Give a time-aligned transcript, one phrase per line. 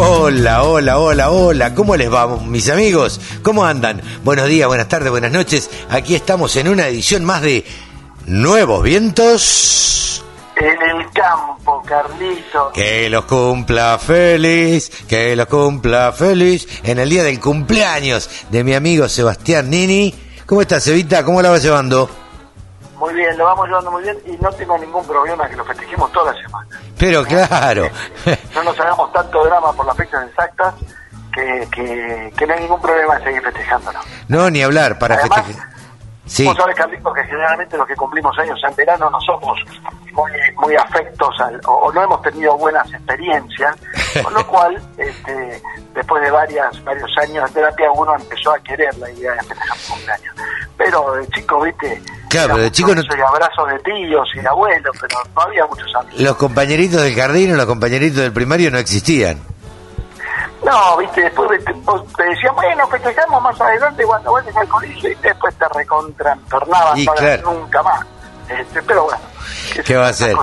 [0.00, 3.20] Hola, hola, hola, hola, ¿cómo les va mis amigos?
[3.42, 4.00] ¿Cómo andan?
[4.22, 5.68] Buenos días, buenas tardes, buenas noches.
[5.90, 7.64] Aquí estamos en una edición más de
[8.24, 10.24] Nuevos Vientos.
[10.54, 12.70] En el campo, Carlito.
[12.72, 18.74] Que los cumpla feliz, que los cumpla feliz en el día del cumpleaños de mi
[18.74, 20.14] amigo Sebastián Nini.
[20.46, 21.24] ¿Cómo estás, Evita?
[21.24, 22.08] ¿Cómo la vas llevando?
[22.98, 26.12] Muy bien, lo vamos llevando muy bien y no tengo ningún problema que lo festejemos
[26.12, 26.68] toda la semana.
[26.98, 27.88] Pero claro.
[28.54, 30.74] no nos hagamos tanto drama por las fechas exactas
[31.32, 33.98] que, que, que no hay ningún problema en seguir festejándolo.
[34.28, 35.77] No, ni hablar, para Además, festejar.
[36.28, 39.58] Sí, Vos sabés, Carlitos, que generalmente los que cumplimos años en verano no somos
[40.12, 43.74] muy, muy afectos al, o, o no hemos tenido buenas experiencias,
[44.22, 45.60] con lo cual, este,
[45.94, 49.78] después de varias varios años de terapia, uno empezó a querer la idea de festejar
[49.88, 50.34] cumpleaños.
[50.76, 54.48] Pero de chico, viste, Claro, era de chico no- Y abrazos de tíos y de
[54.48, 56.20] abuelos, pero no había muchos amigos.
[56.20, 59.40] los compañeritos del jardín o los compañeritos del primario no existían.
[60.68, 65.54] No, viste, después te decían, bueno, festejamos más adelante cuando vayas al colegio y después
[65.54, 65.64] te
[66.66, 67.52] no hagas claro.
[67.54, 68.06] nunca más.
[68.50, 69.20] Este, pero bueno,
[69.84, 70.36] ¿Qué va a hacer?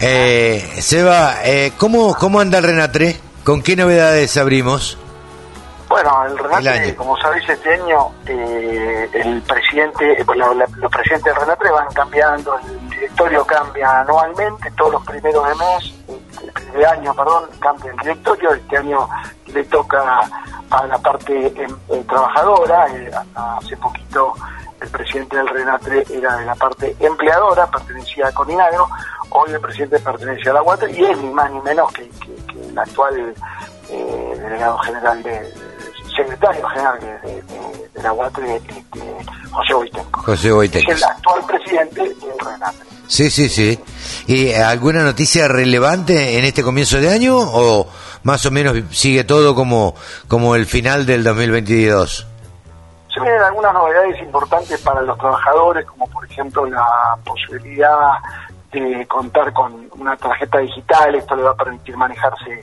[0.00, 3.20] Eh, Seba, eh, ¿cómo, ¿cómo anda el Renatre?
[3.44, 4.96] ¿Con qué novedades abrimos?
[5.92, 6.96] Bueno, el Renate, año.
[6.96, 11.88] como sabéis, este año eh, el presidente, eh, la- la- los presidentes del Renate van
[11.92, 17.90] cambiando, el directorio cambia anualmente, todos los primeros de mes, eh, de año, perdón, cambia
[17.90, 19.06] el directorio, este año
[19.48, 20.20] le toca
[20.70, 24.32] a la parte em, eh, trabajadora, eh, hasta hace poquito
[24.80, 28.88] el presidente del Renatre era de la parte empleadora, pertenecía a Coninagro,
[29.28, 32.46] hoy el presidente pertenece a la UAT y es ni más ni menos que, que-
[32.46, 33.34] que el actual
[33.90, 35.52] eh, delegado general de,
[36.14, 38.84] secretario general de, de- de- de la UAT, este,
[39.50, 40.20] José Boitenco.
[40.22, 40.92] José Es Boiteco.
[40.92, 42.86] el actual presidente del Renatre.
[43.06, 43.78] Sí, sí, sí.
[44.26, 47.86] ¿Y alguna noticia relevante en este comienzo de año o
[48.22, 49.94] más o menos sigue todo como,
[50.28, 52.26] como el final del 2022?
[53.12, 56.86] Se vienen algunas novedades importantes para los trabajadores, como por ejemplo la
[57.24, 58.12] posibilidad
[58.72, 62.62] de contar con una tarjeta digital, esto le va a permitir manejarse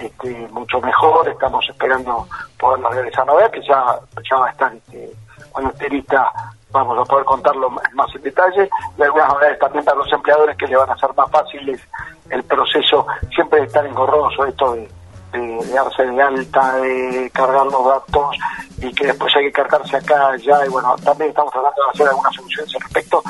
[0.00, 2.26] este, mucho mejor, estamos esperando
[2.58, 5.10] poderlo realizar novedad, que ya, ya va a estar, este,
[5.52, 6.30] cuando esté lista
[6.70, 10.66] vamos a poder contarlo más en detalle, y algunas novedades también para los empleadores que
[10.66, 11.80] le van a hacer más fáciles
[12.30, 14.88] el proceso, siempre es tan engorroso esto de,
[15.32, 18.36] de, de darse de alta, de cargar los datos
[18.80, 22.08] y que después hay que cargarse acá, allá, y bueno, también estamos tratando de hacer
[22.08, 23.22] algunas soluciones al respecto,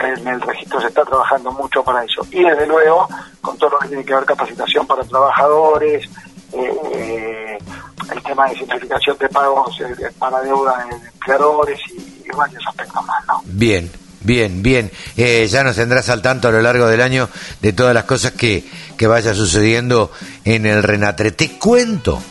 [0.00, 2.22] en el registro se está trabajando mucho para eso.
[2.30, 3.08] Y desde luego,
[3.40, 6.08] con todo lo que tiene que ver capacitación para trabajadores,
[6.52, 7.58] eh, eh,
[8.12, 13.04] el tema de simplificación de pagos eh, para deuda de empleadores y, y varios aspectos
[13.04, 13.40] más, ¿no?
[13.44, 13.90] Bien,
[14.26, 14.90] bien, bien.
[15.16, 17.30] Eh, ya nos tendrás al tanto a lo largo del año
[17.62, 18.64] de todas las cosas que,
[18.96, 20.10] que vaya sucediendo
[20.44, 21.30] en el Renatre.
[21.30, 22.22] Te cuento,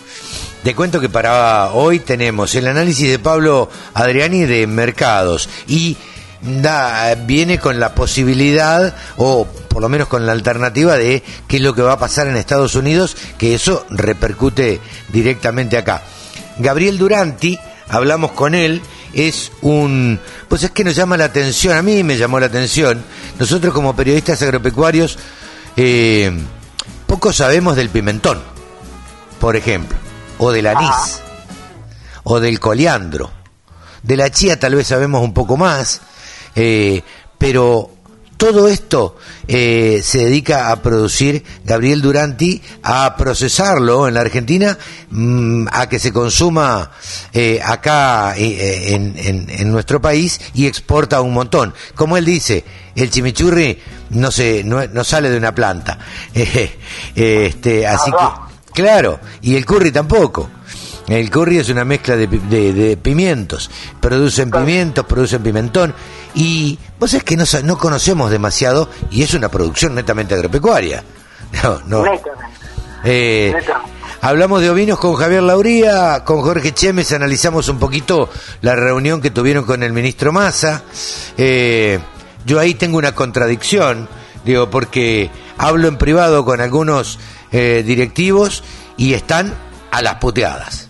[0.64, 5.98] te cuento que para hoy tenemos el análisis de Pablo Adriani de mercados y
[6.42, 11.62] da, viene con la posibilidad, o por lo menos con la alternativa de qué es
[11.62, 14.80] lo que va a pasar en Estados Unidos, que eso repercute
[15.10, 16.04] directamente acá.
[16.58, 18.82] Gabriel Duranti, hablamos con él,
[19.16, 20.20] es un...
[20.50, 23.04] Pues es que nos llama la atención, a mí me llamó la atención,
[23.40, 25.18] nosotros como periodistas agropecuarios
[25.78, 26.32] eh,
[27.08, 28.42] poco sabemos del pimentón,
[29.40, 29.98] por ejemplo,
[30.38, 31.22] o del anís,
[32.24, 33.32] o del coliandro.
[34.04, 36.02] De la chía tal vez sabemos un poco más,
[36.56, 37.02] eh,
[37.38, 37.95] pero
[38.38, 44.78] todo esto eh, se dedica a producir Gabriel Duranti, a procesarlo en la Argentina,
[45.10, 46.92] mm, a que se consuma
[47.34, 51.74] eh, acá eh, en, en- en nuestro país y exporta un montón.
[51.96, 52.64] Como él dice,
[52.96, 53.80] el chimichurri
[54.12, 55.98] no, se, no, no sale de una planta.
[56.36, 56.78] Eh,
[57.16, 60.50] eh, este, así Ah, que, claro, y el curry tampoco.
[61.08, 63.70] El curry es una mezcla de, de- de pimientos.
[64.00, 65.94] Producen pimientos, producen pimentón.
[66.34, 71.04] Y vos es que no, no conocemos demasiado y es una producción netamente agropecuaria.
[71.64, 72.04] No, no.
[73.06, 73.54] Eh,
[74.22, 78.30] hablamos de ovinos con Javier Lauría, con Jorge Chemes, analizamos un poquito
[78.62, 80.82] la reunión que tuvieron con el ministro Massa.
[81.38, 82.00] Eh,
[82.46, 84.10] yo ahí tengo una contradicción,
[84.44, 87.20] digo, porque hablo en privado con algunos
[87.52, 88.64] eh, directivos
[88.98, 89.54] y están
[89.92, 90.85] a las puteadas.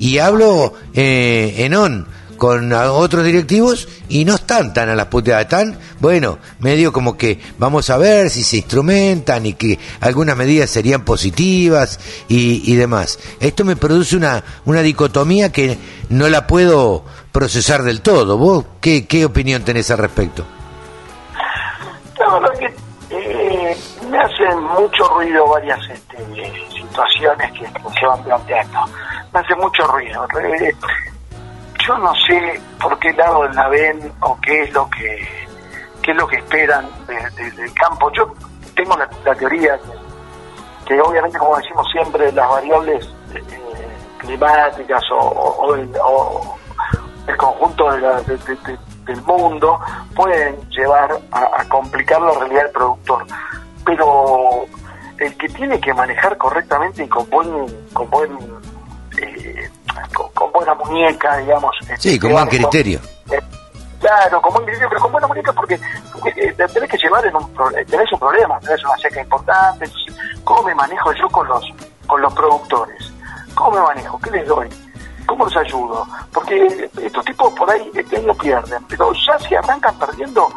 [0.00, 2.06] Y hablo eh, en on
[2.40, 7.38] con otros directivos y no están tan a las puteadas, están, bueno, medio como que
[7.58, 13.18] vamos a ver si se instrumentan y que algunas medidas serían positivas y, demás.
[13.40, 15.76] Esto me produce una, una dicotomía que
[16.08, 18.38] no la puedo procesar del todo.
[18.38, 20.46] ¿Vos qué, qué opinión tenés al respecto?
[22.14, 22.49] Que eh,
[24.20, 28.78] me hacen mucho ruido varias este, situaciones que, se van planteando.
[29.32, 30.26] Me hace mucho ruido.
[30.42, 30.74] Eh,
[31.86, 35.26] yo no sé por qué lado la ven o qué es lo que
[36.02, 38.10] qué es lo que esperan del campo.
[38.12, 38.32] Yo
[38.74, 39.78] tengo la, teoría
[40.86, 43.42] que, obviamente, como decimos siempre, las variables eh,
[44.18, 45.90] climáticas o, el,
[47.36, 49.78] conjunto del mundo
[50.14, 53.24] pueden llevar a, complicar la realidad del productor.
[53.84, 54.66] Pero
[55.18, 57.48] el que tiene que manejar correctamente y con buen,
[57.92, 58.30] con buen
[59.18, 59.70] eh,
[60.34, 61.76] con, buena muñeca, digamos.
[61.98, 63.00] Sí, con buen criterio.
[63.30, 63.40] Eh,
[64.00, 67.54] claro, con buen criterio, pero con buena muñeca porque, eh, tenés que llevar en un
[67.86, 69.90] tenés un problema, tenés una seca importante.
[70.44, 71.64] ¿Cómo me manejo yo con los
[72.06, 73.12] con los productores?
[73.54, 74.18] ¿Cómo me manejo?
[74.20, 74.68] ¿Qué les doy?
[75.26, 76.06] ¿Cómo los ayudo?
[76.32, 80.48] Porque estos tipos por ahí este año pierden, pero ya si arrancan perdiendo,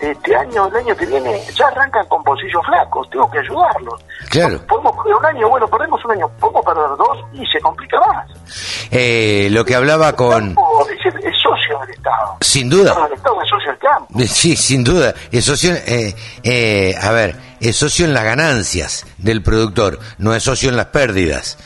[0.00, 4.04] este año, el año que viene, ya arrancan con bolsillos flacos, tengo que ayudarlos.
[4.30, 4.60] Claro.
[4.66, 8.30] Podemos perder un año, bueno, perdemos un año, podemos perder dos y se complica más.
[8.90, 10.50] Eh, lo que hablaba con...
[10.50, 12.36] Es, socio del Estado.
[12.40, 12.94] Sin duda.
[13.06, 14.06] El Estado es socio del campo.
[14.26, 15.14] Sí, sin duda.
[15.30, 20.42] Es socio, eh, eh, a ver, es socio en las ganancias del productor, no es
[20.42, 21.58] socio en las pérdidas.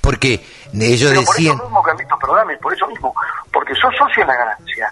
[0.00, 1.24] Porque ellos decían...
[1.24, 3.14] Por eso mismo, Carlitos, perdóname, por eso mismo,
[3.52, 4.90] porque sos socio en la ganancia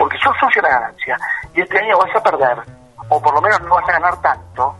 [0.00, 1.16] porque sos socio de la ganancia
[1.54, 2.56] y este año vas a perder,
[3.10, 4.74] o por lo menos no vas a ganar tanto,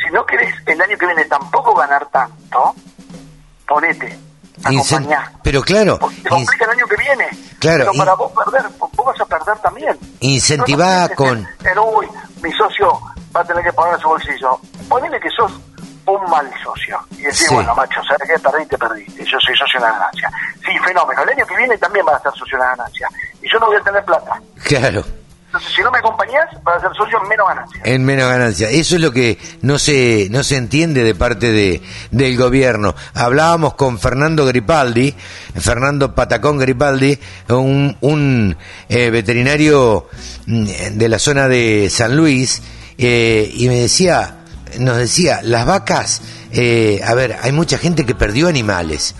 [0.00, 2.72] si no querés el año que viene tampoco ganar tanto,
[3.66, 4.16] ponete,
[4.62, 5.32] acompañá.
[5.42, 5.98] Pero claro.
[6.22, 7.28] Te complica el año que viene.
[7.58, 7.86] Claro.
[7.90, 9.98] Pero para vos perder, vos vas a perder también.
[10.20, 11.48] Incentivá con...
[11.60, 12.06] Pero uy,
[12.40, 13.00] mi socio
[13.34, 14.60] va a tener que pagar su bolsillo.
[14.88, 15.52] Ponele que sos
[16.06, 17.00] un mal socio.
[17.10, 18.38] Y decir, bueno, macho, ¿sabes qué?
[18.38, 19.24] Perdiste, perdiste.
[19.24, 20.30] Yo soy socio de la ganancia.
[20.64, 21.22] Sí, fenómeno.
[21.22, 23.08] El año que viene también vas a ser socio de la ganancia.
[23.42, 24.40] Y yo no voy a tener plata.
[24.64, 25.04] Claro.
[25.52, 27.82] Entonces, si no me acompañás, vas a ser socio en menos ganancia.
[27.84, 28.70] En menos ganancia.
[28.70, 32.94] Eso es lo que no se, no se entiende de parte de, del gobierno.
[33.12, 35.14] Hablábamos con Fernando Gripaldi,
[35.60, 37.18] Fernando Patacón Gripaldi,
[37.50, 38.56] un, un
[38.88, 40.08] eh, veterinario
[40.46, 42.62] mm, de la zona de San Luis,
[42.96, 44.36] eh, y me decía,
[44.78, 46.22] nos decía, las vacas,
[46.52, 49.14] eh, a ver, hay mucha gente que perdió animales,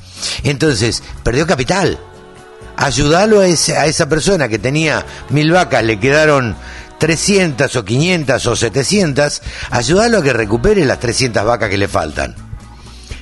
[0.44, 1.98] entonces perdió capital.
[2.82, 6.56] Ayudarlo a, a esa persona que tenía mil vacas, le quedaron
[6.98, 12.34] 300 o 500 o 700, ayudarlo a que recupere las 300 vacas que le faltan.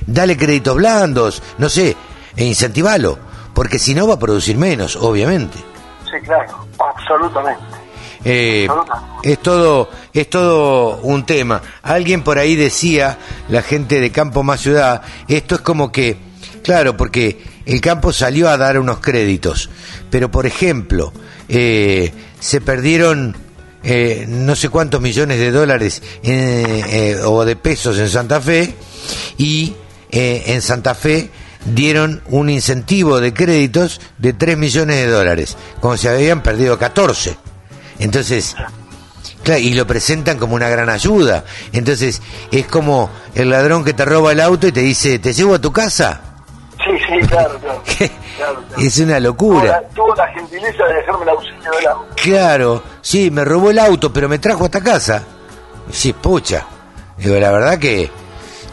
[0.05, 1.95] Dale créditos blandos, no sé,
[2.35, 3.17] e incentivalo,
[3.53, 5.57] porque si no va a producir menos, obviamente.
[6.05, 7.63] Sí, claro, absolutamente.
[8.23, 8.67] Eh,
[9.23, 11.61] es todo es todo un tema.
[11.81, 13.17] Alguien por ahí decía,
[13.49, 16.17] la gente de campo más ciudad, esto es como que,
[16.63, 19.69] claro, porque el campo salió a dar unos créditos,
[20.09, 21.13] pero por ejemplo,
[21.49, 23.35] eh, se perdieron
[23.83, 26.01] eh, no sé cuántos millones de dólares
[27.25, 28.75] o de pesos en Santa Fe
[29.37, 29.73] y
[30.11, 31.29] en Santa Fe
[31.65, 37.37] dieron un incentivo de créditos de 3 millones de dólares, como si habían perdido 14.
[37.99, 38.55] Entonces,
[39.59, 41.43] y lo presentan como una gran ayuda.
[41.73, 42.21] Entonces,
[42.51, 45.61] es como el ladrón que te roba el auto y te dice, ¿te llevo a
[45.61, 46.30] tu casa?
[46.83, 48.63] Sí, sí, claro, claro.
[48.77, 49.83] Es una locura.
[49.93, 52.15] Tuvo la, gentileza de dejarme el auxilio del auto.
[52.15, 55.23] Claro, sí, me robó el auto, pero me trajo hasta casa.
[55.91, 56.65] Sí, pucha.
[57.17, 58.09] Digo, la verdad que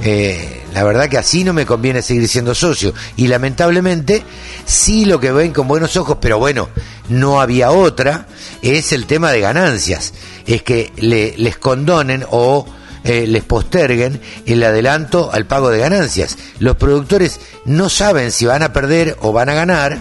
[0.01, 2.95] eh, la verdad que así no me conviene seguir siendo socio.
[3.17, 4.23] Y lamentablemente,
[4.65, 6.69] sí lo que ven con buenos ojos, pero bueno,
[7.09, 8.27] no había otra,
[8.63, 10.15] es el tema de ganancias.
[10.47, 12.67] Es que le, les condonen o
[13.05, 16.37] eh, les posterguen el adelanto al pago de ganancias.
[16.59, 19.99] Los productores no saben si van a perder o van a ganar.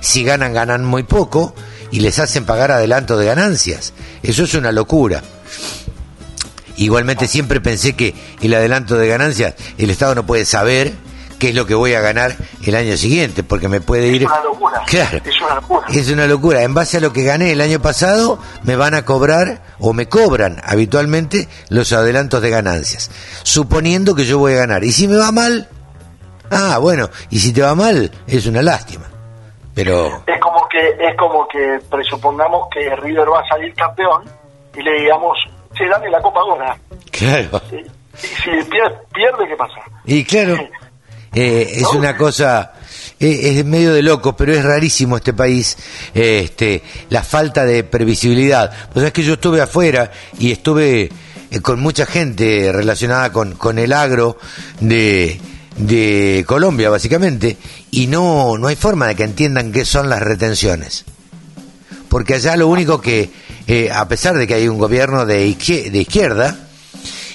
[0.00, 1.54] Si ganan, ganan muy poco
[1.90, 3.92] y les hacen pagar adelanto de ganancias.
[4.22, 5.22] Eso es una locura.
[6.76, 10.94] Igualmente siempre pensé que el adelanto de ganancias, el Estado no puede saber
[11.40, 14.22] qué es lo que voy a ganar el año siguiente, porque me puede ir...
[14.22, 14.82] Es una locura.
[14.86, 15.18] Claro.
[15.24, 15.86] Es una locura.
[15.88, 16.62] Es una locura.
[16.62, 20.08] En base a lo que gané el año pasado, me van a cobrar o me
[20.08, 23.10] cobran habitualmente los adelantos de ganancias,
[23.42, 24.84] suponiendo que yo voy a ganar.
[24.84, 25.68] Y si me va mal,
[26.50, 29.06] ah, bueno, y si te va mal, es una lástima.
[29.74, 30.22] Pero...
[30.26, 34.22] Es como que, es como que presupongamos que River va a salir campeón
[34.76, 35.38] y le digamos
[35.76, 36.76] se la Copa ahora.
[37.10, 37.62] Claro.
[37.72, 37.86] Y,
[38.22, 39.80] si pierde, ¿qué pasa?
[40.04, 40.58] Y claro.
[41.32, 42.72] Eh, es una cosa,
[43.20, 45.76] eh, es medio de loco, pero es rarísimo este país,
[46.12, 48.72] este, la falta de previsibilidad.
[48.92, 50.10] Pues es que yo estuve afuera
[50.40, 51.08] y estuve
[51.50, 54.38] eh, con mucha gente relacionada con, con el agro
[54.80, 55.40] de,
[55.76, 57.56] de Colombia, básicamente,
[57.92, 61.04] y no, no hay forma de que entiendan qué son las retenciones.
[62.08, 63.30] Porque allá lo único que,
[63.94, 66.58] a pesar de que hay un gobierno de, izquierda, de izquierda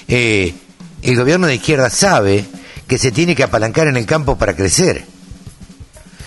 [0.06, 2.44] el gobierno de izquierda sabe
[2.86, 5.04] que se tiene que apalancar en el campo para crecer.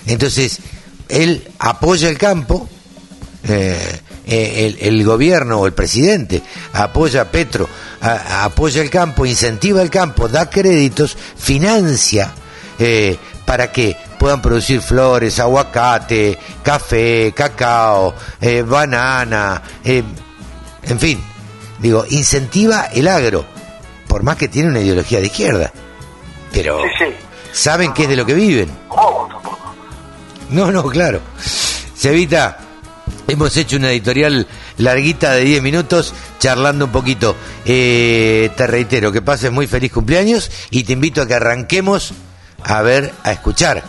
[0.06, 0.60] Entonces,
[1.08, 2.70] él apoya el campo,
[3.48, 6.42] eh, eh, el, gobierno o el presidente
[6.74, 7.68] apoya a Petro,
[8.01, 12.32] apoya el campo, incentiva el campo, da créditos, financia
[12.78, 18.13] eh, para que puedan producir flores, aguacate, café, cacao,
[18.68, 21.20] banana, en fin,
[21.80, 23.46] digo, incentiva el agro,
[24.08, 25.72] por más que tiene una ideología de izquierda.
[26.51, 26.82] Pero
[27.51, 28.70] saben qué es de lo que viven.
[30.50, 31.20] No, no, claro.
[31.96, 32.58] Cevita,
[33.27, 37.36] hemos hecho una editorial larguita de 10 minutos charlando un poquito.
[37.65, 42.13] Eh, te reitero que pases muy feliz cumpleaños y te invito a que arranquemos
[42.63, 43.84] a ver, a escuchar,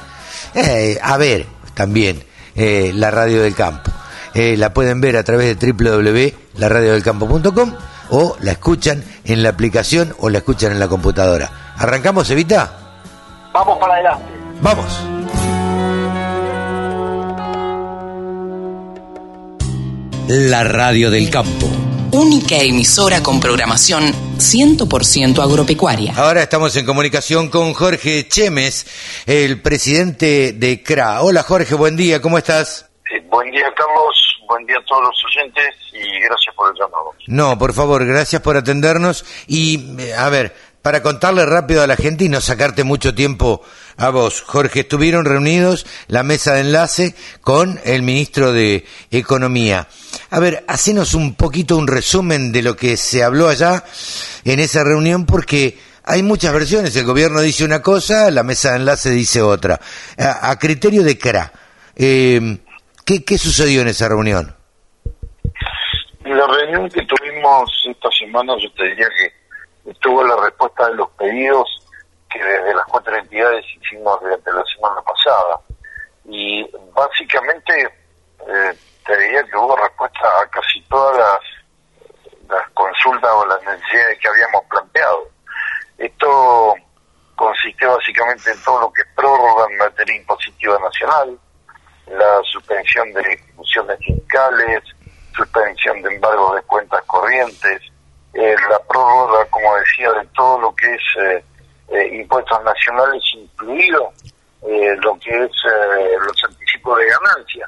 [0.54, 2.22] eh, a ver también
[2.54, 3.90] eh, la radio del campo.
[4.34, 7.74] la pueden ver a través de www.laradiodelcampo.com
[8.10, 11.59] o la escuchan en la aplicación o la escuchan en la computadora.
[11.80, 12.70] ¿Arrancamos, Evita?
[13.54, 14.26] Vamos para adelante.
[14.60, 15.00] Vamos.
[20.28, 21.66] La radio del campo.
[22.12, 26.12] Única emisora con programación 100% agropecuaria.
[26.18, 31.22] Ahora estamos en comunicación con Jorge Chemes, el presidente de CRA.
[31.22, 32.90] Hola Jorge, buen día, ¿cómo estás?
[33.28, 37.14] buen día Carlos, buen día a todos los oyentes y gracias por el llamado.
[37.26, 41.96] No, por favor, gracias por atendernos y eh, a ver, para contarle rápido a la
[41.96, 43.62] gente y no sacarte mucho tiempo
[43.96, 49.88] a vos, Jorge, estuvieron reunidos la mesa de enlace con el ministro de Economía.
[50.30, 53.84] A ver, hacenos un poquito un resumen de lo que se habló allá
[54.44, 56.96] en esa reunión porque hay muchas versiones.
[56.96, 59.78] El gobierno dice una cosa, la mesa de enlace dice otra.
[60.18, 61.52] A, criterio de CRA,
[61.94, 62.58] eh,
[63.04, 64.56] ¿qué, ¿qué sucedió en esa reunión?
[66.24, 69.39] La reunión que tuvimos esta semana, yo te diría que
[70.00, 71.68] tuvo la respuesta de los pedidos
[72.30, 75.60] que desde las cuatro entidades hicimos durante la semana pasada.
[76.24, 77.82] Y básicamente
[78.46, 84.18] eh, te diría que hubo respuesta a casi todas las, las consultas o las necesidades
[84.20, 85.28] que habíamos planteado.
[85.98, 86.74] Esto
[87.34, 91.38] consiste básicamente en todo lo que prórroga en materia impositiva nacional,
[92.06, 94.82] la suspensión de ejecuciones fiscales,
[95.34, 97.82] suspensión de embargos de cuentas corrientes,
[98.34, 101.44] eh, la prórroga, como decía, de todo lo que es eh,
[101.88, 104.12] eh, impuestos nacionales, incluido
[104.62, 105.50] lo que es
[106.26, 107.66] los anticipos de ganancia.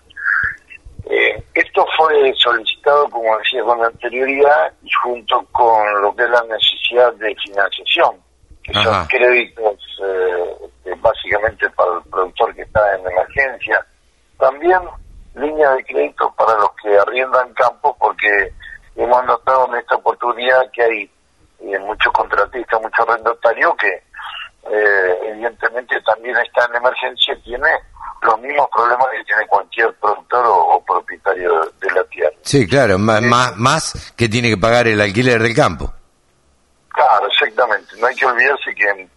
[1.54, 7.12] esto fue solicitado, como decía, con anterioridad y junto con lo que es la necesidad
[7.14, 8.16] de financiación,
[8.62, 9.78] que son créditos
[11.00, 13.86] básicamente para el productor que está en emergencia.
[14.38, 14.80] También
[15.34, 18.52] líneas de crédito para los que arriendan campos, porque
[18.96, 21.10] hemos notado en esta oportunidad que hay
[21.60, 24.02] eh, muchos contratistas, muchos arrendatarios que
[24.70, 27.68] eh, evidentemente también está en emergencia, tiene
[28.22, 32.36] los mismos problemas que tiene cualquier productor o, propietario de, la tierra.
[32.42, 35.92] Sí, claro, más, más, más que tiene que pagar el alquiler del campo.
[36.88, 37.96] Claro, exactamente.
[37.98, 39.08] No hay que olvidarse que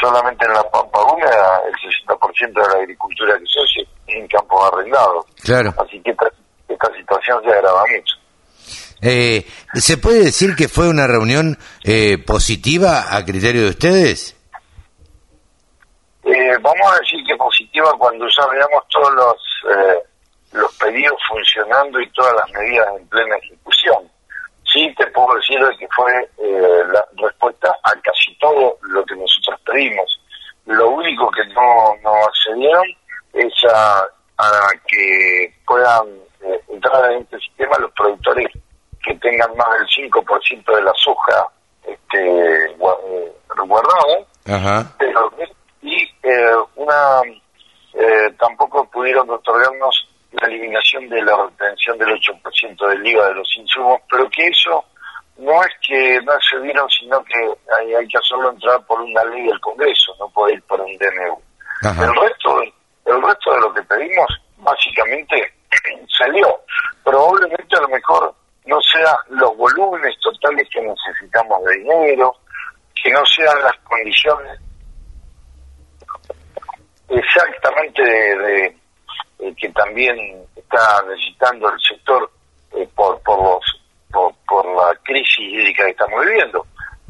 [0.00, 1.74] solamente en la Pampa Húmeda el
[2.06, 5.26] 60% de la agricultura que se hace es en campos arrendados.
[5.42, 5.74] Claro.
[5.78, 6.30] Así que esta,
[6.68, 8.16] esta situación se agrava mucho.
[9.06, 9.44] Eh,
[9.74, 14.34] ¿Se puede decir que fue una reunión eh, positiva a criterio de ustedes?
[16.24, 19.36] Eh, vamos a decir que positiva cuando ya veamos todos los,
[19.76, 20.02] eh,
[20.52, 24.10] los pedidos funcionando y todas las medidas en plena ejecución.
[24.72, 26.10] Sí, te puedo decir que fue
[26.90, 30.20] la respuesta a casi todo lo que nosotros pedimos.
[30.64, 32.86] Lo único que no, no accedieron
[33.34, 34.02] es a,
[34.38, 36.08] a que puedan
[36.68, 38.48] entrar en este sistema los productores
[39.04, 41.46] que tengan más del 5% de la soja
[41.86, 42.74] este,
[43.66, 45.32] guardada, pero,
[45.82, 47.20] y eh, una
[47.94, 53.56] eh, tampoco pudieron otorgarnos la eliminación de la retención del 8% del IVA de los
[53.56, 54.84] insumos, pero que eso
[55.36, 57.38] no es que no se dieron, sino que
[57.78, 60.96] hay, hay que hacerlo entrar por una ley del Congreso, no puede ir por un
[60.96, 61.40] DNU.
[61.82, 64.26] El resto, el resto de lo que pedimos,
[64.58, 65.52] básicamente
[66.18, 66.60] salió.
[67.04, 68.34] Probablemente a lo mejor
[68.66, 72.34] no sean los volúmenes totales que necesitamos de dinero,
[73.02, 74.60] que no sean las condiciones
[77.08, 78.76] exactamente de,
[79.56, 80.16] que también
[80.56, 82.30] está necesitando el sector
[82.94, 83.80] por, por los
[84.46, 86.66] por, la crisis hídrica que estamos viviendo,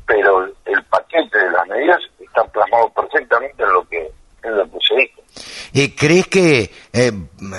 [0.06, 4.10] pero el paquete de las medidas está plasmado perfectamente en lo que,
[4.42, 5.22] en lo que se dijo.
[5.72, 7.12] Eh, ¿Crees que, eh,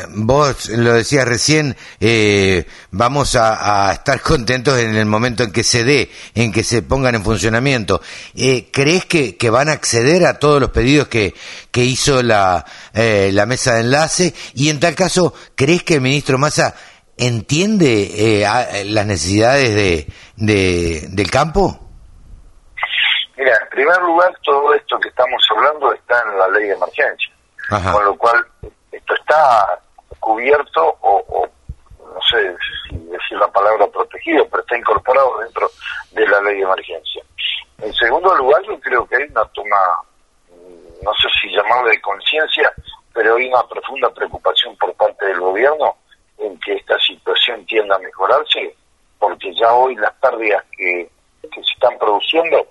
[0.10, 5.84] vos lo decías recién, eh, vamos a, estar contentos en el momento en que se
[5.84, 8.02] dé, en que se pongan en funcionamiento?
[8.34, 11.34] ¿Crees que, van a acceder a todos los pedidos que,
[11.72, 14.34] que hizo la, la mesa de enlace?
[14.54, 16.76] Y en tal caso, ¿crees que el ministro Massa
[17.18, 21.80] entiende eh, las necesidades de, de, del campo?
[23.38, 27.30] Mira, en primer lugar, todo esto que estamos hablando está en la ley de emergencia,
[27.70, 28.46] con lo cual
[28.92, 29.80] esto está
[30.20, 31.48] cubierto o,
[32.00, 32.56] no sé
[32.88, 35.70] si decir la palabra protegido, pero está incorporado dentro
[36.12, 37.24] de la ley de emergencia.
[37.80, 40.00] En segundo lugar, yo creo que hay una toma,
[41.04, 42.72] no sé si llamarle de conciencia,
[43.14, 45.96] pero hay una profunda preocupación por parte del gobierno
[46.38, 48.76] en que esta situación tienda a mejorarse,
[49.20, 51.10] porque ya hoy las pérdidas que,
[51.54, 52.68] se están produciendo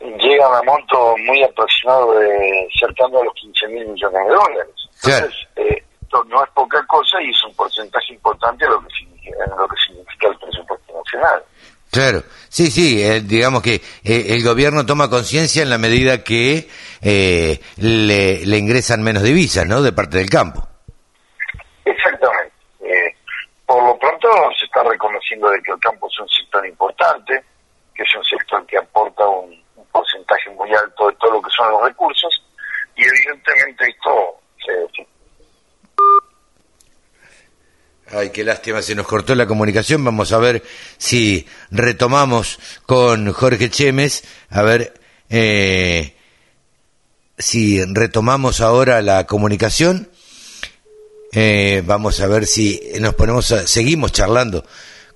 [0.00, 4.74] llegan a monto muy aproximado de cercano a los 15 mil millones de dólares.
[5.04, 8.94] Entonces, eh, esto no es poca cosa y es un porcentaje importante en lo que
[8.98, 11.42] significa, en lo que significa el presupuesto nacional.
[11.90, 16.68] Claro, sí, sí, eh, digamos que eh, el gobierno toma conciencia en la medida que
[17.02, 20.68] le, le ingresan menos divisas, ¿no?, de parte del campo.
[23.66, 27.42] por lo pronto se está reconociendo de que el campo es un sector importante,
[27.94, 29.65] que es un sector que aporta un,
[29.96, 32.42] porcentaje muy alto de todo lo que son los recursos,
[32.96, 35.06] y evidentemente esto se...
[38.08, 40.04] Ay, qué lástima, se nos cortó la comunicación.
[40.04, 40.62] Vamos a ver
[40.96, 44.22] si retomamos con Jorge Chemes.
[44.48, 44.94] A ver
[45.28, 46.14] eh,
[47.36, 50.08] si retomamos ahora la comunicación.
[51.32, 54.64] Eh, vamos a ver si nos ponemos, seguimos charlando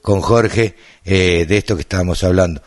[0.03, 2.61] con Jorge eh, de esto que estábamos hablando.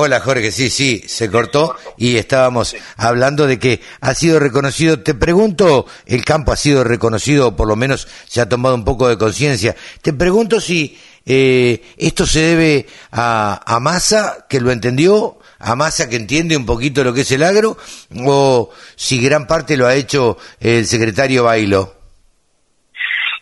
[0.00, 5.12] Hola Jorge, sí, sí, se cortó y estábamos hablando de que ha sido reconocido, te
[5.12, 9.18] pregunto, el campo ha sido reconocido, por lo menos se ha tomado un poco de
[9.18, 15.74] conciencia, te pregunto si eh, esto se debe a, a Massa, que lo entendió, a
[15.74, 17.76] Massa que entiende un poquito lo que es el agro
[18.24, 21.92] o si gran parte lo ha hecho el secretario Bailo?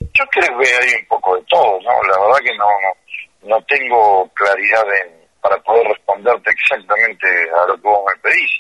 [0.01, 2.03] Yo creo que hay un poco de todo, ¿no?
[2.09, 4.85] La verdad que no, no, tengo claridad
[5.47, 8.51] para poder responderte exactamente a lo que vos me pedís,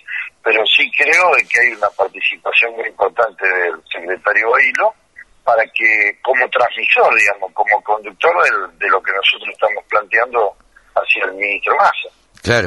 [0.44, 4.94] pero sí creo de que hay una participación muy importante del secretario Bailo
[5.42, 8.32] para que, como transmisor, digamos, como conductor
[8.78, 10.54] de lo que nosotros estamos planteando
[10.94, 12.08] hacia el ministro Massa.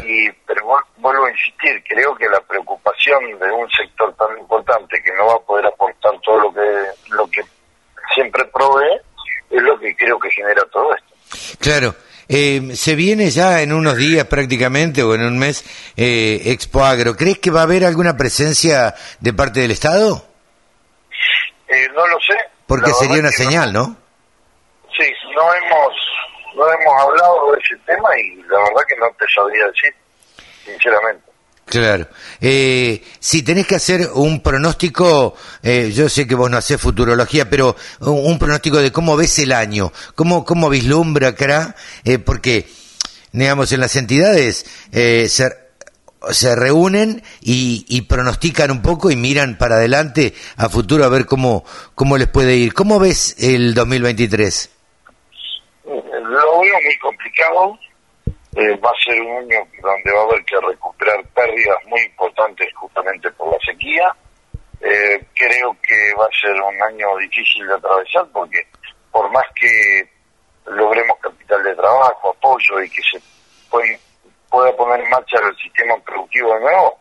[0.05, 0.65] Y, pero
[0.97, 5.36] vuelvo a insistir, creo que la preocupación de un sector tan importante que no va
[5.36, 7.41] a poder aportar todo lo que, lo que
[8.13, 8.99] siempre provee,
[9.49, 11.58] es lo que creo que genera todo esto.
[11.62, 11.95] Claro.
[12.31, 15.65] Eh, se viene ya en unos días prácticamente o en un mes
[15.97, 17.15] eh, Expo Agro.
[17.15, 20.23] ¿Crees que va a haber alguna presencia de parte del Estado?
[21.67, 22.37] Eh, no lo sé.
[22.67, 23.97] Porque sería una señal, ¿no?
[24.95, 25.93] Sí, no hemos
[26.55, 29.95] no hemos hablado de ese tema y la verdad que no te sabría decir,
[30.65, 31.28] sinceramente.
[31.69, 32.08] Claro.
[32.41, 37.47] Eh, si tenés que hacer un pronóstico, eh, yo sé que vos no hacés futurología,
[37.47, 41.36] pero un, pronóstico de cómo ves el año, cómo, cómo vislumbra
[42.03, 42.67] eh, porque,
[43.32, 45.55] digamos, en las entidades eh, se,
[46.32, 51.27] se reúnen y, y, pronostican un poco y miran para adelante a futuro a ver
[51.27, 52.73] cómo, cómo les puede ir.
[52.73, 54.71] ¿Cómo ves el 2023?
[55.86, 57.77] Lo veo muy complicado.
[58.59, 62.67] Eh, va a ser un año donde va a haber que recuperar pérdidas muy importantes
[62.75, 64.13] justamente por la sequía.
[64.81, 68.67] Eh, creo que va a ser un año difícil de atravesar porque
[69.11, 70.09] por más que
[70.65, 73.21] logremos capital de trabajo, apoyo y que se
[74.49, 76.99] pueda poner en marcha el sistema productivo de nuevo,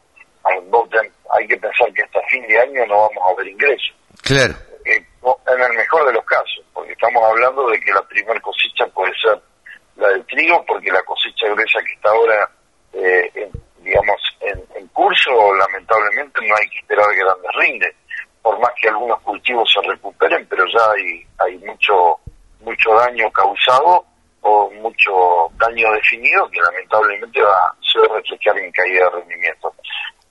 [1.30, 3.94] hay que pensar que hasta fin de año no vamos a ver ingresos.
[4.22, 4.54] Claro
[5.54, 9.12] en el mejor de los casos, porque estamos hablando de que la primera cosecha puede
[9.20, 9.40] ser
[9.98, 12.50] la del trigo, porque la cosecha gruesa que está ahora,
[12.92, 17.94] eh, digamos, en, curso, lamentablemente no hay que esperar grandes rindes,
[18.42, 22.16] por más que algunos cultivos se recuperen, pero ya hay, hay mucho,
[22.60, 24.04] mucho daño causado
[24.40, 29.72] o mucho daño definido que lamentablemente va, se va a reflejar en caída de rendimiento.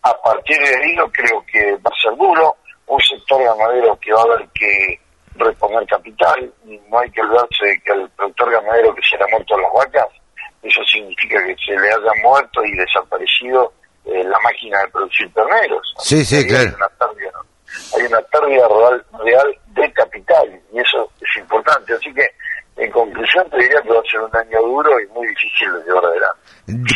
[0.02, 4.14] A partir de ahí yo creo que va a ser duro, un sector ganadero que
[4.14, 5.00] va a haber que
[5.38, 6.54] reponer capital,
[6.90, 10.08] no hay que olvidarse que el productor ganadero que se le ha muerto las vacas,
[10.64, 13.74] eso significa que se le haya muerto y desaparecido
[14.06, 15.94] eh, la máquina de producir terneros.
[16.00, 16.70] Sí, sí, claro.
[16.70, 17.32] Hay una pérdida,
[17.96, 21.94] hay una pérdida real, real de capital y eso es importante.
[21.94, 22.26] Así que,
[22.78, 25.84] en conclusión, te diría que va a ser un año duro y muy difícil de
[25.84, 26.40] llevar adelante.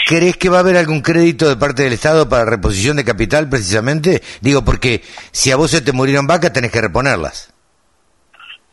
[0.08, 3.50] ¿Crees que va a haber algún crédito de parte del Estado para reposición de capital
[3.50, 4.22] precisamente?
[4.42, 5.02] Digo, porque
[5.32, 7.51] si a vos se te murieron vacas, tenés que reponerlas.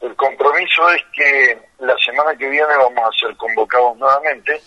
[0.01, 4.61] El compromiso es que la semana que viene vamos a ser convocados nuevamente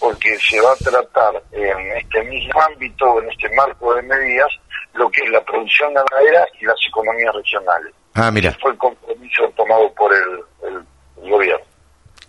[0.00, 4.48] porque se va a tratar en este mismo ámbito, en este marco de medidas,
[4.94, 7.92] lo que es la producción ganadera y las economías regionales.
[8.14, 8.56] Ah, mira.
[8.60, 10.84] Fue el compromiso tomado por el, el-
[11.24, 11.64] el gobierno.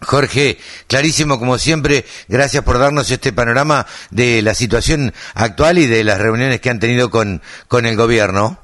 [0.01, 6.03] Jorge, clarísimo como siempre, gracias por darnos este panorama de la situación actual y de
[6.03, 8.57] las reuniones que han tenido con, con el gobierno.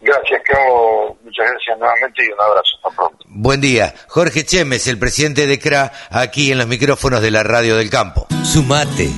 [0.00, 1.16] Gracias, Cabo.
[1.22, 2.76] Muchas gracias nuevamente y un abrazo.
[2.76, 3.24] Hasta pronto.
[3.28, 3.94] Buen día.
[4.08, 8.26] Jorge Chemes, el presidente de CRA, aquí en los micrófonos de la Radio del Campo.
[8.44, 9.10] Sumate.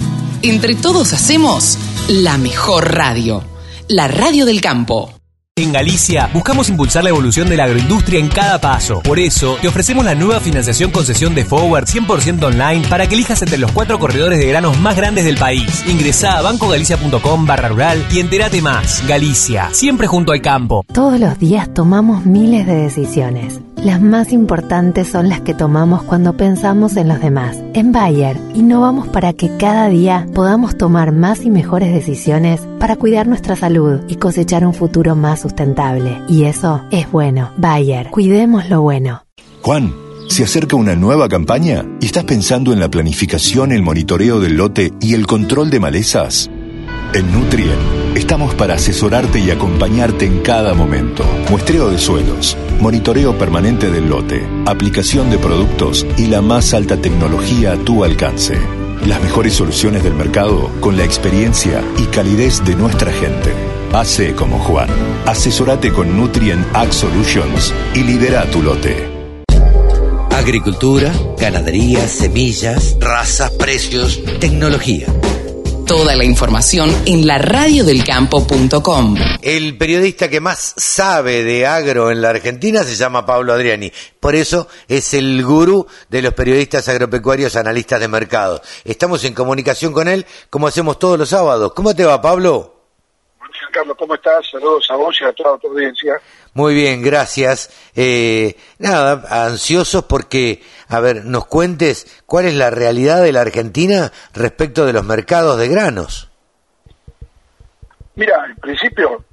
[0.42, 3.44] Entre todos hacemos la mejor radio,
[3.88, 5.23] la radio del campo.
[5.56, 9.00] En Galicia buscamos impulsar la evolución de la agroindustria en cada paso.
[9.02, 13.40] Por eso, te ofrecemos la nueva financiación concesión de Forward 100% online para que elijas
[13.40, 15.84] entre los cuatro corredores de granos más grandes del país.
[15.86, 19.06] Ingresá a bancogalicia.com barra rural y entérate más.
[19.06, 20.84] Galicia, siempre junto al campo.
[20.92, 23.60] Todos los días tomamos miles de decisiones.
[23.84, 27.58] Las más importantes son las que tomamos cuando pensamos en los demás.
[27.74, 33.26] En Bayer, innovamos para que cada día podamos tomar más y mejores decisiones para cuidar
[33.26, 36.18] nuestra salud y cosechar un futuro más sustentable.
[36.30, 37.50] Y eso es bueno.
[37.58, 39.26] Bayer, cuidemos lo bueno.
[39.60, 39.92] Juan,
[40.30, 44.94] se acerca una nueva campaña y estás pensando en la planificación, el monitoreo del lote
[44.98, 46.48] y el control de malezas.
[47.12, 51.24] En Nutrien estamos para asesorarte y acompañarte en cada momento.
[51.50, 57.72] Muestreo de suelos, monitoreo permanente del lote, aplicación de productos y la más alta tecnología
[57.72, 58.58] a tu alcance.
[59.06, 63.52] Las mejores soluciones del mercado con la experiencia y calidez de nuestra gente.
[63.92, 64.88] Hace como Juan.
[65.26, 69.08] Asesorate con Nutrien Ag Solutions y lidera tu lote.
[70.30, 75.06] Agricultura, ganadería, semillas, razas, precios, tecnología.
[75.86, 79.16] Toda la información en laradiodelcampo.com.
[79.42, 83.92] El periodista que más sabe de agro en la Argentina se llama Pablo Adriani.
[84.18, 88.62] Por eso es el gurú de los periodistas agropecuarios analistas de mercado.
[88.84, 91.74] Estamos en comunicación con él como hacemos todos los sábados.
[91.74, 92.74] ¿Cómo te va, Pablo?
[93.38, 94.50] Buenos Carlos, ¿cómo estás?
[94.50, 96.18] Saludos a vos y a toda tu audiencia.
[96.54, 97.70] Muy bien, gracias.
[97.96, 104.12] Eh, nada, ansiosos porque, a ver, nos cuentes cuál es la realidad de la Argentina
[104.32, 106.30] respecto de los mercados de granos.
[108.14, 109.24] Mira, en principio,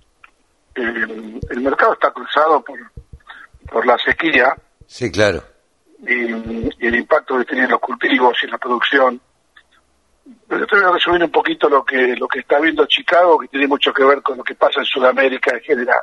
[0.73, 2.79] el, el mercado está cruzado por,
[3.71, 4.55] por la sequía
[4.87, 5.43] Sí, claro.
[6.07, 9.21] y, y el impacto que tienen los cultivos y la producción.
[10.47, 13.47] Pero te voy a resumir un poquito lo que lo que está viendo Chicago, que
[13.47, 15.99] tiene mucho que ver con lo que pasa en Sudamérica en general.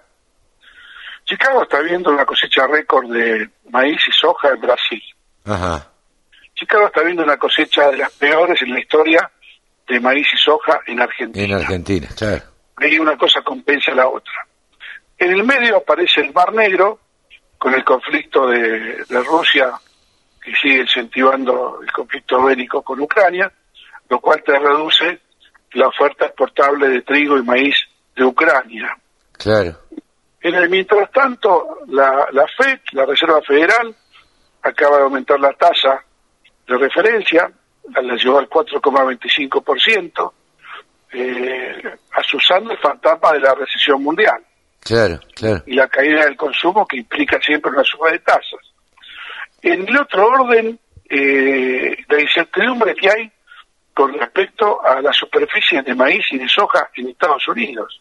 [1.28, 5.02] Chicago está viendo una cosecha récord de maíz y soja en Brasil.
[5.44, 5.92] Ajá.
[6.54, 9.30] Chicago está viendo una cosecha de las peores en la historia
[9.86, 11.44] de maíz y soja en Argentina.
[11.44, 12.42] En Argentina, claro.
[12.76, 14.32] Ahí una cosa compensa a la otra.
[15.18, 16.98] En el medio aparece el Mar Negro,
[17.58, 19.72] con el conflicto de, de Rusia,
[20.42, 23.52] que sigue incentivando el conflicto bélico con Ucrania,
[24.08, 25.20] lo cual te reduce
[25.72, 27.76] la oferta exportable de trigo y maíz
[28.16, 28.96] de Ucrania.
[29.32, 29.76] Claro.
[30.40, 33.94] En el mientras tanto, la, la FED, la Reserva Federal,
[34.62, 36.04] acaba de aumentar la tasa
[36.66, 37.50] de referencia,
[37.94, 40.32] la llevó al 4,25%,
[41.12, 44.44] eh, asusando el fantasma de la recesión mundial
[44.80, 45.62] Claro, claro.
[45.66, 48.60] y la caída del consumo que implica siempre una suba de tasas.
[49.62, 53.32] En el otro orden, eh, la incertidumbre que hay
[53.94, 58.00] con respecto a las superficies de maíz y de soja en Estados Unidos.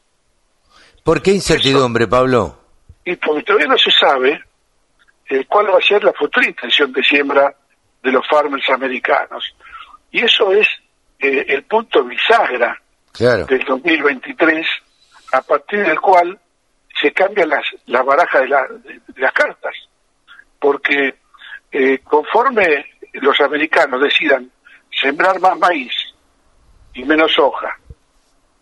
[1.08, 2.60] ¿Por qué incertidumbre, Pablo?
[3.06, 4.44] Y porque todavía no se sabe
[5.30, 7.56] eh, cuál va a ser la futura intención de siembra
[8.04, 9.56] de los farmers americanos.
[10.12, 10.68] Y eso es
[11.20, 12.78] eh, el punto bisagra
[13.14, 13.46] Claro.
[13.46, 14.68] del 2023,
[15.32, 16.38] a partir del cual
[17.02, 19.76] se cambia las, la baraja de, la- de- las cartas.
[20.60, 21.16] Porque
[21.72, 24.52] eh, conforme los americanos decidan
[24.92, 25.94] sembrar más maíz
[26.96, 27.80] y menos soja,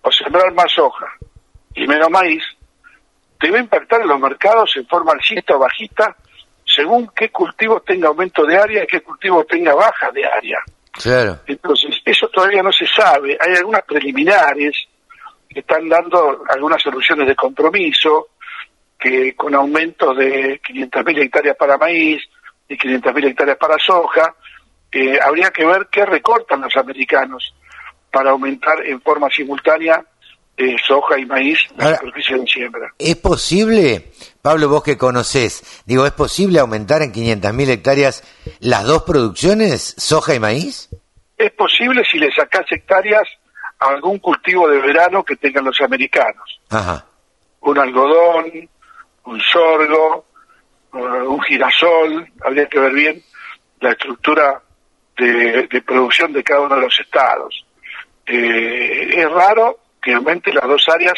[0.04, 1.08] o sembrar más soja
[1.76, 2.44] y menos maíz,
[3.40, 6.16] debe impactar en los mercados en forma alcista o bajista
[6.66, 10.60] según qué cultivo tenga aumento de área y qué cultivo tenga baja de área.
[10.92, 11.40] Claro.
[11.46, 13.38] Entonces, eso todavía no se sabe.
[13.40, 14.76] Hay algunas preliminares
[15.50, 18.30] que están dando algunas soluciones de compromiso,
[19.00, 22.24] que con aumentos de 500.000 hectáreas para maíz
[22.68, 24.36] y 500.000 hectáreas para soja,
[24.92, 27.54] eh, habría que ver qué recortan los americanos.
[28.12, 30.02] para aumentar en forma simultánea
[30.58, 32.94] eh, soja y maíz la Ahora- superficie de siembra.
[32.98, 38.24] ¿Es posible, Pablo, vos que conocés, digo, ¿es posible aumentar en 500.000 hectáreas
[38.60, 40.90] las dos producciones, soja y maíz?
[41.38, 43.24] Es posible si le sacás hectáreas
[43.80, 46.62] a algún cultivo de verano que tengan los americanos.
[46.70, 47.06] Ajá,
[47.60, 48.46] Un algodón,
[49.26, 50.26] un sorgo,
[50.94, 53.22] eh, un girasol, habría que ver bien
[53.82, 54.62] la estructura
[55.18, 57.66] de, de producción de cada uno de los estados.
[58.26, 59.80] Eh, es raro
[60.14, 61.18] aumente las dos áreas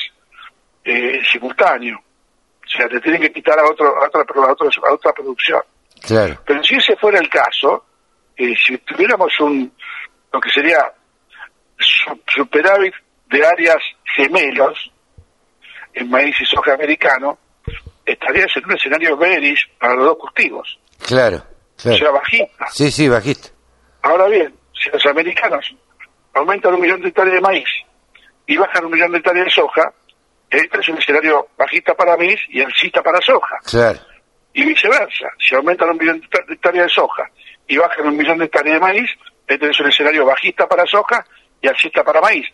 [0.84, 1.97] eh, simultáneo.
[1.97, 5.62] O sea, te tienen que quitar a, otro, a, otra, a, otro- a otra producción.
[6.06, 6.39] claro.
[6.45, 7.86] Pero si ese fuera el caso,
[8.36, 9.71] eh, si tuviéramos un,
[10.32, 10.91] lo que sería
[11.80, 12.93] su- superávit
[13.30, 13.78] de áreas
[14.15, 14.91] gemelos
[15.93, 17.38] en maíz y soja americano,
[18.06, 21.38] estarías en un escenario bearish para los dos cultivos, Claro,
[21.78, 22.13] o sea, claro.
[22.13, 22.67] bajista.
[22.71, 23.50] Sí, sí, bajista.
[24.04, 25.73] Ahora bien, si los americanos
[26.34, 27.67] aumentan un millón de hectáreas de maíz
[28.47, 29.93] y bajan un millón de hectáreas de soja,
[30.49, 33.57] este es un escenario bajista para maíz y alcista para soja.
[33.65, 33.99] Claro,
[34.53, 35.27] y viceversa.
[35.38, 37.29] Si aumentan un millón de hectá- de hectáreas de soja
[37.67, 39.10] y bajan un millón de hectáreas de maíz,
[39.47, 41.23] este es un escenario bajista para soja
[41.62, 42.47] y alcista para maíz.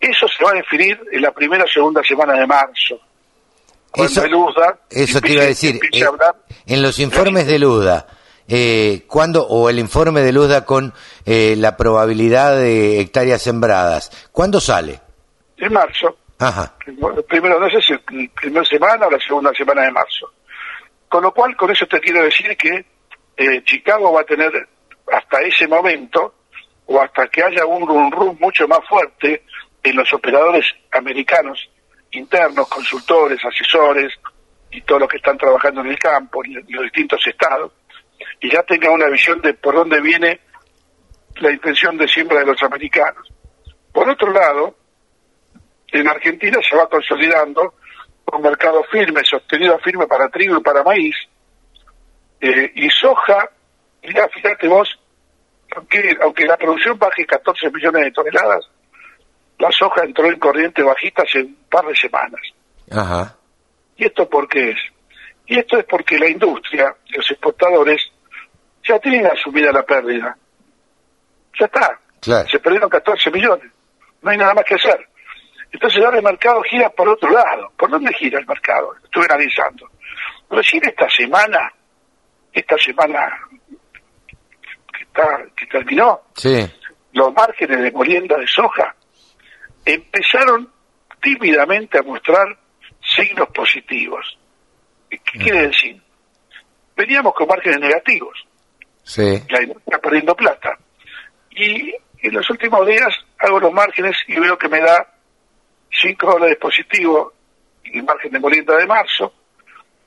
[0.00, 2.98] Eso se va a definir en la primera o segunda semana de marzo.
[3.94, 5.78] Eso- el USDA eso te iba a decir.
[5.92, 6.34] eh, hablar,
[6.66, 8.06] en los informes de Luda,
[8.48, 10.94] eh, ¿cuándo, o el informe de Luda con
[11.26, 15.01] eh, la probabilidad de hectáreas sembradas, ¿cuándo sale?
[15.66, 16.74] En marzo, Ajá,
[17.28, 17.96] primero, no sé si
[18.28, 20.32] primera semana o la segunda semana de marzo.
[21.08, 22.84] Con lo cual, con eso te quiero decir que
[23.36, 24.50] eh, Chicago va a tener
[25.12, 26.34] hasta ese momento,
[26.86, 29.44] o hasta que haya un run run mucho más fuerte
[29.82, 31.68] en los operadores americanos
[32.12, 34.12] internos, consultores, asesores
[34.70, 37.72] y todos los que están trabajando en el campo, en los distintos estados,
[38.40, 40.40] y ya tenga una visión de por dónde viene
[41.36, 43.28] la intención de siembra de los americanos.
[43.92, 44.76] Por otro lado,
[45.92, 47.74] en Argentina se va consolidando
[48.32, 51.14] un mercado firme, sostenido firme para trigo y para maíz,
[52.40, 53.50] eh, y soja,
[54.02, 54.88] mira, fíjate vos,
[55.76, 58.68] aunque, aunque la producción baje 14 millones de toneladas,
[59.58, 62.40] la soja entró en corriente bajita hace un par de semanas.
[62.90, 63.36] ajá,
[63.96, 64.78] ¿Y esto por qué es?
[65.46, 68.10] Y esto es porque la industria, los exportadores,
[68.82, 70.36] ya tienen asumida la pérdida.
[71.60, 72.00] Ya está.
[72.20, 72.48] claro.
[72.48, 73.70] Se perdieron 14 millones.
[74.22, 75.08] No hay nada más que hacer.
[75.72, 77.72] Entonces ahora el mercado gira por otro lado.
[77.76, 78.94] ¿Por dónde gira el mercado?
[79.02, 79.90] Estuve analizando.
[80.50, 81.72] Recién esta semana,
[82.52, 83.40] esta semana
[84.92, 86.70] que, está, que terminó, Sí,
[87.12, 88.94] los márgenes de molienda de soja
[89.84, 90.70] empezaron
[91.20, 92.58] tímidamente a mostrar
[93.00, 94.38] signos positivos.
[95.08, 96.00] ¿Qué quiere decir?
[96.96, 98.46] Veníamos con márgenes negativos,
[99.02, 100.78] sí, la industria perdiendo plata.
[101.50, 105.06] Y en los últimos días hago los márgenes y veo que me da
[106.00, 107.32] 5 dólares positivo
[107.84, 109.32] el margen de molienda de marzo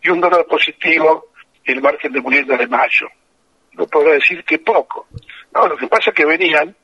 [0.02, 1.28] y un dólar positivo
[1.64, 3.08] el margen de molienda de mayo.
[3.74, 5.08] No podrá decir que poco.
[5.54, 6.76] No, lo que pasa es que venían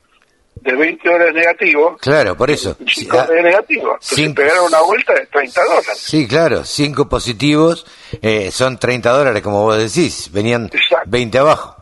[0.54, 2.76] de 20 dólares negativos, claro, por eso.
[2.78, 3.96] 5 Sí, ah, dólares negativos.
[4.00, 5.98] Cinco- pegaron una vuelta de 30 dólares.
[5.98, 7.86] Sí, claro, cinco positivos
[8.20, 11.04] eh, son 30 dólares, como vos decís, venían Exacto.
[11.10, 11.76] 20 abajo.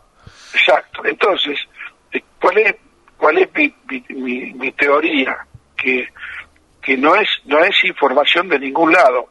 [0.54, 1.02] Exacto.
[1.04, 1.58] Entonces,
[2.12, 2.74] eh, ¿cuál es
[3.16, 5.36] cuál es mi, mi, mi- mi teoría?
[5.76, 6.06] Que,
[6.90, 9.28] que no es no es información de ningún lado,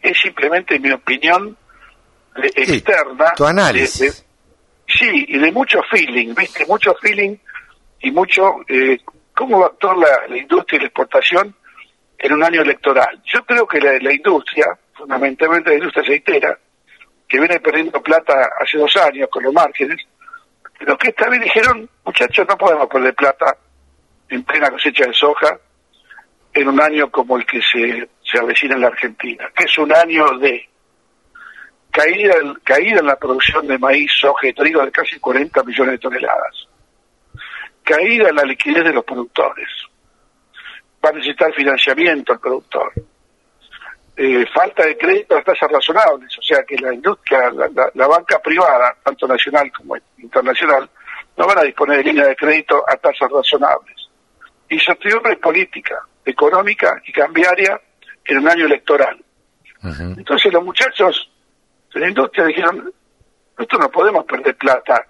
[0.00, 1.56] es simplemente mi opinión
[2.36, 3.32] de- Sí, externa.
[3.34, 3.98] tu análisis.
[3.98, 6.64] de- de- sí, y de mucho feeling, ¿viste?
[6.66, 7.36] Mucho feeling
[8.02, 9.00] y mucho eh,
[9.34, 11.56] cómo va a actuar la, la industria y la exportación
[12.18, 13.20] en un año electoral.
[13.24, 16.56] Yo creo que la, la industria, fundamentalmente la industria aceitera,
[17.28, 19.98] que viene perdiendo plata hace dos años con los márgenes,
[20.78, 23.56] pero que esta vez dijeron, muchachos, no podemos perder plata
[24.28, 25.58] en plena cosecha de soja
[26.54, 29.94] en un año como el que se, se avecina en la Argentina, que es un
[29.94, 30.68] año de
[31.90, 32.34] caída,
[32.64, 36.68] caída en la producción de maíz, soja y trigo de casi 40 millones de toneladas,
[37.82, 39.68] caída en la liquidez de los productores,
[41.04, 42.92] va a necesitar financiamiento el productor,
[44.14, 48.94] eh, falta de crédito a tasas razonables, o sea que la industria, la, banca privada,
[49.02, 50.88] tanto nacional como internacional,
[51.36, 53.96] no van a disponer de línea de crédito a tasas razonables.
[54.68, 57.80] Incertidumbre política, económica y cambiaria
[58.24, 59.22] en un año electoral.
[59.82, 61.30] Entonces los muchachos
[61.92, 62.92] de la industria dijeron,
[63.58, 65.06] nosotros no podemos perder plata,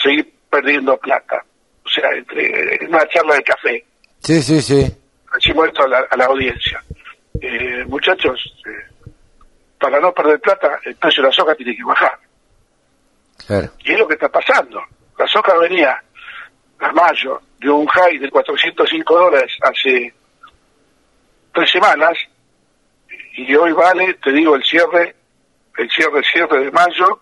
[0.00, 1.44] seguir perdiendo plata.
[1.84, 3.84] O sea, entre, en una charla de café,
[4.20, 4.96] Sí, sí, sí.
[5.34, 6.82] decimos esto a la, a la audiencia.
[7.40, 9.10] Eh, muchachos, eh,
[9.80, 12.16] para no perder plata, el precio de la soja tiene que bajar.
[13.46, 13.68] Claro.
[13.84, 14.80] Y es lo que está pasando.
[15.18, 16.00] La soja venía
[16.78, 20.12] a mayo de un high de 405 dólares hace
[21.52, 22.18] tres semanas
[23.34, 25.14] y hoy vale, te digo, el cierre,
[25.78, 27.20] el cierre, cierre de mayo,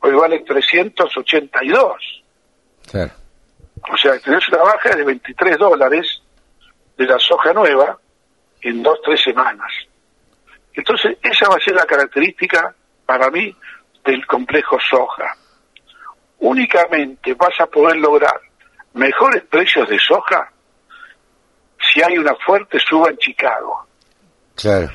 [0.00, 2.22] hoy vale 382.
[2.90, 3.12] Claro.
[3.90, 6.22] O sea, tenés una baja de 23 dólares
[6.96, 7.98] de la soja nueva
[8.60, 9.72] en dos, tres semanas.
[10.74, 12.74] Entonces, esa va a ser la característica
[13.06, 13.54] para mí
[14.04, 15.36] del complejo soja.
[16.38, 18.40] Únicamente vas a poder lograr
[18.94, 20.50] mejores precios de soja
[21.92, 23.86] si hay una fuerte suba en Chicago.
[24.54, 24.88] Claro.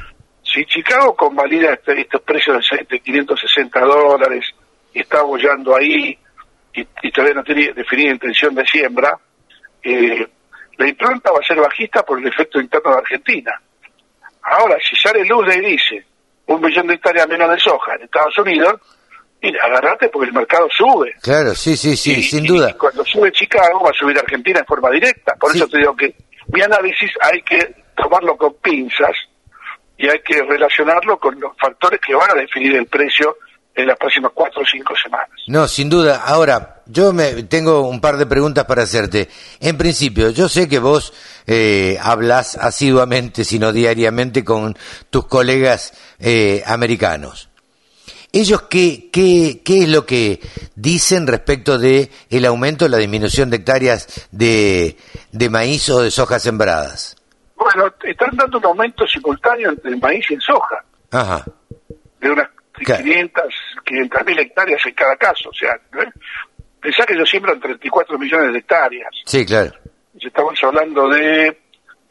[0.44, 4.46] Si Chicago convalida este- estos precios de, de 560 dólares
[4.94, 6.18] y está bollando ahí
[6.74, 9.18] y, y todavía no tiene definida intención de siembra,
[9.84, 10.26] eh,
[10.78, 13.62] la impronta va a ser bajista por el efecto interno de Argentina.
[14.44, 16.06] Ahora, si sale luz y dice
[16.46, 18.80] un millón de hectáreas menos de soja en Estados Unidos,
[19.42, 21.14] mira, agarrate porque el mercado sube.
[21.22, 22.76] Claro, sí, sí, sí, Y- sin y duda.
[22.78, 25.36] cuando sube Chicago va a subir Argentina en forma directa.
[25.36, 25.58] Por Sí.
[25.60, 26.16] eso te digo que
[26.54, 29.12] mi análisis hay que tomarlo con pinzas
[29.98, 33.38] y hay que relacionarlo con los factores que van a definir el precio
[33.76, 35.30] en las próximas cuatro o cinco semanas.
[35.48, 36.24] No, sin duda.
[36.26, 39.30] Ahora, yo me tengo un par de preguntas para hacerte.
[39.60, 41.14] En principio, yo sé que vos
[41.46, 44.76] eh, hablas asiduamente, sino diariamente, con
[45.12, 47.50] tus colegas eh, americanos.
[48.40, 50.40] ¿Ellos qué, qué, qué es lo que
[50.76, 54.96] dicen respecto de el aumento o la disminución de hectáreas de,
[55.32, 57.16] de maíz o de soja sembradas?
[57.56, 61.46] Bueno, están dando un aumento simultáneo entre el maíz y el soja, Ajá,
[62.22, 62.48] de unas
[62.84, 63.04] Claro.
[63.04, 63.44] 500,
[63.86, 65.50] 500 mil hectáreas en cada caso.
[65.50, 66.10] O sea, ¿eh?
[66.80, 69.10] pensá que ellos siembran 34 millones de hectáreas.
[69.26, 69.72] sí, claro.
[70.20, 71.48] estamos hablando de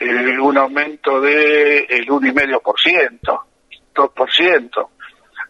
[0.01, 3.41] eh, un aumento de el 1,5%,
[3.95, 4.89] 2%.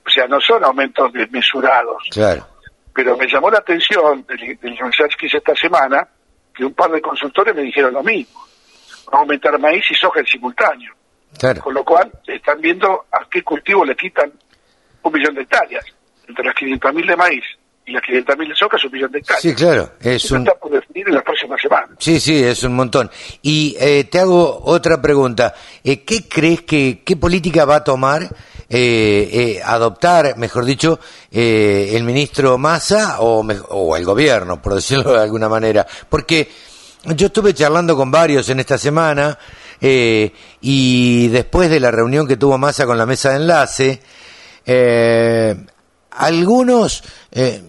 [0.07, 2.03] O sea, no son aumentos desmesurados.
[2.11, 2.47] Claro,
[2.95, 6.07] Pero me llamó la atención del, del research que hice esta semana
[6.55, 8.41] que un par de consultores me dijeron lo mismo.
[9.13, 10.93] Va a aumentar maíz y soja en simultáneo.
[11.39, 11.61] claro.
[11.63, 14.33] Con lo cual, están viendo a qué cultivo le quitan
[15.03, 15.85] un millón de hectáreas.
[16.29, 17.45] Entre las 500.000 de maíz
[17.85, 19.43] y las 500.000 de soja es un millón de hectáreas.
[19.43, 19.91] Sí, claro.
[20.01, 21.91] Es Eso un, está por definir en las próximas semanas.
[21.99, 23.11] Sí, sí, es un montón.
[23.43, 25.55] Y eh, te hago otra pregunta.
[25.85, 28.23] Eh, ¿Qué crees que, qué política va a tomar,
[28.69, 30.99] eh, eh, adoptar, mejor dicho,
[31.31, 35.87] eh, el ministro Massa o, o el gobierno, por decirlo de alguna manera?
[36.09, 36.49] Porque
[37.05, 39.39] yo estuve charlando con varios en esta semana
[39.81, 44.03] eh, y después de la reunión que tuvo Massa con la mesa de enlace,
[44.65, 45.57] eh,
[46.11, 47.03] algunos...
[47.33, 47.63] eh,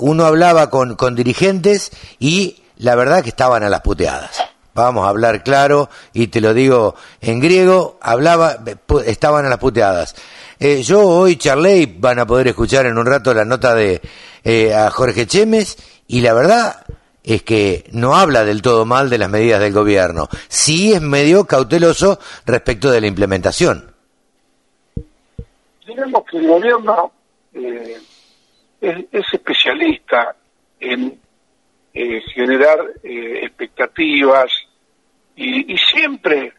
[0.00, 4.30] uno hablaba con, con dirigentes y la verdad que estaban a las puteadas.
[4.78, 8.58] Vamos a hablar claro y te lo digo en griego, hablaba,
[9.04, 10.14] estaban a las puteadas.
[10.60, 14.00] Eh, yo hoy charlé y van a poder escuchar en un rato la nota de
[14.44, 16.86] eh, a Jorge Chemes y la verdad
[17.24, 20.28] es que no habla del todo mal de las medidas del gobierno.
[20.46, 23.92] Sí es medio cauteloso respecto de la implementación.
[25.84, 27.10] digamos que el gobierno
[27.52, 27.98] eh,
[28.80, 30.36] es, es especialista
[30.78, 31.18] en
[32.00, 34.52] eh, generar eh, expectativas
[35.38, 36.52] y, y siempre,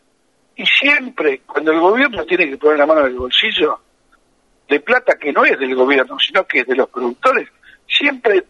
[0.56, 3.80] y siempre, cuando el gobierno tiene que poner la mano en el bolsillo,
[4.70, 7.50] de plata que no es del gobierno, sino que es de los productores,
[7.88, 8.46] siempre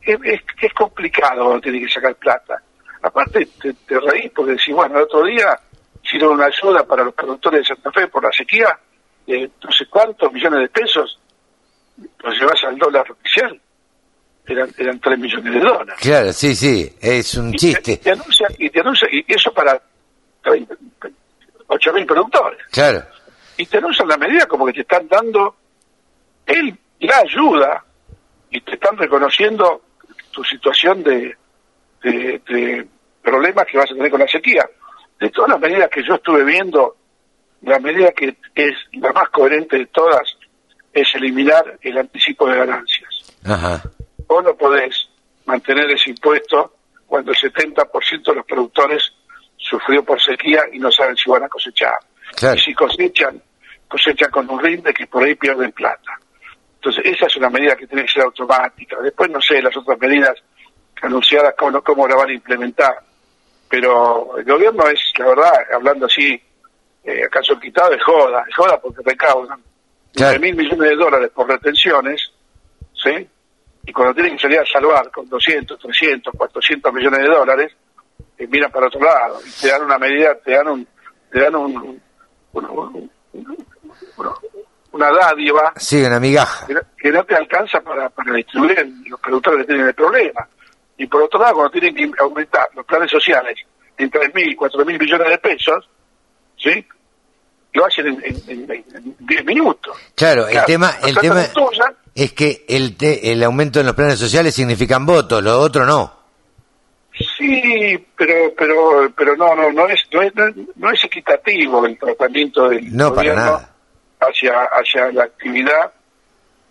[0.00, 2.62] es, complicado cuando tiene que sacar plata.
[3.02, 5.58] Aparte, te, te reís porque decís, bueno, el otro día
[6.02, 8.78] hicieron una ayuda para los productores de Santa Fe por la sequía,
[9.26, 11.18] de no sé cuántos millones de pesos,
[11.96, 13.60] lo llevas al dólar oficial,
[14.50, 15.94] eran, eran 3 millones de dólares.
[16.00, 17.96] Claro, sí, sí, es un Y te- chiste.
[17.98, 19.80] Te, anuncia, y te anuncia, y eso para
[21.68, 22.60] 8 mil productores.
[22.70, 23.02] Claro,
[23.56, 25.56] Y te anuncian la medida como que te están dando
[26.46, 27.84] el, la ayuda
[28.50, 29.82] y te están reconociendo
[30.32, 31.36] tu situación de,
[32.02, 32.86] de, de
[33.22, 34.68] problemas que vas a tener con la sequía.
[35.20, 36.96] De todas las medidas que yo estuve viendo,
[37.62, 40.22] la medida que es la más coherente de todas
[40.92, 43.34] es eliminar el anticipo de ganancias.
[43.44, 43.82] ajá,
[44.30, 45.08] Vos no podés
[45.44, 49.12] mantener ese impuesto cuando el 70% de los productores
[49.56, 51.98] sufrió por sequía y no saben si van a cosechar.
[52.36, 52.54] Claro.
[52.54, 53.42] Y si cosechan,
[53.88, 56.16] cosechan con un rinde que por ahí pierden plata.
[56.76, 58.98] Entonces, esa es una medida que tiene que ser automática.
[59.02, 60.36] Después, no sé, las otras medidas
[61.02, 63.00] anunciadas, cómo, cómo la van a implementar.
[63.68, 66.40] Pero el gobierno es, la verdad, hablando así,
[67.02, 69.60] eh, acaso quitado, de joda, de joda porque recaudan
[70.12, 70.38] Claro.
[70.38, 72.30] 9 mil millones de dólares por retenciones,
[72.94, 73.28] ¿sí?
[73.84, 77.72] Y cuando tienen que salir a salvar con 200, 300, 400 millones de dólares,
[78.38, 80.86] eh, miran para otro lado y te dan una medida, te dan un,
[81.30, 82.02] te dan un, un-
[82.52, 83.58] un- un- un-
[84.92, 86.66] una dádiva sí, una migaja.
[86.66, 90.46] que no, que no te alcanza para, para distribuir los productores que tienen el problema.
[90.98, 93.56] Y por otro lado, cuando tienen que aumentar los planes sociales
[93.96, 95.88] en 3.000, 4.000 millones de pesos,
[96.58, 96.86] ¿sí?
[97.72, 99.96] Lo hacen en, en, en 10 minutos.
[100.16, 104.18] Claro, el tema, el tema tuya, es que el, te- el aumento en los planes
[104.18, 106.18] sociales significan votos, lo otro no.
[107.36, 110.32] Sí, pero pero pero no no no es no es,
[110.76, 113.74] no es equitativo el tratamiento del No, para gobierno nada.
[114.20, 115.92] hacia hacia la actividad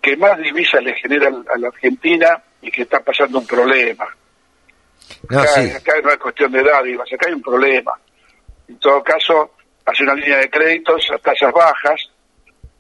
[0.02, 4.08] que más divisas le genera a la Argentina y que está pasando un problema.
[5.30, 5.70] No, acá, sí.
[5.72, 7.92] acá no es cuestión de dádivas, acá hay un problema.
[8.68, 12.10] En todo caso, hace una línea de créditos a tasas bajas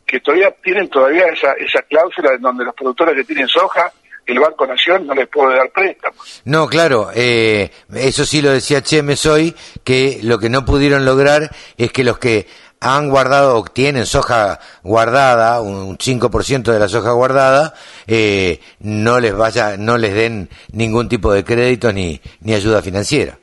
[0.10, 3.92] que todavía tienen todavía esa esa cláusula en donde los productores que tienen soja
[4.26, 6.42] el Banco Nación no les puede dar préstamos.
[6.46, 11.50] No, claro, eh, eso sí lo decía Chemes hoy, que lo que no pudieron lograr
[11.78, 12.46] es que los que
[12.80, 17.74] han guardado o tienen soja guardada, un 5% de la soja guardada,
[18.08, 23.38] eh, no les vaya, no les den ningún tipo de crédito ni, ni ayuda financiera.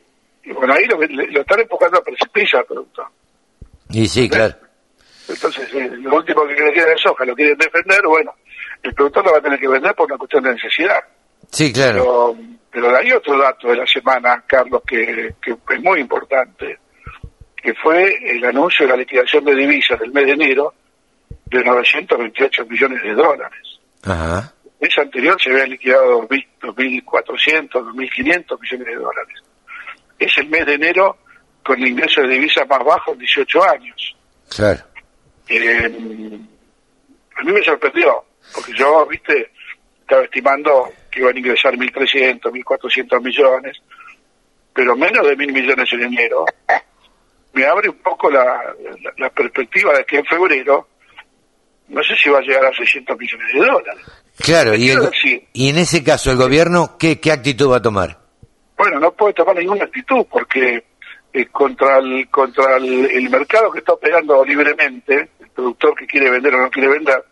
[0.44, 3.06] Y bueno, ahí lo, lo están empujando a precipicio al productor.
[3.90, 4.54] Y sí, claro.
[5.28, 8.34] Entonces, eh, lo último que le queda de soja lo quieren defender, bueno,
[8.82, 11.00] el productor lo va a tener que vender por una cuestión de necesidad.
[11.50, 12.02] Sí, claro.
[12.02, 12.36] Pero,
[12.70, 16.78] pero hay otro dato de la semana, Carlos, que, que es muy importante,
[17.56, 20.74] que fue el anuncio de la liquidación de divisas del mes de enero
[21.46, 23.80] de 928 millones de dólares.
[24.04, 24.52] Ajá.
[24.64, 29.42] El mes anterior se había liquidado 2.000, 2.400, 2.500 millones de dólares.
[30.18, 31.18] Es el mes de enero
[31.64, 34.16] con el ingreso de divisas más bajo en 18 años.
[34.48, 34.84] Claro.
[35.48, 36.38] Eh,
[37.36, 38.24] a mí me sorprendió,
[38.54, 39.50] porque yo, viste,
[40.00, 43.78] estaba estimando que iban a ingresar 1.300, 1.400 millones,
[44.74, 46.44] pero menos de 1.000 millones en enero.
[47.52, 48.44] Me abre un poco la,
[49.02, 50.88] la, la perspectiva de que en febrero,
[51.88, 54.04] no sé si va a llegar a 600 millones de dólares.
[54.38, 55.10] Claro, y, el-
[55.54, 58.18] en ese caso, ¿el gobierno qué, qué actitud va a tomar?
[58.76, 60.84] bueno, no puede tomar ninguna actitud porque
[61.32, 66.54] eh, contra el contra el, el mercado que está operando libremente, productor que quiere vender
[66.54, 67.24] o no quiere vender,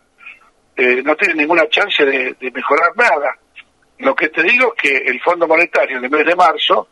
[0.75, 3.37] eh, no tiene ninguna chance de, de mejorar nada.
[3.99, 6.89] Lo que te digo es que el Fondo Monetario en el mes de marzo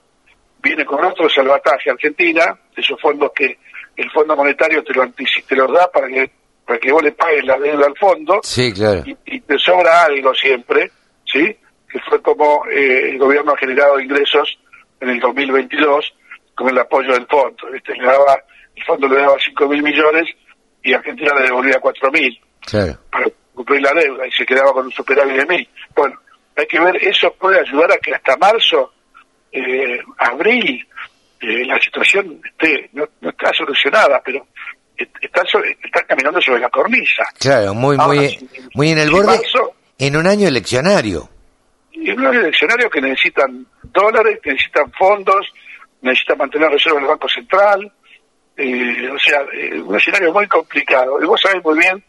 [0.61, 3.57] viene con otro salvataje a Argentina, esos fondos que
[3.97, 6.31] el Fondo Monetario te, lo te los da para que
[6.65, 9.03] para que vos le pagues la deuda al fondo Sí, claro.
[9.05, 10.89] y, y te sobra algo siempre,
[11.25, 11.53] ¿sí?
[11.89, 14.57] Que fue como eh, el gobierno ha generado ingresos
[15.01, 16.13] en el 2022
[16.55, 17.69] con el apoyo del fondo.
[17.69, 17.93] ¿viste?
[17.97, 18.41] Le daba,
[18.75, 20.29] el fondo le daba 5 mil millones
[20.83, 22.97] y Argentina le devolvía 4 mil Claro.
[23.11, 25.69] para cumplir la deuda y se quedaba con un superávit de mil.
[25.95, 26.19] Bueno,
[26.55, 28.93] hay que ver, eso puede ayudar a que hasta marzo,
[29.51, 30.87] eh, abril,
[31.41, 34.47] eh, la situación esté, no, no está solucionada, pero
[34.97, 37.23] est- está, sobre- está caminando sobre la cornisa.
[37.39, 41.29] Claro, muy, Ahora, muy, si- muy en el si borde, marzo- en un año eleccionario.
[41.91, 45.47] y unos eleccionarios que necesitan dólares, que necesitan fondos,
[46.01, 47.91] necesitan mantener reservas del Banco Central,
[48.57, 51.21] eh, o sea, eh, un escenario muy complicado.
[51.21, 52.03] Y vos sabés muy bien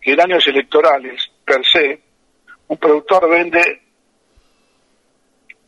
[0.00, 2.00] que en años electorales, per se,
[2.68, 3.82] un productor vende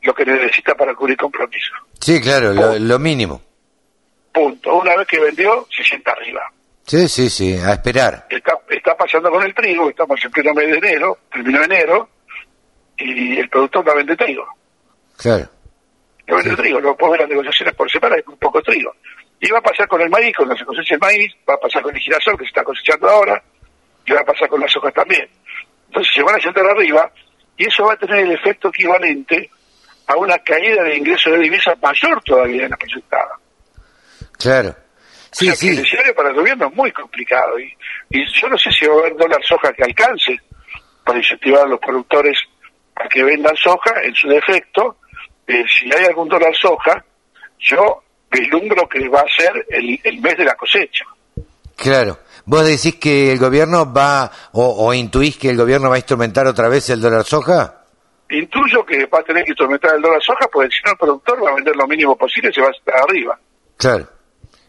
[0.03, 1.73] lo que necesita para cubrir compromiso.
[2.01, 3.43] Sí, claro, lo, lo mínimo.
[4.33, 4.77] Punto.
[4.77, 6.43] Una vez que vendió, se sienta arriba.
[6.87, 8.27] Sí, sí, sí, a esperar.
[8.31, 12.09] Está, está pasando con el trigo, estamos en pleno mes de enero, terminó enero,
[12.97, 14.47] y el productor no vende trigo.
[15.17, 15.49] Claro.
[16.29, 18.95] No vende trigo, luego puedes ver las negociaciones por separado, hay un poco de trigo.
[19.41, 21.83] Y va a pasar con el maíz, cuando se cosecha el maíz, va a pasar
[21.83, 23.43] con el girasol que se está cosechando ahora,
[24.07, 25.29] y va a pasar con las hojas también.
[25.89, 27.11] Entonces se van a sentar arriba,
[27.57, 29.51] y eso va a tener el efecto equivalente
[30.07, 33.39] a una caída de ingresos de divisas mayor todavía de la proyectada.
[34.39, 34.75] Claro.
[35.33, 37.59] Sí, o sea, el escenario para el gobierno es muy complicado.
[37.59, 37.77] Y,
[38.11, 40.41] y yo no sé si va a haber dólar soja que alcance
[41.05, 42.39] para incentivar a los productores
[42.95, 44.97] a que vendan soja en su defecto.
[45.47, 47.05] Eh, si hay algún dólar soja,
[47.59, 51.05] yo vislumbro que va a ser el, el mes de la cosecha.
[51.77, 52.19] Claro.
[52.45, 56.47] ¿Vos decís que el gobierno va, o, o intuís que el gobierno va a instrumentar
[56.47, 57.83] otra vez el dólar soja?
[58.31, 61.45] Intuyo que va a tener que instrumentar el dólar soja porque si no el productor
[61.45, 63.39] va a vender lo mínimo posible y se va a estar arriba.
[63.77, 64.09] Claro.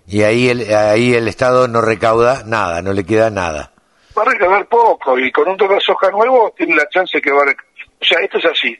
[0.07, 3.71] Y ahí el, ahí el Estado no recauda nada, no le queda nada.
[4.17, 7.41] va a recaudar poco y con un dólar soja nuevo tiene la chance que va
[7.43, 7.55] a...
[7.99, 8.77] O sea, esto es así.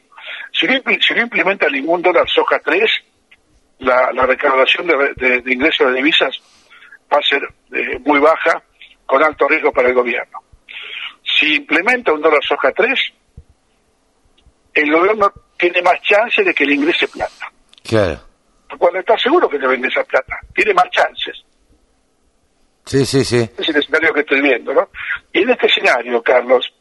[0.52, 2.82] Si no, si no implementa ningún dólar soja 3,
[3.78, 6.36] la, la recaudación de, de- de ingresos de divisas
[7.12, 8.62] va a ser eh, muy baja,
[9.06, 10.38] con alto riesgo para el gobierno.
[11.22, 12.98] Si implementa un dólar soja 3,
[14.74, 17.50] el gobierno tiene más chance de que le ingrese plata.
[17.82, 18.20] Claro.
[18.78, 21.42] Cuando está seguro que le vende esa plata, tiene más chances.
[22.84, 23.48] Sí, sí, sí.
[23.58, 24.88] es el escenario que estoy viendo, ¿no?
[25.32, 26.72] Y en este escenario, Carlos,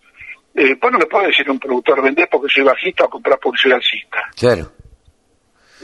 [0.55, 3.39] eh, vos no le puedes decir a un productor vender porque soy bajista o comprar
[3.39, 4.19] publicidad alcista.
[4.37, 4.71] Claro.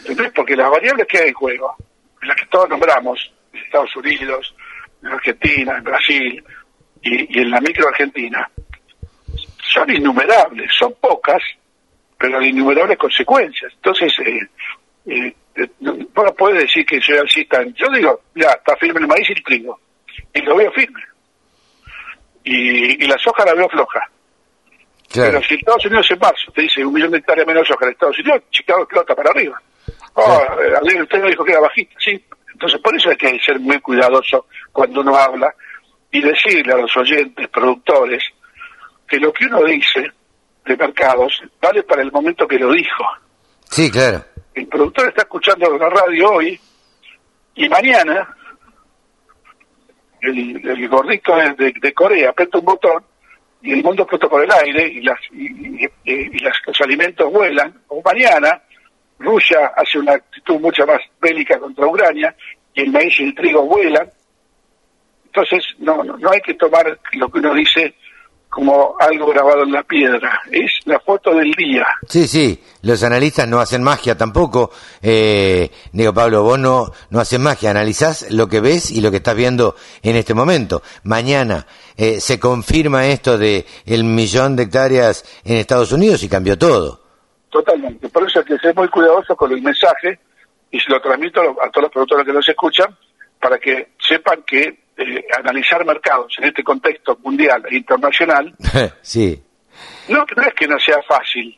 [0.05, 0.33] ¿Entendés?
[0.33, 1.75] Porque las variables que hay en juego,
[2.23, 4.53] las que todos nombramos, en Estados Unidos,
[5.01, 6.43] en Argentina, en Brasil
[7.01, 8.49] y, en la micro Argentina,
[9.73, 11.41] son innumerables, son pocas,
[12.17, 13.71] pero de innumerables consecuencias.
[13.75, 14.39] Entonces, eh,
[15.05, 17.63] eh, eh no puede decir que soy alcista.
[17.75, 19.79] Yo digo, ya, está firme el maíz y el trigo,
[20.33, 21.01] y lo veo firme.
[22.43, 24.09] Y, la soja la veo floja.
[25.13, 27.91] Pero si Estados Unidos en marzo te dice un millón de hectáreas menos soja en
[27.91, 29.61] Estados Unidos, Chicago explota para arriba.
[30.15, 32.23] Oh, eh, usted no dijo que era bajita, sí.
[32.51, 35.53] Entonces, por eso hay que ser muy cuidadoso cuando uno habla
[36.11, 38.23] y decirle a los oyentes, productores,
[39.07, 40.11] que lo que uno dice
[40.65, 43.03] de mercados vale para el momento que lo dijo.
[43.69, 44.23] Sí, claro.
[44.53, 46.59] El productor está escuchando la radio hoy
[47.55, 48.35] y mañana
[50.21, 53.03] el, gordito de, Corea aprieta un botón
[53.61, 57.73] y el mundo explota por el aire y, las, y, los alimentos vuelan.
[57.87, 58.61] O mañana
[59.19, 62.35] Rusia hace una actitud mucho más bélica contra Ucrania
[62.73, 64.09] y el maíz y el trigo vuelan.
[65.25, 67.95] Entonces, no, no, hay que tomar lo que uno dice
[68.49, 71.87] como algo grabado en la piedra, es la foto del día.
[72.07, 74.69] Sí, sí, los analistas no hacen magia tampoco.
[75.01, 79.17] Eh, digo, Pablo, vos no, no haces magia, analizás lo que ves y lo que
[79.17, 80.83] estás viendo en este momento.
[81.01, 81.65] Mañana
[81.97, 87.02] eh, se confirma esto de el millón de hectáreas en Estados Unidos y cambió todo.
[87.53, 90.17] Totalmente, por eso hay que ser muy cuidadoso con el mensaje
[90.71, 92.97] y se lo transmito a todos los productores que nos escuchan
[93.39, 98.55] para que sepan que eh, analizar mercados en este contexto mundial e internacional,
[99.03, 99.39] sí.
[100.09, 101.55] no, no es que no sea fácil,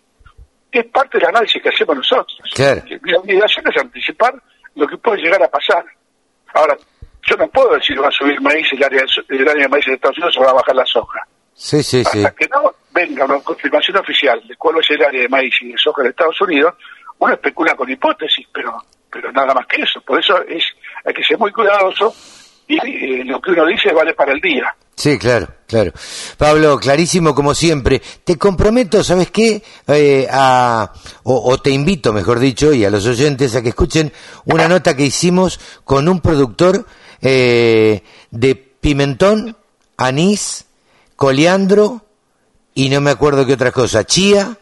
[0.69, 2.41] es parte del análisis que hacemos nosotros.
[3.03, 4.35] La obligación es anticipar
[4.75, 5.85] lo que puede llegar a pasar.
[6.53, 6.75] Ahora,
[7.23, 9.93] yo no puedo decir va a subir maíz el área, el área de maíz de
[9.93, 11.25] Estados Unidos o va a bajar la soja.
[11.55, 15.29] Sí, sí, Hasta que no venga una confirmación oficial de cuál es el área de
[15.29, 16.75] maíz y de soja de Estados Unidos,
[17.19, 18.77] uno especula con hipótesis, pero
[19.15, 20.01] pero nada más que eso.
[20.01, 20.63] Por eso es
[21.05, 22.13] hay que ser muy cuidadoso
[22.67, 24.75] y eh, lo que uno dice vale para el día.
[24.95, 25.91] Sí, claro, claro.
[26.37, 28.01] Pablo, clarísimo como siempre.
[28.23, 29.61] Te comprometo, ¿sabes qué?
[29.87, 30.91] Eh, a,
[31.23, 34.11] o, te invito, mejor dicho, y a los oyentes a que escuchen
[34.45, 36.85] una nota que hicimos con un productor
[37.21, 39.57] eh, de pimentón,
[39.97, 40.65] anís,
[41.15, 42.05] coliandro
[42.73, 44.57] y no me acuerdo qué otra cosa, chía,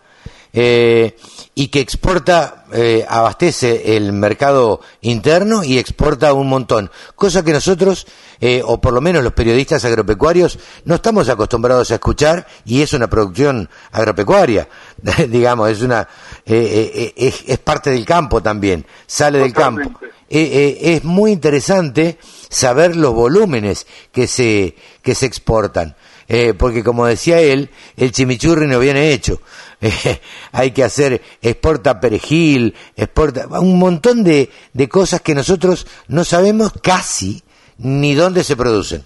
[0.56, 1.18] eh,
[1.56, 8.06] y que exporta, eh, abastece el mercado interno y exporta un montón, cosa que nosotros,
[8.40, 12.94] eh, o por lo menos los periodistas agropecuarios, no estamos acostumbrados a escuchar y es
[12.94, 14.70] una producción agropecuaria,
[15.30, 16.08] digamos, es una,
[16.46, 20.00] es, es, parte del campo también, sale del campo.
[20.30, 25.96] es muy interesante saber los volúmenes que se, que se exportan.
[26.36, 29.40] Eh, porque como decía él, el chimichurri no viene hecho.
[29.86, 30.22] Eh,
[30.54, 36.72] hay que hacer, exporta perejil, exporta un montón de, de cosas que nosotros no sabemos
[36.82, 37.44] casi
[37.80, 39.04] ni dónde se producen.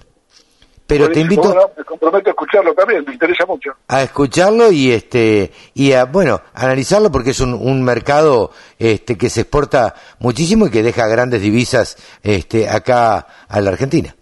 [0.85, 3.71] Pero te invito me comprometo a escucharlo también, me interesa mucho.
[3.87, 9.31] A escucharlo y este y a bueno, analizarlo porque es un, un mercado este que
[9.31, 14.15] se exporta muchísimo y que deja grandes divisas este acá a la Argentina.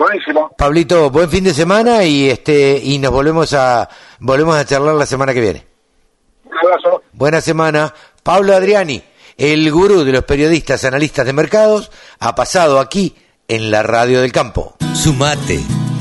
[0.00, 0.50] Buenísimo.
[0.56, 3.86] Pablito, buen fin de semana y este y nos volvemos a
[4.18, 5.66] volvemos a charlar la semana que viene.
[6.46, 7.02] Un abrazo.
[7.12, 7.92] Buena semana.
[8.22, 9.02] Pablo Adriani,
[9.36, 13.14] el gurú de los periodistas analistas de mercados, ha pasado aquí
[13.46, 14.74] en la Radio del Campo.
[14.94, 15.60] Sumate.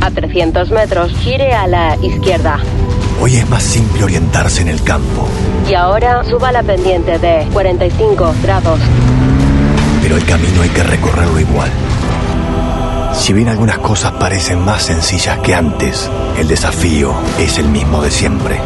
[0.00, 2.60] A 300 metros, gire a la izquierda.
[3.20, 5.28] Hoy es más simple orientarse en el campo.
[5.68, 8.80] Y ahora suba la pendiente de 45 grados.
[10.02, 11.68] pero el camino hay que recorrerlo igual.
[13.12, 16.08] Si bien algunas cosas parecen más sencillas que antes,
[16.38, 18.60] el desafío es el mismo de siempre.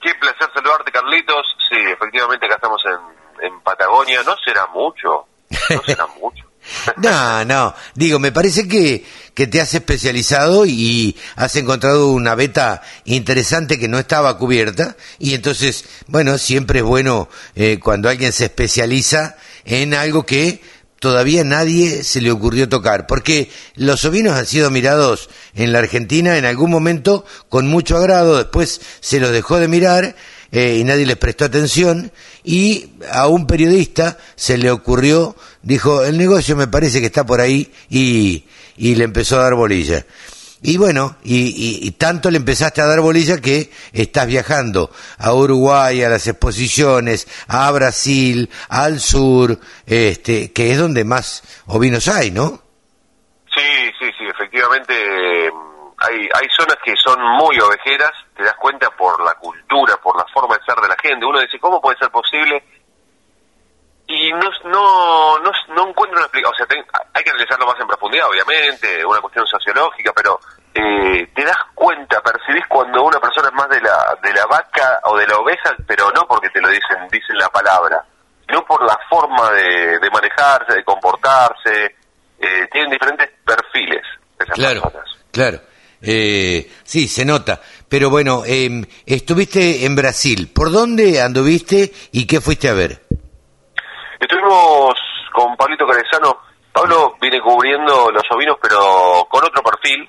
[0.00, 1.46] Qué placer saludarte, Carlitos.
[1.68, 4.22] Sí, efectivamente acá estamos en, en Patagonia.
[4.24, 5.26] No será mucho.
[5.70, 6.49] No será mucho.
[6.98, 9.04] No, no, digo, me parece que,
[9.34, 14.96] que te has especializado y has encontrado una beta interesante que no estaba cubierta.
[15.18, 20.60] Y entonces, bueno, siempre es bueno eh, cuando alguien se especializa en algo que
[21.00, 26.36] todavía nadie se le ocurrió tocar, porque los ovinos han sido mirados en la Argentina
[26.36, 30.14] en algún momento con mucho agrado, después se los dejó de mirar
[30.52, 32.10] eh, y nadie les prestó atención
[32.42, 37.40] y a un periodista se le ocurrió, dijo, el negocio me parece que está por
[37.40, 38.44] ahí y,
[38.76, 40.04] y le empezó a dar bolilla.
[40.62, 45.32] Y bueno, y, y, y, tanto le empezaste a dar bolilla que estás viajando a
[45.32, 52.30] Uruguay, a las exposiciones, a Brasil, al sur, este, que es donde más ovinos hay,
[52.30, 52.62] ¿no?
[53.54, 53.62] Sí,
[53.98, 54.92] sí, sí, efectivamente
[56.00, 60.24] hay, hay zonas que son muy ovejeras, te das cuenta por la cultura, por la
[60.32, 61.26] forma de ser de la gente.
[61.26, 62.64] Uno dice, ¿cómo puede ser posible?
[64.06, 66.84] Y no, no, no, no encuentro una explicación, o sea, ten,
[67.14, 70.40] hay que analizarlo más en profundidad, obviamente, una cuestión sociológica, pero
[70.74, 75.00] eh, te das cuenta, percibís cuando una persona es más de la, de la vaca
[75.04, 78.04] o de la oveja, pero no porque te lo dicen, dicen la palabra,
[78.46, 81.96] sino por la forma de, de manejarse, de comportarse,
[82.40, 84.02] eh, tienen diferentes perfiles.
[84.38, 85.18] Esas claro, personas.
[85.30, 85.60] claro.
[86.02, 87.60] Eh, sí, se nota.
[87.88, 90.50] Pero bueno, eh, estuviste en Brasil.
[90.54, 93.02] ¿Por dónde anduviste y qué fuiste a ver?
[94.18, 94.94] Estuvimos
[95.32, 96.38] con Pablito Carezano.
[96.72, 100.08] Pablo viene cubriendo los ovinos, pero con otro perfil.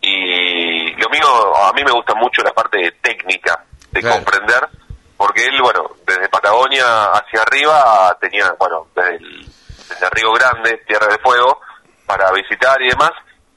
[0.00, 4.16] Y lo mío, a mí me gusta mucho la parte técnica, de Claro.
[4.16, 4.68] comprender,
[5.16, 9.46] porque él, bueno, desde Patagonia hacia arriba tenía, bueno, desde, el-
[9.88, 11.60] desde Río Grande, Tierra de Fuego,
[12.06, 13.10] para visitar y demás.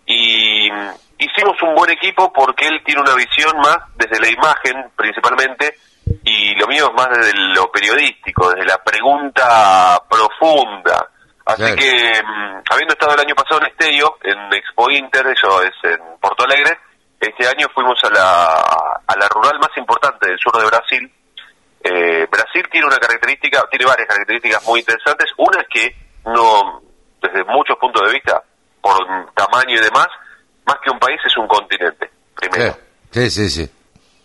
[0.08, 0.70] Y
[1.26, 5.78] hicimos un buen equipo porque él tiene una visión más desde la imagen, principalmente,
[6.24, 11.08] y lo mío es más desde lo periodístico, desde la pregunta profunda.
[11.46, 11.76] Así Claro.
[11.76, 16.00] que, mm, habiendo estado el año pasado en Esteio, en Expo Inter, eso es en
[16.20, 16.78] Porto Alegre,
[17.20, 21.14] este año fuimos a la, a la rural más importante del sur de Brasil.
[21.84, 25.28] Eh, Brasil tiene una característica, tiene varias características muy interesantes.
[25.38, 25.96] Una es que
[26.26, 26.82] no,
[27.22, 28.42] desde muchos puntos de vista,
[28.82, 28.98] por
[29.36, 30.08] tamaño y demás,
[30.72, 32.78] más que un país es un continente, primero.
[33.12, 33.70] Sí, sí, sí.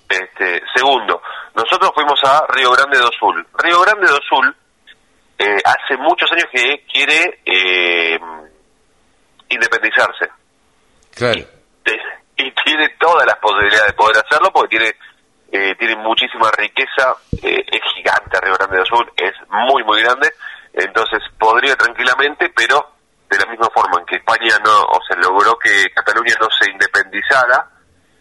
[0.08, 1.20] Este, segundo,
[1.54, 3.44] nosotros fuimos a Río Grande do Sul.
[3.58, 4.54] Río Grande do Sul
[5.38, 8.18] eh, hace muchos años que quiere eh,
[9.48, 10.28] independizarse
[11.14, 11.40] Claro.
[12.38, 14.94] Y tiene todas las posibilidades de poder hacerlo porque tiene
[15.50, 20.28] eh, tiene muchísima riqueza, eh, es gigante Río Grande do Sul, es muy muy grande,
[20.74, 22.95] entonces podría tranquilamente, pero
[23.28, 26.70] de la misma forma en que España no, o sea, logró que Cataluña no se
[26.70, 27.68] independizara,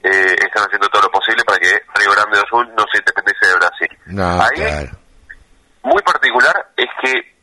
[0.04, 3.48] eh, están haciendo todo lo posible para que Río Grande do Sul no se independice
[3.48, 3.98] de Brasil.
[4.08, 4.92] No, Ahí, claro.
[5.84, 7.36] muy particular es que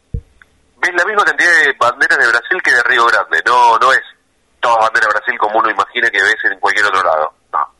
[0.78, 3.42] ves la misma cantidad de banderas de Brasil que de Río Grande.
[3.46, 4.02] No, no es
[4.60, 7.34] todas banderas de Brasil como uno imagina que ves en cualquier otro lado.
[7.52, 7.74] No.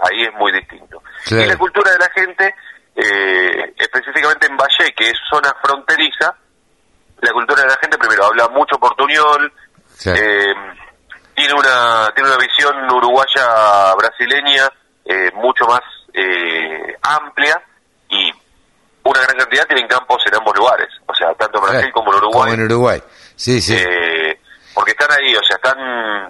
[0.00, 1.02] Ahí es muy distinto.
[1.24, 1.44] Claro.
[1.44, 2.54] Y la cultura de la gente,
[2.96, 6.34] eh, específicamente en Valle, que es zona fronteriza,
[7.24, 9.52] la cultura de la gente primero habla mucho portuñol,
[9.96, 10.10] Sí.
[10.10, 10.54] eh,
[11.34, 14.68] tiene una tiene una visión uruguaya brasileña
[15.04, 15.80] eh, mucho más
[16.12, 17.60] eh, amplia
[18.08, 18.30] y
[19.04, 22.18] una gran cantidad tienen campos en ambos lugares, o sea, tanto en Brasil como en
[22.18, 22.40] Uruguay.
[22.50, 23.02] Como en Uruguay.
[23.36, 23.74] Sí, sí.
[23.76, 24.40] Eh,
[24.74, 25.78] porque están ahí, o sea, están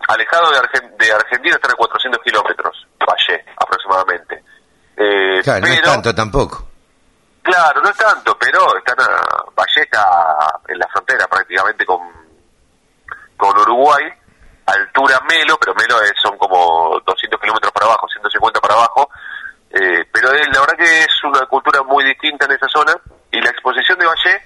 [0.08, 4.42] alejados de, Argen- de Argentina, están a 400 kilómetros, Valle, aproximadamente.
[4.96, 6.68] Eh, claro, no es tanto tampoco.
[7.44, 12.00] Claro, no es tanto, pero están a Valle está en la frontera prácticamente con,
[13.36, 14.02] con Uruguay,
[14.66, 19.10] altura Melo, pero Melo es- son como 200 kilómetros para abajo, 150 para abajo,
[19.70, 22.94] eh, pero la verdad que es una cultura muy distinta en esa zona
[23.30, 24.42] y la exposición de Valle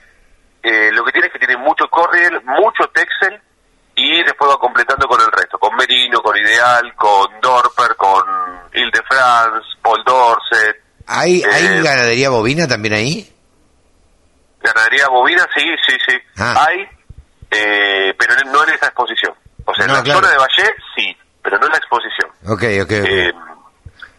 [0.64, 3.40] eh, lo que tiene es que tiene mucho Corriel, mucho Texel
[3.94, 8.24] y después va completando con el resto, con Merino, con Ideal, con Dorper, con
[8.72, 10.82] Ile de France, Paul Dorset.
[11.08, 13.34] ¿Hay, ¿Hay Eh, ganadería bovina también ahí?
[14.62, 16.16] Ganadería bovina, sí, sí, sí.
[16.38, 16.66] Ah.
[16.68, 16.86] Hay,
[17.50, 19.34] eh, pero no en esa exposición.
[19.64, 20.20] O sea, No, en la claro.
[20.20, 22.30] zona de Valle, sí, pero no en la exposición.
[22.46, 23.08] Ok, ok, ok.
[23.08, 23.32] Eh,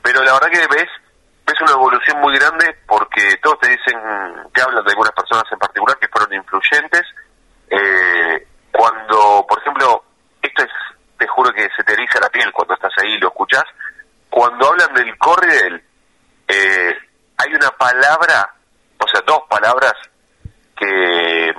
[0.01, 0.87] pero la verdad que ves
[1.45, 3.97] ves una evolución muy grande porque todos te dicen,
[4.53, 7.01] te hablan de algunas personas en particular que fueron influyentes.
[7.71, 10.03] Eh, cuando, por ejemplo,
[10.43, 10.69] esto es,
[11.17, 13.63] te juro que se te eriza la piel cuando estás ahí y lo escuchás.
[14.29, 15.83] Cuando hablan del Corriel,
[16.49, 16.93] eh,
[17.37, 18.53] hay una palabra,
[18.97, 19.93] o sea, dos palabras
[20.77, 21.53] que,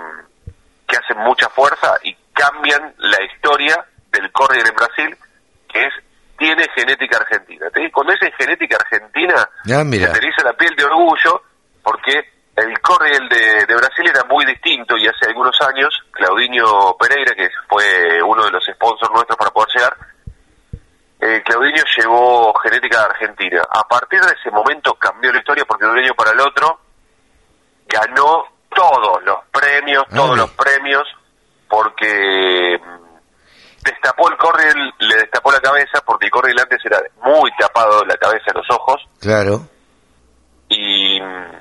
[0.86, 5.16] que hacen mucha fuerza y cambian la historia del Corriel en Brasil,
[5.72, 5.92] que es
[6.38, 7.66] tiene genética argentina.
[7.70, 10.06] ¿Te- Cuando es en genética argentina, Ya, mira.
[10.06, 11.42] se te eriza la piel de orgullo,
[11.82, 12.12] porque
[12.56, 17.48] el Corriel de, de Brasil era muy distinto y hace algunos años, Claudinho Pereira, que
[17.68, 19.96] fue uno de los sponsors nuestros para poder llegar,
[21.20, 23.62] eh, Claudinho llevó genética argentina.
[23.70, 26.80] A partir de ese momento cambió la historia porque de un año para el otro
[27.86, 28.44] ganó
[28.74, 30.42] todos los premios, todos Vale.
[30.42, 31.02] los premios,
[31.68, 37.50] porque mm, destapó el Corriel, le destapó la cabeza, porque el Corriel antes era muy
[37.58, 39.60] tapado la cabeza y los ojos, Claro.
[40.68, 41.52] y mm,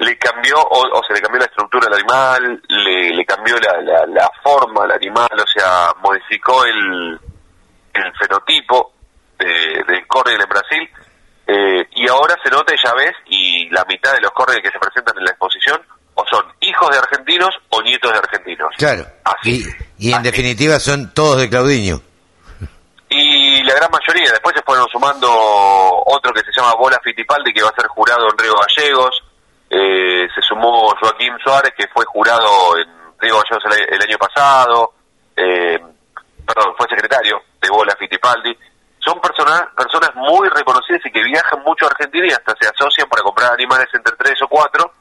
[0.00, 3.80] le cambió, o, o se le cambió la estructura al animal, le, le cambió la,
[3.80, 7.18] la, la forma al animal, o sea, modificó el,
[7.94, 8.92] el fenotipo
[9.40, 10.88] de, del Corriel en Brasil,
[11.46, 14.78] eh, y ahora se nota, ya ves, y la mitad de los Corriel que se
[14.78, 15.80] presentan en la exposición,
[16.14, 18.68] o son hijos de argentinos o nietos de argentinos.
[18.76, 19.06] Claro.
[19.42, 19.64] Y,
[19.98, 22.00] y en definitiva son todos de Claudinho.
[23.08, 25.28] Y la gran mayoría, después se fueron sumando
[26.06, 29.24] otro que se llama Bola Fittipaldi, que va a ser jurado en Río Gallegos.
[29.68, 32.86] Eh, se sumó Joaquín Suárez, que fue jurado en
[33.18, 34.92] Río Gallegos el, el año pasado.
[35.36, 35.80] Eh,
[36.46, 38.56] perdón, fue secretario de Bola Fittipaldi.
[39.04, 43.08] Son personas, personas muy reconocidas y que viajan mucho a Argentina y hasta se asocian
[43.08, 44.92] para comprar animales entre tres o cuatro.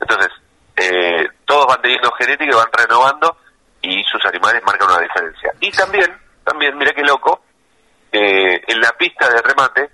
[0.00, 0.30] Entonces,
[0.76, 3.36] eh, todos van teniendo genética y van renovando
[3.82, 5.52] y sus animales marcan una diferencia.
[5.60, 7.42] Y también, también, mira qué loco,
[8.10, 9.90] eh, en la pista de remate,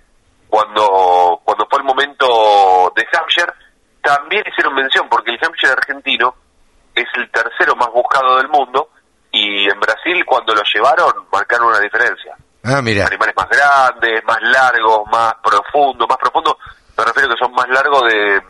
[0.47, 3.53] cuando, cuando fue el momento de Hampshire,
[4.01, 6.35] también hicieron mención, porque el Hampshire argentino
[6.93, 8.89] es el tercero más buscado del mundo,
[9.31, 12.35] y en Brasil cuando lo llevaron marcaron una diferencia.
[12.63, 13.07] Ah, mira.
[13.07, 16.55] Animales más grandes, más largos, más profundos, más profundos,
[16.97, 18.41] me refiero que son más largos de,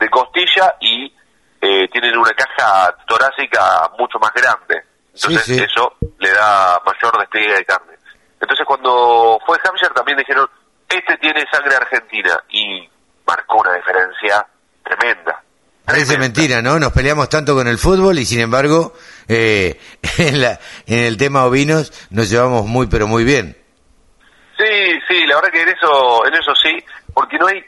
[0.00, 1.06] de costilla y
[1.60, 4.82] eh, tienen una caja torácica mucho más grande.
[5.14, 5.62] Entonces Sí, sí.
[5.64, 7.92] eso le da mayor despliegue de carne.
[8.40, 10.48] Entonces cuando fue Hampshire también dijeron,
[10.88, 12.88] este tiene sangre argentina y
[13.26, 14.44] marcó una diferencia
[14.84, 15.40] tremenda.
[15.84, 16.78] Parece mentira, ¿no?
[16.78, 18.94] Nos peleamos tanto con el fútbol y sin embargo
[19.28, 19.78] eh,
[20.18, 23.56] en, la, en el tema ovinos nos llevamos muy pero muy bien.
[24.56, 27.60] Sí, sí, la verdad que en eso, en eso sí, porque no hay,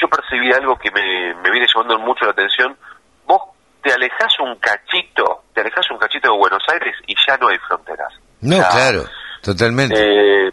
[0.00, 2.76] yo percibí algo que me, me viene llamando mucho la atención.
[3.26, 3.42] Vos
[3.82, 7.58] te alejás un cachito, te alejás un cachito de Buenos Aires y ya no hay
[7.58, 8.12] fronteras.
[8.40, 9.04] No, O sea, claro,
[9.42, 9.94] totalmente.
[9.98, 10.50] Eh,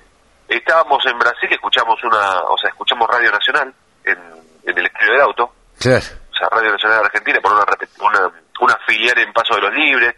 [0.49, 4.17] estábamos en Brasil, escuchamos una, o sea, escuchamos Radio Nacional en,
[4.65, 6.05] en el estudio del auto, Claro.
[6.37, 7.65] Sea, Radio Nacional de Argentina, por una,
[7.99, 8.31] una,
[8.61, 10.15] una filial en Paso de los Libres.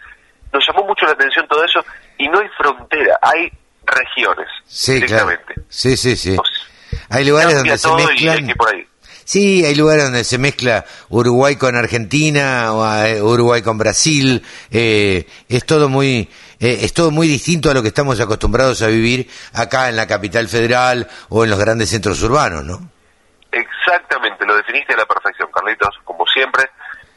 [0.51, 1.79] Nos llamó mucho la atención todo eso
[2.17, 3.51] y no hay frontera, hay
[3.85, 5.27] regiones Sí, claro.
[5.29, 5.61] directamente.
[5.69, 6.35] Sí, sí, sí.
[7.09, 8.47] Hay lugares donde se y mezclan.
[8.57, 8.85] por ahí.
[9.23, 14.43] Sí, hay lugares donde se mezcla Uruguay con Argentina, o eh, Uruguay con Brasil.
[14.71, 16.27] eh, es todo muy,
[16.59, 20.07] eh, es todo muy distinto a lo que estamos acostumbrados a vivir acá en la
[20.07, 22.89] capital federal o en los grandes centros urbanos, ¿no?
[23.51, 26.63] Exactamente, lo definiste a la perfección, Carlitos, como siempre.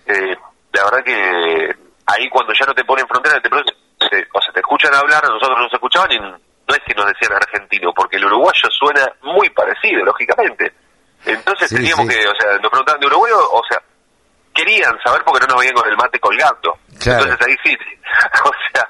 [0.07, 0.37] Eh,
[0.73, 1.77] la verdad que
[2.07, 5.29] ahí cuando ya no te ponen frontera, te, te- o sea, te escuchan hablar, a
[5.29, 6.37] nosotros nos escuchaban y no
[6.75, 10.73] es que nos decían argentino, porque el uruguayo suena muy parecido, lógicamente.
[11.25, 12.15] Entonces Sí, teníamos sí.
[12.19, 13.79] que, o sea, nos preguntaban de Uruguay, o o sea,
[14.55, 16.79] querían saber porque no nos veían con el mate colgando.
[17.01, 17.25] Claro.
[17.25, 17.77] Entonces ahí sí,
[18.45, 18.89] o sea,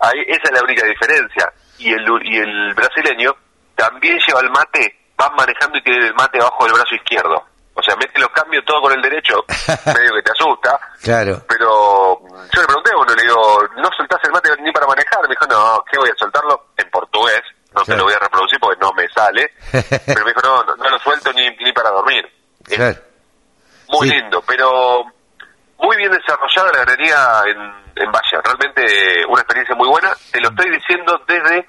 [0.00, 1.52] ahí esa es la única diferencia.
[1.78, 3.34] Y el, y el brasileño
[3.74, 7.44] también lleva el mate, van manejando y tiene el mate abajo del brazo izquierdo.
[7.74, 9.44] O sea, mete los cambios todo con el derecho,
[9.86, 10.78] medio que te asusta.
[11.02, 11.42] Claro.
[11.48, 15.22] Pero yo le pregunté, bueno, le digo, ¿no soltás el mate ni para manejar?
[15.22, 16.68] Me dijo, no, ¿qué voy a soltarlo?
[16.76, 17.40] En portugués,
[17.74, 19.50] no te lo voy a reproducir porque no me sale.
[19.72, 22.28] Pero me dijo, no, no, no lo suelto ni, ni para dormir.
[22.64, 22.98] Claro.
[23.88, 25.04] Muy lindo, pero
[25.78, 28.40] muy bien desarrollada la ganadería en, en Valle.
[28.42, 30.14] Realmente una experiencia muy buena.
[30.30, 31.68] Te lo estoy diciendo desde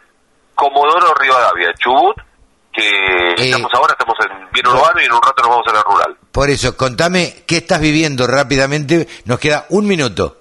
[0.55, 2.15] Comodoro Rivadavia, Chubut,
[2.73, 5.83] que estamos ahora, estamos en bien urbano y en un rato nos vamos a la
[5.83, 6.17] rural.
[6.31, 9.07] Por eso, contame qué estás viviendo rápidamente.
[9.25, 10.37] Nos queda un minuto.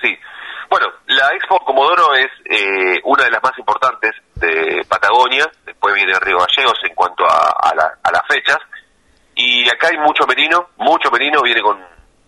[0.00, 0.14] Sí.
[0.70, 5.50] Bueno, la Expo Comodoro es eh, una de las más importantes de Patagonia.
[5.64, 8.58] Después viene Río Gallegos en cuanto a, a, la- a las fechas.
[9.34, 11.40] Y acá hay mucho merino, mucho merino.
[11.42, 11.82] Viene con,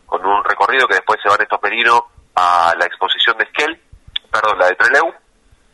[0.06, 2.00] con un recorrido que después se van estos merinos
[2.34, 3.82] a la exposición de Esquel,
[4.30, 5.12] perdón, la de Treleu.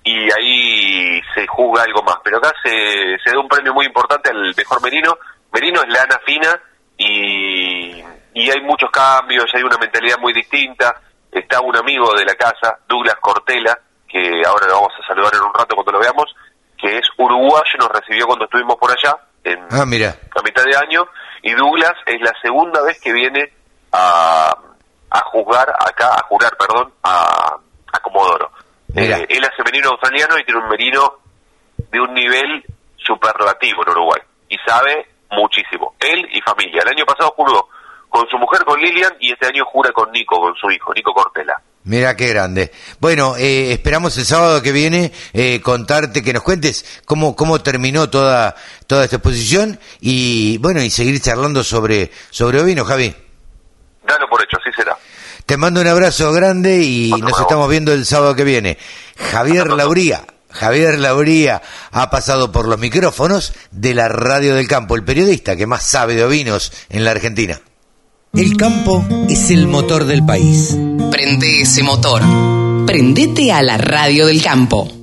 [0.09, 2.19] Y ahí se juzga algo más.
[2.23, 5.19] Pero acá se, se da un premio muy importante al mejor merino.
[5.53, 6.55] Merino es lana fina
[6.97, 8.05] y,
[8.35, 10.95] y hay muchos cambios, hay una mentalidad muy distinta.
[11.33, 13.77] Está un amigo de la casa, Douglas Cortela,
[14.09, 16.33] que ahora lo vamos a saludar en un rato cuando lo veamos,
[16.79, 20.15] que es uruguayo, nos recibió cuando estuvimos por allá, en Ah, mira.
[20.35, 21.05] a mitad de año,
[21.43, 23.53] y Douglas es la segunda vez que viene
[23.93, 24.57] a,
[25.11, 27.57] a juzgar acá, a jurar, perdón, a,
[27.93, 28.51] a Comodoro.
[28.97, 29.19] Mira.
[29.19, 31.19] Eh, él hace merino australiano y tiene un merino
[31.91, 32.65] de un nivel
[32.97, 35.95] superlativo en Uruguay, y sabe muchísimo.
[36.01, 36.83] Él y familia.
[36.83, 37.69] El año pasado juró
[38.09, 41.13] con su mujer, con Lilian, y este año jura con Nico, con su hijo, Nico
[41.13, 41.61] Cortela.
[41.85, 42.73] Mira qué grande.
[42.99, 48.11] Bueno, eh, esperamos el sábado que viene eh, contarte, que nos cuentes cómo, cómo terminó
[48.11, 48.57] toda,
[48.89, 53.15] toda esta exposición y bueno, y seguir charlando sobre, sobre ovino, Javi.
[54.05, 54.97] Dalo por hecho, así será.
[55.47, 58.79] Te mando un abrazo grande y nos estamos viendo el sábado que viene.
[59.17, 60.27] Javier Lauría.
[60.51, 65.67] Javier Lauría ha pasado por los micrófonos de la Radio del Campo, el periodista que
[65.67, 67.61] más sabe de ovinos en la Argentina.
[68.33, 70.77] El campo es el motor del país.
[71.13, 72.23] Prende ese motor.
[72.85, 74.96] Prendete a la radio del campo.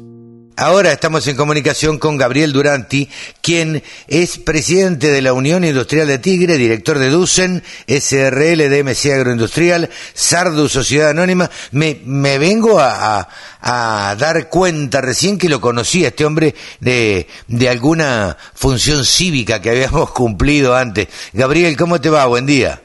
[0.55, 3.09] Ahora estamos en comunicación con Gabriel Duranti,
[3.41, 9.13] quien es presidente de la Unión Industrial de Tigre, director de Ducen, SRL de MC
[9.13, 11.49] Agroindustrial, Sardu Sociedad Anónima.
[11.71, 13.19] Me, me vengo a,
[13.61, 19.05] a- a dar cuenta recién que lo conocí a este hombre de, de alguna función
[19.05, 21.07] cívica que habíamos cumplido antes.
[21.33, 22.27] Gabriel, ¿cómo te va?
[22.27, 22.79] Buen día.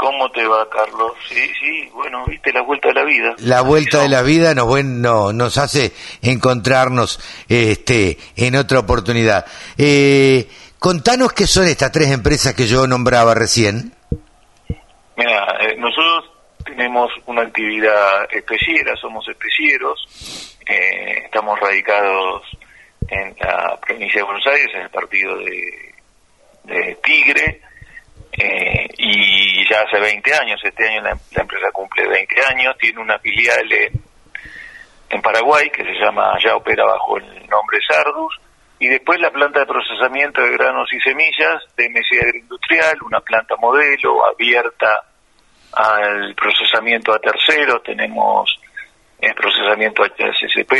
[0.00, 1.12] ¿Cómo te va, Carlos?
[1.28, 3.34] Sí, sí, bueno, viste la vuelta de la vida.
[3.40, 5.92] La vuelta de la vida nos, buen- no, nos hace
[6.22, 7.20] encontrarnos
[7.50, 9.44] este, en otra oportunidad.
[9.76, 10.48] Eh,
[10.78, 13.92] contanos qué son estas tres empresas que yo nombraba recién.
[15.18, 16.30] Mira, eh, nosotros
[16.64, 22.42] tenemos una actividad especiera, somos especieros, eh, estamos radicados
[23.06, 25.94] en la provincia de Buenos Aires, en el partido de,
[26.64, 27.60] de Tigre,
[28.32, 33.00] eh, y ya hace 20 años, este año la, la empresa cumple 20 años, tiene
[33.00, 34.00] una filial en,
[35.10, 38.40] en Paraguay que se llama, ya opera bajo el nombre Sardus,
[38.78, 43.54] y después la planta de procesamiento de granos y semillas de MC Agroindustrial, una planta
[43.56, 45.02] modelo abierta
[45.72, 48.58] al procesamiento a terceros, tenemos
[49.20, 50.72] el procesamiento HACCP,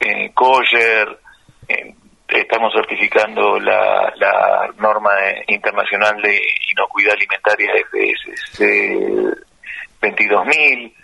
[0.00, 1.18] eh, Coyer,
[1.68, 1.94] eh,
[2.40, 5.10] estamos certificando la, la norma
[5.46, 8.60] internacional de inocuidad alimentaria FSC
[10.00, 10.94] 22000.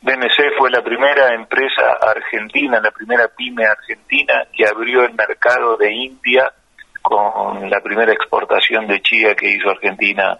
[0.00, 5.92] BMC fue la primera empresa argentina, la primera pyme argentina que abrió el mercado de
[5.92, 6.52] India
[7.02, 10.38] con la primera exportación de chía que hizo Argentina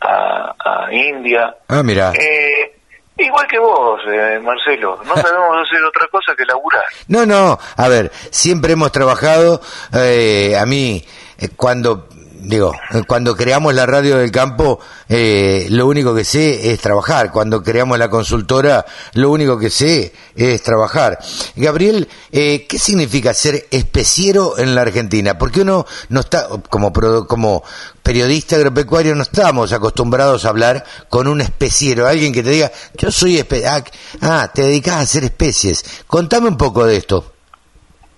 [0.00, 1.54] a, a India.
[1.68, 2.12] Ah, mira.
[2.14, 2.79] Eh,
[3.24, 6.84] igual que vos, eh, Marcelo, no sabemos hacer otra cosa que laburar.
[7.08, 9.60] No, no, a ver, siempre hemos trabajado,
[9.94, 11.04] eh, a mí,
[11.38, 12.08] eh, cuando,
[12.42, 12.72] digo,
[13.06, 17.30] cuando creamos la radio del campo, eh, lo único que sé es trabajar.
[17.30, 18.84] Cuando creamos la consultora,
[19.14, 21.18] lo único que sé es trabajar.
[21.56, 25.38] Gabriel, eh, ¿qué significa ser especiero en la Argentina?
[25.38, 26.92] Porque uno no está, como,
[27.26, 27.62] como
[28.02, 33.10] periodista agropecuario, no estamos acostumbrados a hablar con un especiero, alguien que te diga, yo
[33.10, 33.84] soy espe ah,
[34.22, 36.04] ah, te dedicas a hacer especies.
[36.06, 37.32] Contame un poco de esto.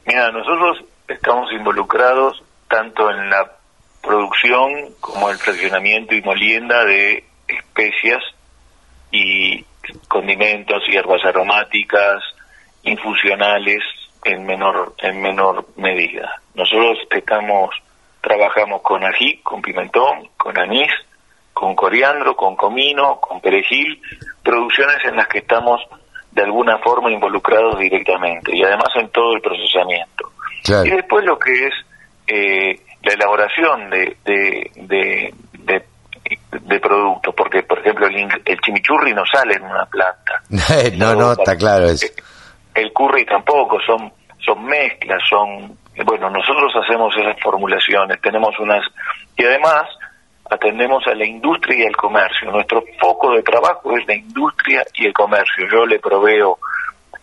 [0.07, 3.62] Mira, nosotros estamos involucrados tanto en la
[4.03, 8.22] producción como el fraccionamiento y molienda de especias
[9.11, 9.64] y
[10.09, 12.22] condimentos, hierbas aromáticas,
[12.82, 13.82] infusionales
[14.24, 16.40] en menor en menor medida.
[16.55, 17.70] Nosotros estamos
[18.20, 20.92] trabajamos con ají, con pimentón, con anís,
[21.53, 24.00] con coriandro, con comino, con perejil,
[24.42, 25.80] producciones en las que estamos
[26.30, 30.32] de alguna forma involucrados directamente y además en todo el procesamiento.
[30.64, 30.86] Claro.
[30.86, 31.74] Y después lo que es
[32.28, 35.84] eh, la elaboración de, de, de, de-
[36.50, 40.42] de productos, porque por ejemplo el, el chimichurri no sale en una planta,
[40.96, 42.07] no, no, está claro eso.
[42.74, 44.12] el curry tampoco, son,
[44.44, 48.84] son mezclas, son, bueno, nosotros hacemos esas formulaciones, tenemos unas,
[49.36, 49.84] y además
[50.50, 52.50] atendemos a la industria y al comercio.
[52.50, 55.66] Nuestro foco de trabajo es la industria y el comercio.
[55.70, 56.59] Yo le proveo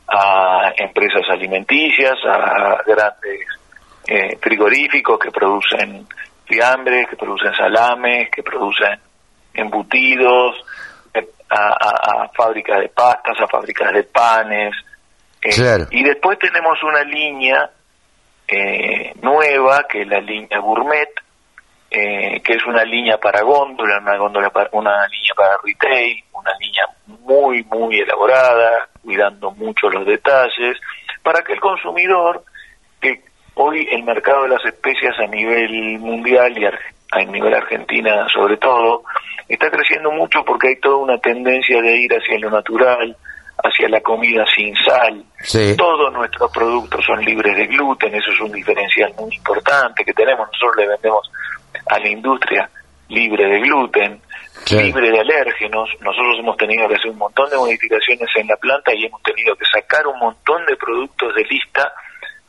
[0.07, 3.45] a empresas alimenticias, a grandes
[4.10, 6.07] eh, frigoríficos que producen
[6.45, 8.99] fiambres, que producen salames, que producen
[9.53, 10.55] embutidos,
[11.14, 14.74] eh, a, a, fábricas de pastas, a fábricas de panes.
[15.39, 15.88] Claro.
[15.91, 17.70] Y después tenemos una línea
[19.22, 21.10] nueva, que es la línea gourmet,
[21.91, 26.51] eh, que es una línea para góndola, una, góndola para, una línea para retail, una
[26.60, 30.78] línea muy, muy elaborada, cuidando mucho los detalles,
[31.22, 32.43] para que el consumidor,
[32.99, 33.28] que
[33.62, 39.03] hoy el mercado de las especias a nivel mundial y a nivel argentina sobre todo,
[39.49, 43.16] está creciendo mucho porque hay toda una tendencia de ir hacia lo natural,
[43.62, 45.26] hacia la comida sin sal.
[45.76, 50.47] Todos nuestros productos son libres de gluten, eso es un diferencial muy importante que tenemos.
[50.53, 51.30] Nosotros le vendemos
[51.88, 52.70] a la industria
[53.10, 54.22] libre de gluten,
[54.72, 55.89] libre de alérgenos.
[55.99, 59.53] Nosotros hemos tenido que hacer un montón de modificaciones en la planta y hemos tenido
[59.57, 61.91] que sacar un montón de productos de lista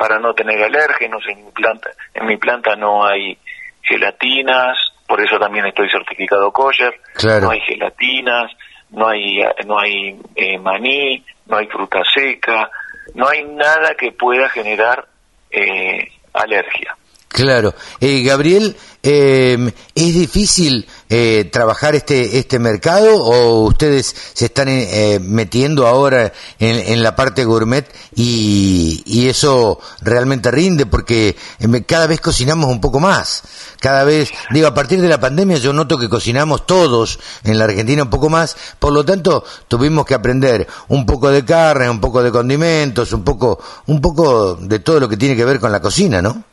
[0.00, 1.22] para no tener alérgenos.
[1.28, 3.36] En mi planta, en mi planta no hay
[3.82, 6.98] gelatinas, por eso también estoy certificado kosher.
[7.22, 8.50] No hay gelatinas,
[8.88, 12.70] no hay no hay eh, maní, no hay fruta seca,
[13.14, 15.06] no hay nada que pueda generar
[15.50, 16.96] eh, alergia.
[17.28, 17.74] Claro.
[18.00, 19.58] Eh, Gabriel, eh,
[19.94, 27.02] ¿es difícil eh, trabajar este este mercado o ustedes se están eh, metiendo ahora en,
[27.02, 27.84] la parte gourmet
[28.14, 33.42] y, y, eso realmente rinde porque eh, cada vez cocinamos un poco más?
[33.80, 37.64] Cada vez, digo, a partir de la pandemia yo noto que cocinamos todos en la
[37.64, 42.00] Argentina un poco más, por lo tanto tuvimos que aprender un poco de carne, un
[42.00, 45.72] poco de condimentos, un poco, un poco de todo lo que tiene que ver con
[45.72, 46.49] la cocina, ¿no?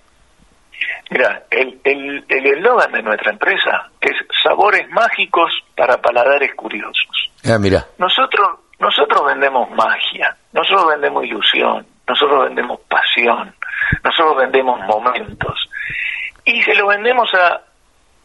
[1.09, 4.13] Mira, el eslogan de nuestra empresa es
[4.43, 7.31] sabores mágicos para paladares curiosos.
[7.45, 7.85] Ah, mira.
[7.97, 13.53] Nosotros, nosotros vendemos magia, nosotros vendemos ilusión, nosotros vendemos pasión,
[14.03, 15.69] nosotros vendemos momentos.
[16.43, 17.61] Y se lo vendemos a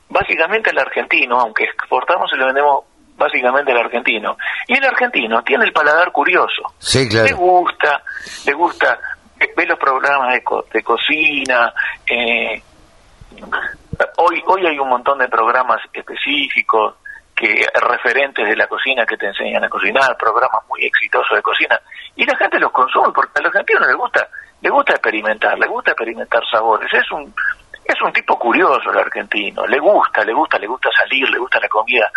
[0.09, 2.85] básicamente al argentino, aunque exportamos se lo vendemos
[3.17, 4.37] básicamente al argentino.
[4.67, 6.63] Y el argentino tiene el paladar curioso.
[6.79, 7.27] Sí, claro.
[7.27, 8.03] Le gusta,
[8.47, 8.99] le gusta
[9.57, 11.73] ve los programas de, de cocina.
[12.07, 12.63] Eh,
[14.17, 16.97] hoy, hoy hay un montón de programas específicos
[17.35, 21.81] que referentes de la cocina que te enseñan a cocinar, programas muy exitosos de cocina,
[22.15, 24.29] y la gente los consume porque a los argentinos les gusta,
[24.61, 26.93] le gusta experimentar, le gusta experimentar sabores.
[26.93, 27.35] Es un
[27.85, 31.59] es un tipo curioso el argentino, le gusta, le gusta, le gusta salir, le gusta
[31.61, 32.11] la comida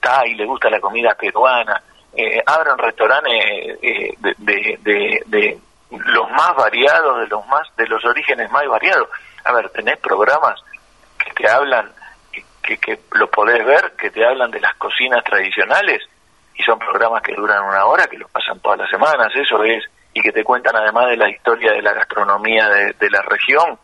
[0.00, 1.80] thai, le gusta la comida peruana.
[2.14, 5.60] Eh, abren restaurantes eh, de
[5.98, 9.08] los más variados, de los más, de los orígenes más variados.
[9.44, 10.60] A ver, tenés programas
[11.18, 11.92] que te hablan,
[12.62, 16.02] que, que, lo podés ver, que te hablan de las cocinas tradicionales
[16.54, 19.84] y son programas que duran una hora, que los pasan todas las semanas, eso es,
[20.14, 23.78] y que te cuentan además de la historia de la gastronomía de, la región,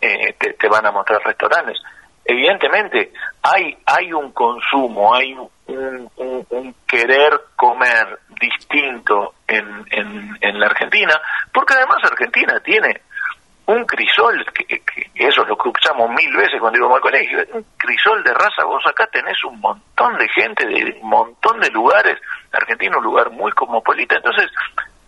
[0.00, 1.78] eh, te, te, van a mostrar restaurantes.
[2.24, 9.86] Evidentemente, hay, hay un consumo, hay un, un querer comer distinto en,
[10.40, 11.14] en, la Argentina,
[11.52, 13.00] porque además Argentina tiene
[13.66, 14.82] un crisol, que,
[15.14, 18.64] eso es lo que escuchamos mil veces cuando íbamos al colegio, un crisol de raza,
[18.64, 22.18] vos acá tenés un montón de gente de un montón de lugares,
[22.52, 24.50] Argentina es un lugar muy cosmopolita, entonces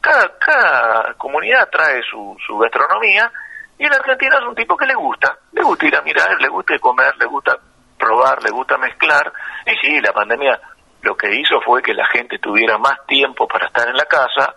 [0.00, 3.30] cada, cada comunidad trae su, su gastronomía
[3.78, 6.48] y el argentino es un tipo que le gusta, le gusta ir a mirar, le
[6.48, 7.58] gusta comer, le gusta
[8.02, 9.32] probar, le gusta mezclar,
[9.64, 10.60] y sí, la pandemia
[11.02, 14.54] lo que hizo fue que la gente tuviera más tiempo para estar en la casa,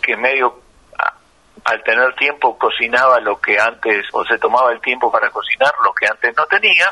[0.00, 0.62] que medio
[1.64, 5.92] al tener tiempo cocinaba lo que antes, o se tomaba el tiempo para cocinar lo
[5.94, 6.90] que antes no tenía,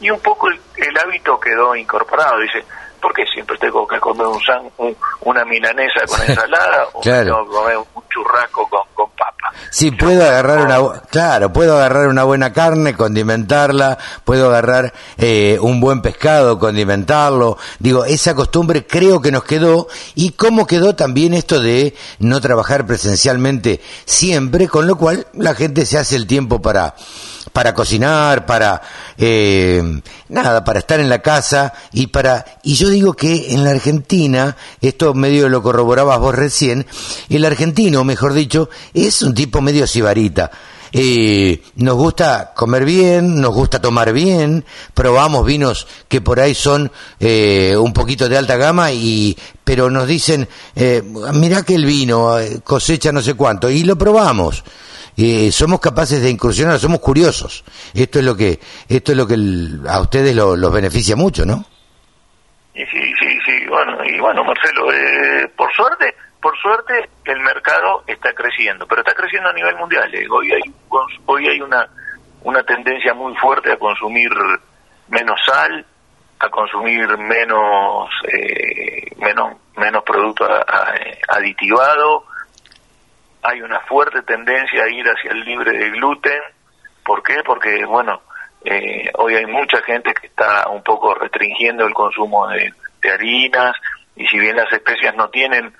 [0.00, 2.40] y un poco el, hábito quedó incorporado.
[2.40, 2.64] Dice,
[3.04, 7.76] ¿por qué siempre tengo que comer un, una milanesa con ensalada o tengo que comer
[7.76, 9.52] un churrasco con, con papa?
[9.68, 15.80] Sí, puedo agarrar una, claro, puedo agarrar una buena carne, condimentarla, puedo agarrar eh, un
[15.80, 17.58] buen pescado, condimentarlo.
[17.78, 22.86] Digo, esa costumbre creo que nos quedó y cómo quedó también esto de no trabajar
[22.86, 26.94] presencialmente siempre, con lo cual la gente se hace el tiempo para
[27.54, 28.82] para cocinar, para
[29.16, 29.80] eh,
[30.28, 34.56] nada, para estar en la casa y para y yo digo que en la Argentina
[34.80, 36.84] esto medio lo corroborabas vos recién,
[37.28, 40.50] el argentino, mejor dicho, es un tipo medio sibarita.
[40.96, 46.90] Eh, nos gusta comer bien, nos gusta tomar bien, probamos vinos que por ahí son
[47.20, 51.02] eh, un poquito de alta gama y pero nos dicen eh,
[51.34, 54.62] mirá que el vino eh, cosecha no sé cuánto y lo probamos
[55.16, 57.64] eh, somos capaces de incursionar, somos curiosos.
[57.94, 58.58] Esto es lo que,
[58.88, 59.36] esto es lo que
[59.88, 61.64] a ustedes los beneficia mucho, ¿no?
[62.74, 66.12] Sí, sí, sí, bueno, y bueno, Marcelo, eh, por suerte,
[66.42, 70.12] por suerte el mercado está creciendo, pero está creciendo a nivel mundial.
[70.12, 70.26] ¿eh?
[70.28, 70.62] Hoy hay
[71.26, 71.88] hoy hay una
[72.42, 74.28] una tendencia muy fuerte a consumir
[75.08, 75.86] menos sal,
[76.40, 80.44] a consumir menos eh, menos menos producto
[81.28, 82.24] aditivado.
[83.44, 86.40] Hay una fuerte tendencia a ir hacia el libre de gluten.
[87.04, 87.36] ¿Por qué?
[87.44, 88.22] Porque bueno,
[88.64, 92.72] eh, hoy hay mucha gente que está un poco restringiendo el consumo de,
[93.12, 93.76] harinas
[94.16, 95.70] y si bien las especias no tienen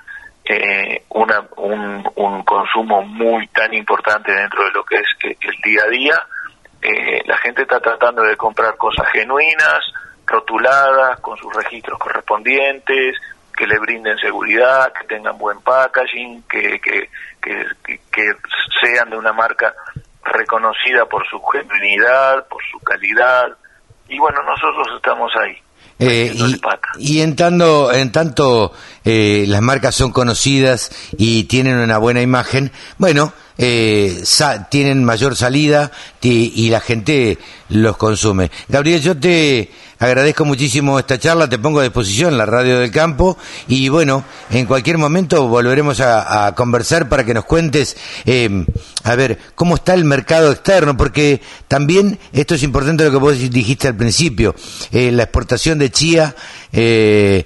[0.45, 5.85] eh, una, un, un, consumo muy tan importante dentro de lo que es el día
[5.85, 6.27] a día,
[6.83, 9.81] eh, la gente está tratando de comprar cosas genuinas,
[10.27, 13.17] rotuladas, con sus registros correspondientes,
[13.57, 17.09] que le brinden seguridad, que tengan buen packaging, que, que,
[17.41, 18.33] que,
[18.81, 19.75] sean de una marca
[20.25, 23.49] reconocida por su genuinidad, por su calidad.
[24.09, 25.59] Y bueno, nosotros estamos ahí.
[25.99, 26.35] Eh,
[26.99, 28.73] y, en tanto, en tanto
[29.05, 34.25] eh, las marcas son conocidas y tienen una buena imagen, bueno, eh,
[34.71, 37.39] tienen mayor salida y, la gente
[37.69, 38.51] los consume.
[38.69, 39.71] Gabriel, yo te
[40.05, 43.39] agradezco muchísimo esta charla, te pongo a disposición la radio del campo
[43.69, 47.97] y bueno, en cualquier momento volveremos a, conversar para que nos cuentes,
[48.27, 48.67] eh,
[49.03, 53.39] a ver, cómo está el mercado externo, porque también esto es importante lo que vos
[53.39, 54.55] dijiste al principio,
[54.93, 56.37] eh, la exportación de chía
[56.73, 57.45] eh,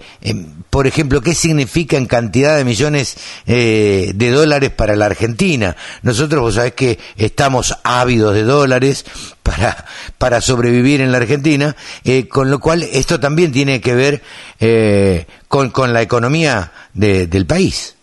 [0.70, 5.76] por ejemplo, ¿qué significa en cantidad de millones de dólares para la Argentina?
[6.02, 9.04] Nosotros, vos sabés que estamos ávidos de dólares
[9.48, 9.84] para,
[10.18, 11.74] para sobrevivir en la Argentina,
[12.04, 14.20] eh, con lo cual esto también tiene que ver
[14.60, 17.96] eh, con, con la economía del país.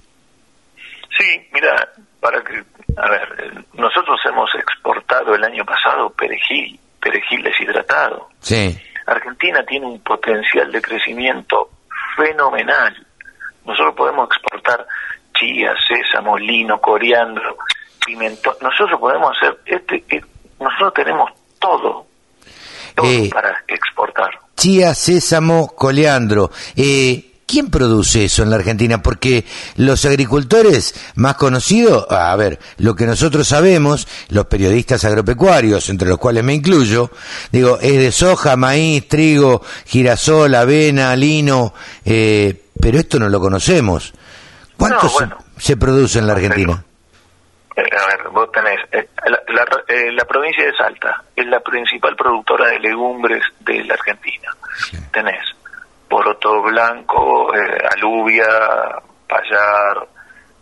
[1.18, 1.90] Sí, mira,
[2.20, 2.64] para que,
[2.98, 8.30] a ver, nosotros hemos exportado el año pasado perejil, perejil deshidratado.
[8.40, 8.78] Sí.
[9.06, 11.70] Argentina tiene un potencial de crecimiento
[12.16, 12.96] fenomenal.
[13.66, 14.86] Nosotros podemos exportar
[15.38, 17.58] chía, sésamo, lino, coriandro,
[18.06, 18.56] pimentón.
[18.62, 20.22] Nosotros podemos hacer, este, eh,
[20.60, 22.06] nosotros tenemos todo,
[22.96, 24.30] todo eh, para exportar.
[24.56, 26.52] Chía, sésamo, coriandro.
[26.76, 29.04] Eh, ¿Quién produce eso en la Argentina?
[29.04, 29.46] Porque
[29.76, 36.18] los agricultores más conocidos, a ver, lo que nosotros sabemos, los periodistas agropecuarios, entre los
[36.18, 37.12] cuales me incluyo,
[37.52, 44.14] digo, es de soja, maíz, trigo, girasol, avena, lino, eh, pero esto no lo conocemos.
[44.76, 45.10] ¿Cuánto
[45.58, 46.84] se, produce en la Argentina?
[48.16, 49.08] Eh, ver, vos tenés, eh,
[50.12, 54.52] la, provincia de Salta es la principal productora de legumbres de la Argentina.
[55.12, 55.56] Tenés
[56.08, 58.48] poroto blanco, eh, alubia,
[59.28, 60.08] payar,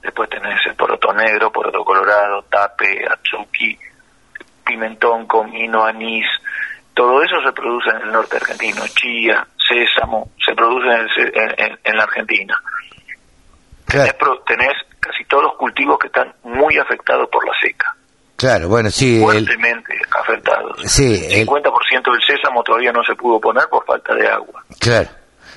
[0.02, 3.78] después tenés el poroto negro, poroto colorado, tape, atsuki,
[4.66, 6.26] pimentón, comino, anís,
[6.94, 10.92] todo eso se produce en el norte argentino, chía, sésamo, se produce
[11.84, 12.62] en, la Argentina.
[14.46, 14.74] Tenés,
[15.04, 17.96] casi todos los cultivos que están muy afectados por la seca.
[18.36, 19.20] Claro, bueno, sí.
[19.22, 20.82] Fuertemente afectados.
[20.86, 24.64] Sí, el 50% del sésamo todavía no se pudo poner por falta de agua.
[24.80, 25.10] Claro.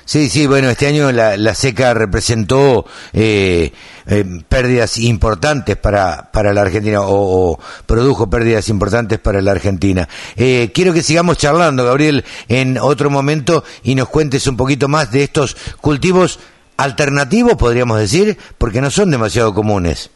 [0.07, 3.73] Sí, sí, bueno, este año la, seca representó eh,
[4.05, 10.07] eh, pérdidas importantes para, para la Argentina o, produjo pérdidas importantes para la Argentina.
[10.37, 15.11] Eh, quiero que sigamos charlando, Gabriel, en otro momento y nos cuentes un poquito más
[15.11, 16.39] de estos cultivos
[16.77, 20.11] alternativos, podríamos decir, porque no son demasiado comunes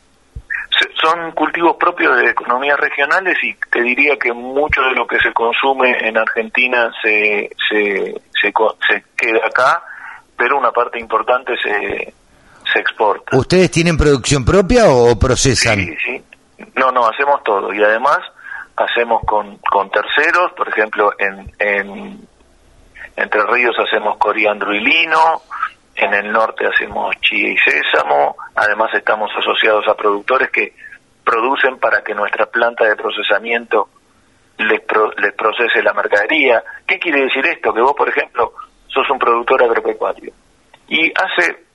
[1.02, 5.34] son cultivos propios de economías regionales y te diría que mucho de lo que se
[5.34, 9.84] consume en Argentina se, se, se, queda acá,
[10.38, 12.14] pero una parte importante se,
[12.72, 13.36] se exporta.
[13.36, 15.80] ¿Ustedes tienen producción propia o procesan?
[15.80, 16.24] Sí, sí.
[16.76, 18.20] No, no, hacemos todo y además
[18.76, 22.28] hacemos con, con terceros, por ejemplo, en, en
[23.16, 25.42] Entre Ríos hacemos coriandro y lino,
[26.02, 30.74] en el norte hacemos chía y sésamo, además estamos asociados a productores que
[31.24, 33.90] producen para que nuestra planta de procesamiento
[34.58, 34.82] les,
[35.18, 36.64] les procese la mercadería.
[36.88, 37.74] ¿Qué quiere decir esto?
[37.74, 38.54] Que vos, por ejemplo,
[38.88, 40.34] sos un productor agropecuario
[40.88, 41.66] y hace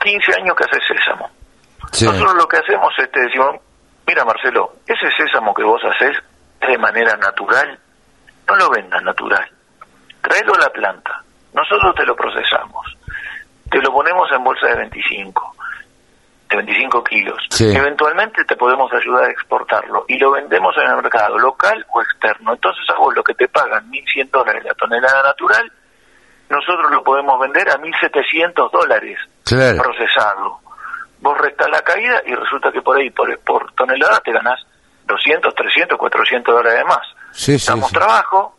[0.00, 1.30] 15 años que haces sésamo.
[1.80, 3.56] Nosotros lo que hacemos es te decimos,
[4.06, 6.16] mira Marcelo, ese sésamo que vos haces
[6.60, 7.78] es de manera natural,
[8.46, 9.48] no lo vendas natural,
[10.20, 11.22] tráelo a la planta,
[11.54, 12.97] nosotros te lo procesamos,
[13.70, 15.54] te lo ponemos en bolsa de 25
[16.48, 17.38] de 25 kilos.
[17.60, 22.54] Eventualmente te podemos ayudar a exportarlo y lo vendemos en el mercado local o externo.
[22.54, 25.70] Entonces a vos lo que te pagan 1.100 dólares la tonelada natural,
[26.48, 30.60] nosotros lo podemos vender a 1.700 dólares procesado.
[31.20, 34.64] Vos restas la caída y resulta que por ahí, por, por tonelada, te ganás
[35.04, 37.06] 200, 300, 400 dólares de más.
[37.32, 38.57] Sí, Damos trabajo,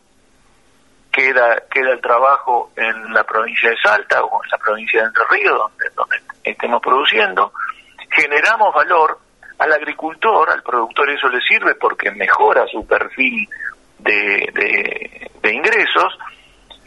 [1.12, 5.24] queda, queda el trabajo en la provincia de Salta o en la provincia de Entre
[5.30, 7.54] Ríos, donde, donde estemos produciendo,
[8.12, 9.20] generamos valor
[9.60, 13.48] al agricultor, al productor eso le sirve porque mejora su perfil
[13.98, 16.18] de, de, ingresos,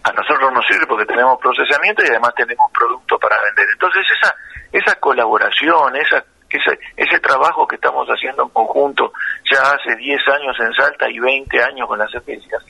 [0.04, 3.66] a nosotros nos sirve porque tenemos procesamiento y además tenemos producto para vender.
[3.72, 4.34] Entonces esa
[4.72, 9.12] esa colaboración, esa ese, ese trabajo que estamos haciendo en conjunto
[9.50, 12.62] ya hace 10 años en Salta y 20 años con las especias,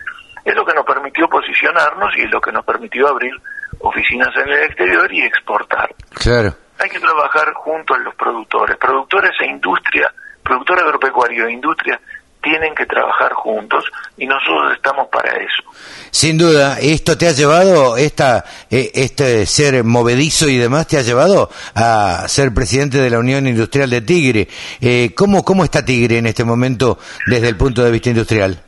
[0.44, 3.32] es lo que nos permitió posicionarnos y es lo que nos permitió abrir
[3.81, 5.94] oficinas en el exterior y exportar.
[6.14, 6.55] Claro.
[6.78, 8.77] Hay que trabajar junto a los productores.
[8.77, 10.12] Productores e industria,
[10.43, 12.01] productor agropecuario e industria
[12.43, 13.85] tienen que trabajar juntos
[14.19, 15.62] y nosotros estamos para eso.
[16.10, 21.02] Sin duda, esto te ha llevado, esta, eh, este ser movedizo y demás, te ha
[21.02, 24.48] llevado a ser presidente de la Unión Industrial de Tigre.
[24.81, 28.60] Eh, ¿cómo, ¿Cómo está Tigre en este momento desde el punto de vista industrial?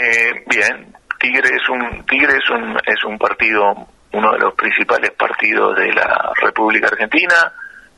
[0.00, 5.10] Eh, bien, Tigre es un Tigre es un es un partido, uno de los principales
[5.10, 7.52] partidos de la República Argentina.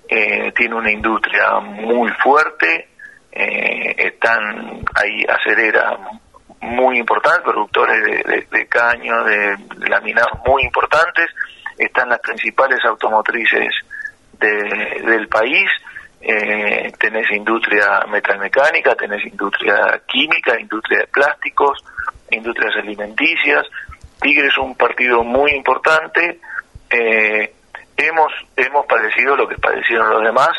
[0.08, 2.88] Eh, tiene una industria muy fuerte.
[3.30, 5.98] Eh, están ahí acereras
[6.62, 11.26] muy importantes, productores de, de, caño, de, de laminados muy importantes.
[11.76, 13.74] Están las principales automotrices
[14.38, 15.68] de, del país.
[16.22, 21.82] Eh, tenés industria metalmecánica, tenés industria química, industria de plásticos,
[22.30, 23.66] industrias alimenticias.
[24.20, 26.38] Tigre es un partido muy importante.
[26.90, 27.54] Eh,
[27.96, 30.50] hemos hemos padecido lo que padecieron los demás,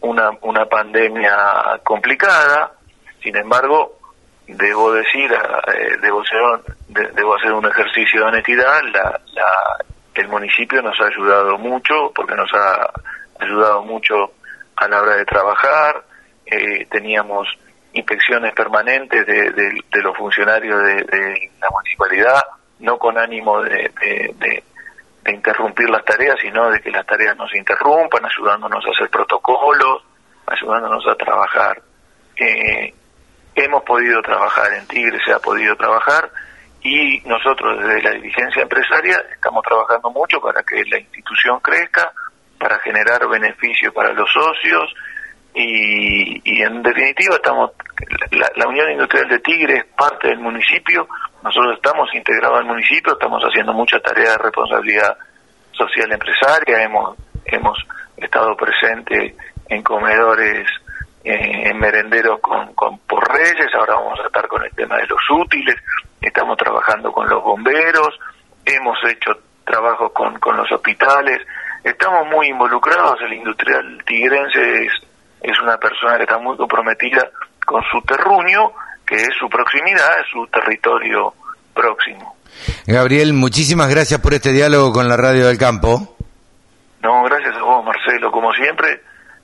[0.00, 2.72] una una pandemia complicada.
[3.20, 3.98] Sin embargo,
[4.46, 6.40] debo decir, eh, debo ser
[6.88, 8.80] de, debo hacer un ejercicio de honestidad.
[8.92, 9.76] La, la,
[10.14, 12.90] el municipio nos ha ayudado mucho porque nos ha
[13.40, 14.34] ayudado mucho
[14.80, 16.02] a la hora de trabajar.
[16.46, 17.46] Eh, teníamos
[17.92, 22.42] inspecciones permanentes de, los funcionarios de, de, la municipalidad,
[22.80, 24.62] no con ánimo de, de,
[25.32, 30.02] interrumpir las tareas, sino de que las tareas no se interrumpan, ayudándonos a hacer protocolos,
[30.46, 31.80] ayudándonos a trabajar.
[32.36, 32.92] Eh,
[33.54, 36.30] hemos podido trabajar en Tigre, se ha podido trabajar
[36.82, 42.12] y nosotros desde la dirigencia empresaria estamos trabajando mucho para que la institución crezca,
[42.60, 44.94] para generar beneficios para los socios
[45.54, 47.72] y, en definitiva estamos
[48.30, 51.08] la, la, Unión Industrial de Tigre es parte del municipio,
[51.42, 55.16] nosotros estamos integrados al municipio, estamos haciendo mucha tarea de responsabilidad
[55.72, 57.16] social empresaria, hemos
[57.46, 57.78] hemos
[58.16, 59.34] estado presentes
[59.68, 60.68] en comedores
[61.24, 65.20] en merenderos con, con por Reyes, ahora vamos a estar con el tema de los
[65.30, 65.76] útiles,
[66.20, 68.18] estamos trabajando con los bomberos,
[68.64, 69.32] hemos hecho
[69.64, 71.40] trabajo con, con los hospitales,
[71.84, 74.92] estamos muy involucrados, el industrial tigrense es,
[75.42, 77.30] es una persona que está muy comprometida
[77.64, 78.72] con su terruño,
[79.06, 81.34] que es su proximidad, es su territorio
[81.74, 82.36] próximo.
[82.86, 86.16] Gabriel, muchísimas gracias por este diálogo con la Radio del Campo.
[87.02, 89.00] No, gracias a vos, Marcelo, como siempre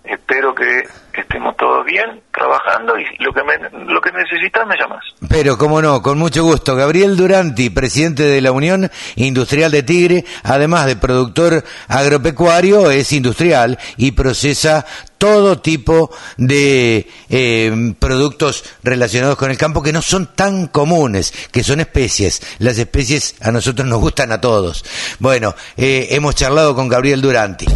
[0.09, 0.85] espero que
[1.21, 3.59] estemos todos bien trabajando y lo que me,
[3.93, 5.05] lo que necesitas me llamas.
[5.29, 6.77] Pero cómo no, con mucho gusto.
[6.77, 13.79] Gabriel Duranti, presidente de la Unión Industrial de Tigre, además de productor agropecuario, es industrial
[13.97, 14.85] y procesa
[15.19, 21.65] todo tipo de eh, productos relacionados con el campo que no son tan comunes, que
[21.65, 22.43] son especies.
[22.59, 24.85] Las especies a nosotros nos gustan a todos.
[25.19, 27.67] Bueno, eh, hemos charlado con Gabriel Duranti.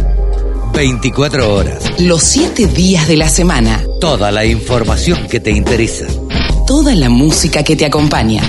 [0.81, 2.01] 24 horas.
[2.01, 3.83] Los 7 días de la semana.
[3.99, 6.07] Toda la información que te interesa.
[6.65, 8.41] Toda la música que te acompaña.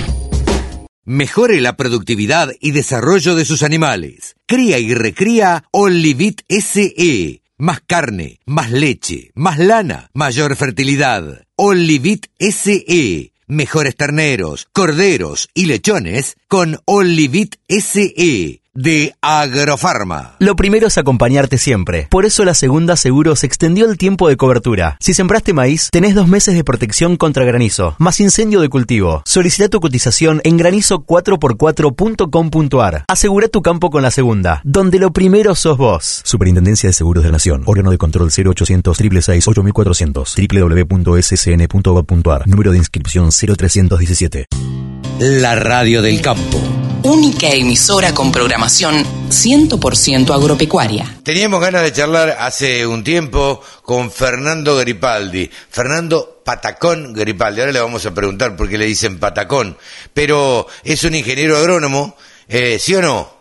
[1.05, 4.35] Mejore la productividad y desarrollo de sus animales.
[4.47, 7.43] Cría y recría Olivit SE.
[7.59, 11.43] Más carne, más leche, más lana, mayor fertilidad.
[11.55, 13.31] Olivit SE.
[13.45, 20.35] Mejores terneros, corderos y lechones con Olivit SE de Agrofarma.
[20.39, 22.07] Lo primero es acompañarte siempre.
[22.09, 24.97] Por eso la segunda seguro se extendió el tiempo de cobertura.
[24.99, 29.21] Si sembraste maíz, tenés dos meses de protección contra granizo, más incendio de cultivo.
[29.25, 33.05] Solicita tu cotización en granizo4x4.com.ar.
[33.07, 36.23] Asegura tu campo con la segunda, donde lo primero sos vos.
[36.25, 37.61] Superintendencia de Seguros de la Nación.
[37.65, 42.47] Órgano de control 0800 666 8400 www.ssn.gov.ar.
[42.47, 44.92] Número de inscripción 0317.
[45.25, 46.59] La radio del campo.
[47.03, 51.19] Única emisora con programación 100% agropecuaria.
[51.23, 55.49] Teníamos ganas de charlar hace un tiempo con Fernando Gripaldi.
[55.69, 57.61] Fernando Patacón Gripaldi.
[57.61, 59.77] Ahora le vamos a preguntar por qué le dicen Patacón.
[60.13, 62.17] Pero es un ingeniero agrónomo,
[62.49, 63.33] eh, ¿sí o no?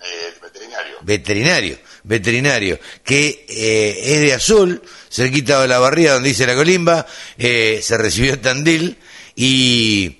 [0.00, 0.96] Eh, veterinario.
[1.02, 4.80] Veterinario, veterinario, que eh, es de azul,
[5.10, 7.04] cerquita de la barría donde dice la colimba,
[7.36, 8.96] eh, se recibió en Tandil
[9.34, 10.19] y,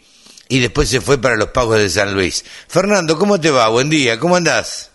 [0.51, 2.45] y después se fue para los pagos de San Luis.
[2.67, 3.69] Fernando, ¿cómo te va?
[3.69, 4.91] Buen día, ¿cómo andás?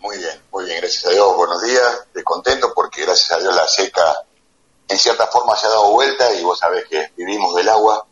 [0.00, 0.40] Muy bien.
[0.50, 2.06] Muy bien, gracias a Dios, buenos días.
[2.14, 4.02] Descontento porque gracias a Dios la seca
[4.88, 8.04] en cierta forma se ha dado vuelta y vos sabés que vivimos del agua,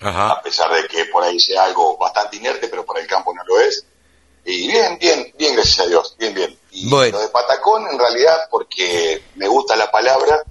[0.00, 3.42] a pesar de que por ahí sea algo bastante inerte, pero por el campo no
[3.44, 3.86] lo es.
[4.44, 6.58] Y bien, bien, bien, gracias a Dios, bien, bien.
[6.72, 10.42] Y lo de Patacón en realidad porque me gusta la palabra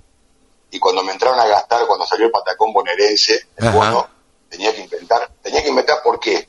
[0.71, 4.09] y cuando me entraron a gastar, cuando salió el Patacón bonaerense, el bono,
[4.51, 6.47] tenía que inventar, tenía que inventar por qué.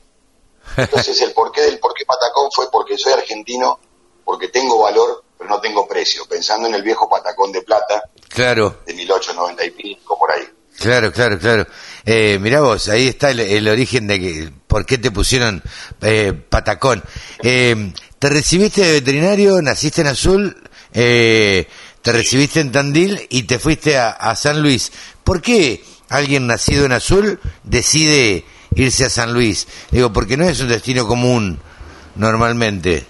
[0.77, 3.79] Entonces el porqué del por qué Patacón fue porque soy argentino,
[4.23, 8.79] porque tengo valor, pero no tengo precio, pensando en el viejo Patacón de plata, Claro.
[8.85, 10.43] de 1890 y pico, por ahí.
[10.79, 11.67] Claro, claro, claro.
[12.03, 15.61] Eh, mirá vos, ahí está el, el origen de que, por qué te pusieron
[16.01, 17.03] eh, patacón.
[17.43, 20.63] Eh, ¿Te recibiste de veterinario, naciste en Azul,
[20.93, 21.67] eh,
[22.01, 24.91] te recibiste en Tandil y te fuiste a, a San Luis?
[25.23, 25.83] ¿Por qué
[26.17, 28.45] alguien nacido en Azul decide
[28.75, 29.67] irse a San Luis?
[29.91, 31.59] Digo, porque no es un destino común
[32.15, 33.07] normalmente.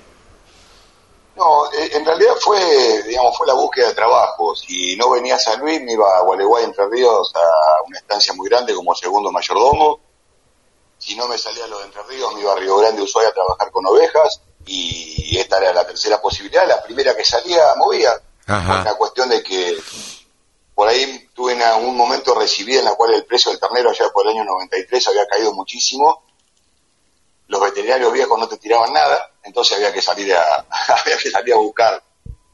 [1.35, 4.55] No, eh, en realidad fue, digamos, fue la búsqueda de trabajo.
[4.55, 8.33] Si no venía a San Luis, me iba a Gualeguay, Entre Ríos, a una estancia
[8.33, 9.99] muy grande como segundo mayordomo.
[10.97, 13.29] Si no me salía a lo de Entre Ríos, me iba a Río Grande, Ushuaia,
[13.29, 14.41] a trabajar con ovejas.
[14.65, 16.67] Y esta era la tercera posibilidad.
[16.67, 18.13] La primera que salía, movía.
[18.45, 19.77] Fue una cuestión de que
[20.75, 24.09] por ahí tuve una- un momento recibida en la cual el precio del ternero allá
[24.13, 26.23] por el año 93 había caído muchísimo.
[27.47, 30.65] Los veterinarios viejos no te tiraban nada, entonces había que salir a,
[31.03, 32.01] había que salir a buscar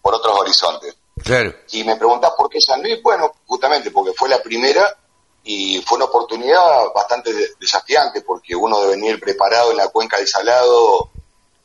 [0.01, 0.95] por otros horizontes.
[1.23, 1.53] Claro.
[1.71, 4.97] Y me preguntás por qué San Luis, bueno, justamente porque fue la primera
[5.43, 10.17] y fue una oportunidad bastante de- desafiante porque uno de venir preparado en la cuenca
[10.17, 11.11] del Salado,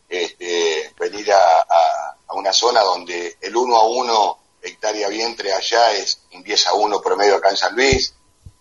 [0.08, 5.92] este, venir a, a- a una zona donde el uno a uno hectárea vientre allá
[5.92, 8.14] es un 10 a 1 promedio acá en San Luis.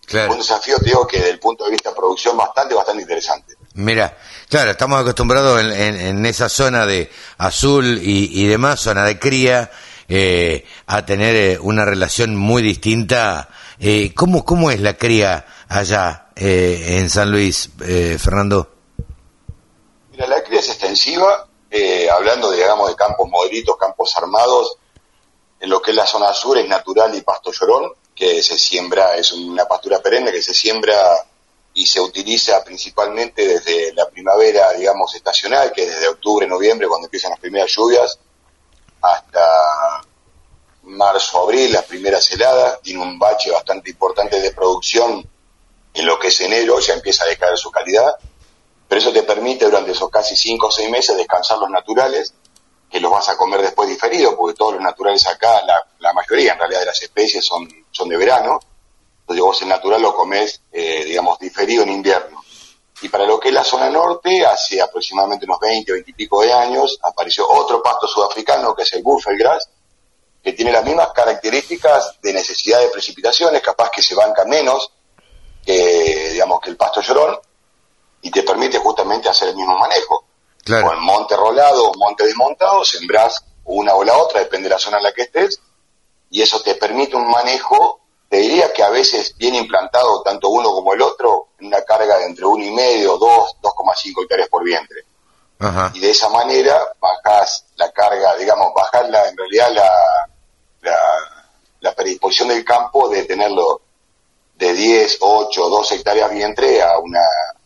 [0.06, 0.34] Claro.
[0.34, 3.56] Un desafío, te digo, que desde el punto de vista de producción bastante, bastante interesante.
[3.76, 4.18] Mira,
[4.50, 9.18] claro, estamos acostumbrados en, en- en esa zona de azul y, y demás, zona de
[9.18, 9.72] cría,
[10.10, 13.48] eh, a tener eh, una relación muy distinta.
[13.80, 18.74] Eh, ¿cómo, ¿Cómo es la cría allá eh, en San Luis, eh, Fernando?
[20.12, 21.48] Mira, la cría es extensiva,
[22.14, 24.78] hablando, digamos, de campos modelitos, campos armados,
[25.64, 29.16] en lo que es la zona sur es natural y pasto llorón, que se siembra,
[29.16, 30.94] es una pastura perenne que se siembra
[31.74, 37.08] y se utiliza principalmente desde la primavera, digamos, estacional, que es desde octubre, noviembre, cuando
[37.08, 38.20] empiezan las primeras lluvias,
[39.02, 40.02] hasta
[40.84, 45.26] marzo, abril, las primeras heladas, tiene un bache bastante importante de producción
[45.94, 48.14] en lo que es enero, ya empieza a decaer su calidad,
[48.90, 52.34] pero eso te permite durante esos casi cinco o seis meses descansar los naturales,
[52.94, 55.64] que los vas a comer después diferido, porque todos los naturales acá,
[55.98, 58.60] la, mayoría en realidad de las especies son, son de verano,
[59.22, 62.44] entonces vos el natural lo comés, eh, digamos, diferido en invierno.
[63.02, 66.44] Y para lo que es la zona norte, hace aproximadamente unos 20, 20 y pico
[66.44, 69.68] de años, apareció otro pasto sudafricano, que es el buffelgrass,
[70.44, 74.92] que tiene las mismas características de necesidad de precipitaciones, capaz que se banca menos
[75.66, 77.40] que, digamos, que el pasto llorón,
[78.22, 80.28] y te permite justamente hacer el mismo manejo.
[80.64, 80.88] Claro.
[80.88, 84.98] Con monte rolado o monte desmontado, sembrás una o la otra, depende de la zona
[84.98, 85.60] en la que estés,
[86.30, 90.72] y eso te permite un manejo, te diría que a veces bien implantado, tanto uno
[90.72, 94.64] como el otro, en una carga de entre uno y medio, dos, 2,5 hectáreas por
[94.64, 95.06] vientre.
[95.60, 95.92] Ajá.
[95.94, 99.90] Y de esa manera bajás la carga, digamos, bajás la, en realidad la,
[100.82, 100.98] la,
[101.82, 103.82] la predisposición del campo de tenerlo
[104.56, 107.22] de 10, 8, 12 hectáreas vientre a una,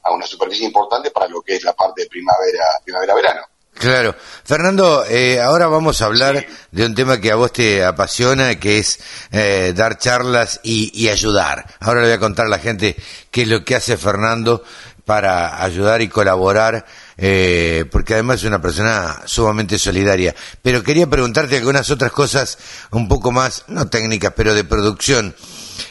[0.07, 3.41] a una superficie importante para lo que es la parte de primavera, primavera-verano.
[3.73, 4.15] Claro.
[4.43, 8.79] Fernando, eh, ahora vamos a hablar de un tema que a vos te apasiona, que
[8.79, 8.99] es
[9.31, 11.63] eh, dar charlas y, y ayudar.
[11.79, 12.95] Ahora le voy a contar a la gente
[13.29, 14.63] qué es lo que hace Fernando
[15.07, 16.85] para ayudar y colaborar,
[17.17, 20.35] eh, porque además es una persona sumamente solidaria.
[20.61, 22.57] Pero quería preguntarte algunas otras cosas
[22.91, 25.33] un poco más, no técnicas, pero de producción.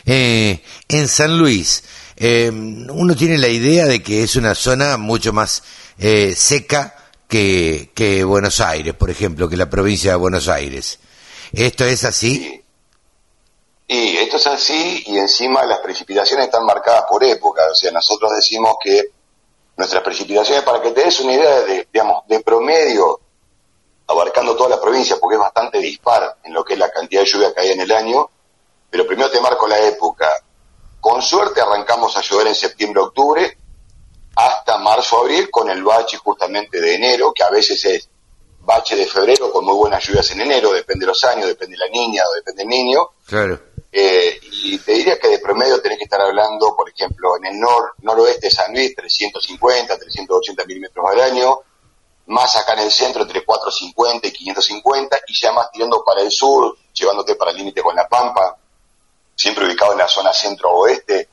[0.04, 1.82] Eh, en San Luis,
[2.16, 5.62] eh, uno tiene la idea de que es una zona mucho más
[5.98, 6.94] eh, seca
[7.28, 10.98] que, Buenos Aires, por ejemplo, que la provincia de Buenos Aires.
[11.52, 12.62] ¿Esto es así?
[13.88, 17.62] Y esto es así y encima las precipitaciones están marcadas por época.
[17.70, 19.10] O sea, nosotros decimos que
[19.76, 23.20] nuestras precipitaciones, para que te des una idea de, digamos, de promedio,
[24.08, 27.26] abarcando toda la provincia, porque es bastante dispar en lo que es la cantidad de
[27.26, 28.30] lluvia que hay en el año,
[28.88, 30.28] pero primero te marco la época.
[31.06, 33.56] Con suerte arrancamos a llover en septiembre-octubre
[34.34, 38.08] hasta marzo-abril con el bache justamente de enero, que a veces es
[38.62, 41.86] bache de febrero con muy buenas lluvias en enero, depende de los años, depende de
[41.86, 43.08] la niña o depende del niño.
[43.24, 43.56] Claro.
[43.92, 47.60] Eh, y te diría que de promedio tenés que estar hablando, por ejemplo, en el
[47.60, 51.60] nor noroeste de San Luis, 350, 380 milímetros al año,
[52.26, 56.32] más acá en el centro entre 450 y 550 y ya más tirando para el
[56.32, 58.58] sur, llevándote para el límite con La Pampa,
[59.36, 61.28] siempre ubicado en la zona centro-oeste,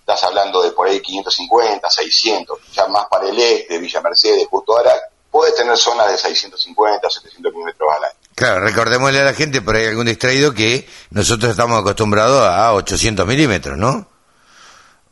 [0.00, 4.76] estás hablando de por ahí 550, 600, ya más para el este, Villa Mercedes, justo
[4.76, 4.92] ahora,
[5.30, 8.14] puedes tener zonas de 650, 700 kilómetros al año.
[8.34, 13.26] Claro, recordémosle a la gente, por ahí algún distraído, que nosotros estamos acostumbrados a 800
[13.26, 14.08] milímetros, ¿no?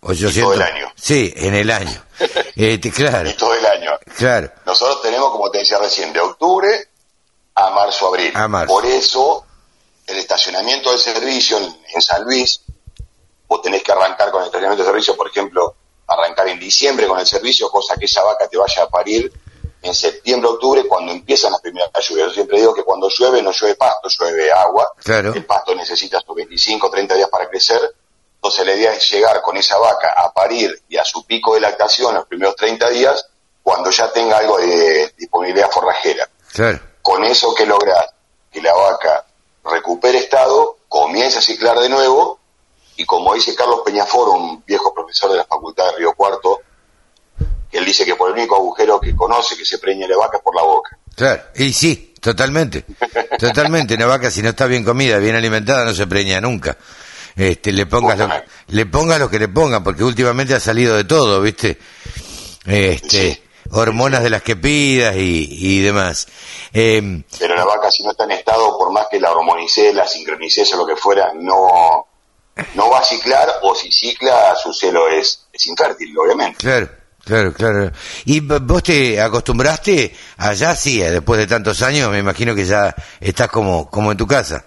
[0.00, 0.42] 800.
[0.42, 0.92] todo el año.
[0.96, 2.02] Sí, en el año.
[2.54, 3.28] Este, claro.
[3.30, 3.92] Y todo el año.
[4.16, 4.52] Claro.
[4.66, 6.68] Nosotros tenemos, como te decía recién, de octubre
[7.54, 8.30] a marzo, abril.
[8.34, 8.74] A marzo.
[8.74, 9.46] Por eso,
[10.12, 12.62] el estacionamiento del servicio en, en San Luis,
[13.48, 15.74] vos tenés que arrancar con el estacionamiento del servicio, por ejemplo,
[16.06, 19.32] arrancar en diciembre con el servicio, cosa que esa vaca te vaya a parir
[19.82, 22.28] en septiembre, octubre, cuando empiezan las primeras lluvias.
[22.28, 24.92] Yo siempre digo que cuando llueve no llueve pasto, llueve agua.
[25.02, 25.34] Claro.
[25.34, 27.80] El pasto necesita sus 25, 30 días para crecer.
[28.36, 31.60] Entonces la idea es llegar con esa vaca a parir y a su pico de
[31.60, 33.26] lactación los primeros 30 días
[33.62, 36.28] cuando ya tenga algo de disponibilidad forrajera.
[36.52, 36.80] Claro.
[37.00, 38.06] Con eso que logras
[38.50, 39.24] que la vaca
[39.64, 42.40] recupere estado, comience a ciclar de nuevo
[42.96, 46.60] y como dice Carlos Peñaforo, un viejo profesor de la Facultad de Río Cuarto,
[47.70, 50.42] él dice que por el único agujero que conoce que se preñe la vaca es
[50.42, 50.98] por la boca.
[51.14, 52.84] Claro, y sí, totalmente.
[53.38, 53.94] Totalmente.
[53.94, 56.76] Una vaca, si no está bien comida, bien alimentada, no se preña nunca.
[57.34, 58.28] Este, le pongas lo,
[58.68, 61.78] le pongas lo que le pongan, porque últimamente ha salido de todo, ¿viste?
[62.66, 66.26] Este, hormonas de las que pidas y, y demás.
[66.72, 70.06] Eh, Pero la vaca, si no está en estado, por más que la hormonices, la
[70.06, 72.06] sincronices o lo que fuera, no,
[72.74, 76.58] no va a ciclar, o si cicla, su celo es, es infértil, obviamente.
[76.58, 76.88] claro,
[77.24, 77.92] claro, claro.
[78.24, 82.10] ¿Y vos te acostumbraste allá, sí, eh, después de tantos años?
[82.10, 84.64] Me imagino que ya estás como, como en tu casa.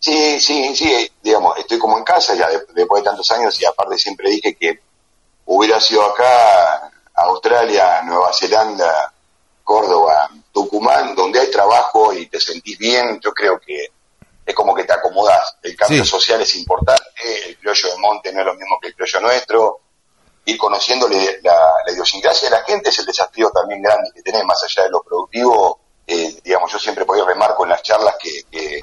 [0.00, 3.64] Sí, sí, sí, digamos, estoy como en casa ya de- después de tantos años y
[3.64, 4.80] aparte siempre dije que
[5.46, 6.88] hubiera sido acá,
[7.20, 9.12] Australia, Nueva Zelanda,
[9.64, 13.86] Córdoba, Tucumán, donde hay trabajo y te sentís bien, yo creo que
[14.46, 15.56] es como que te acomodás.
[15.62, 16.10] El cambio Sí.
[16.10, 17.02] social es importante,
[17.46, 19.80] el criollo de monte no es lo mismo que el criollo nuestro,
[20.46, 21.54] ir conociéndole la,
[21.84, 24.90] la idiosincrasia de la gente es el desafío también grande que tenés, más allá de
[24.90, 28.80] lo productivo, eh, digamos, yo siempre por ahí remarco en las charlas que, que,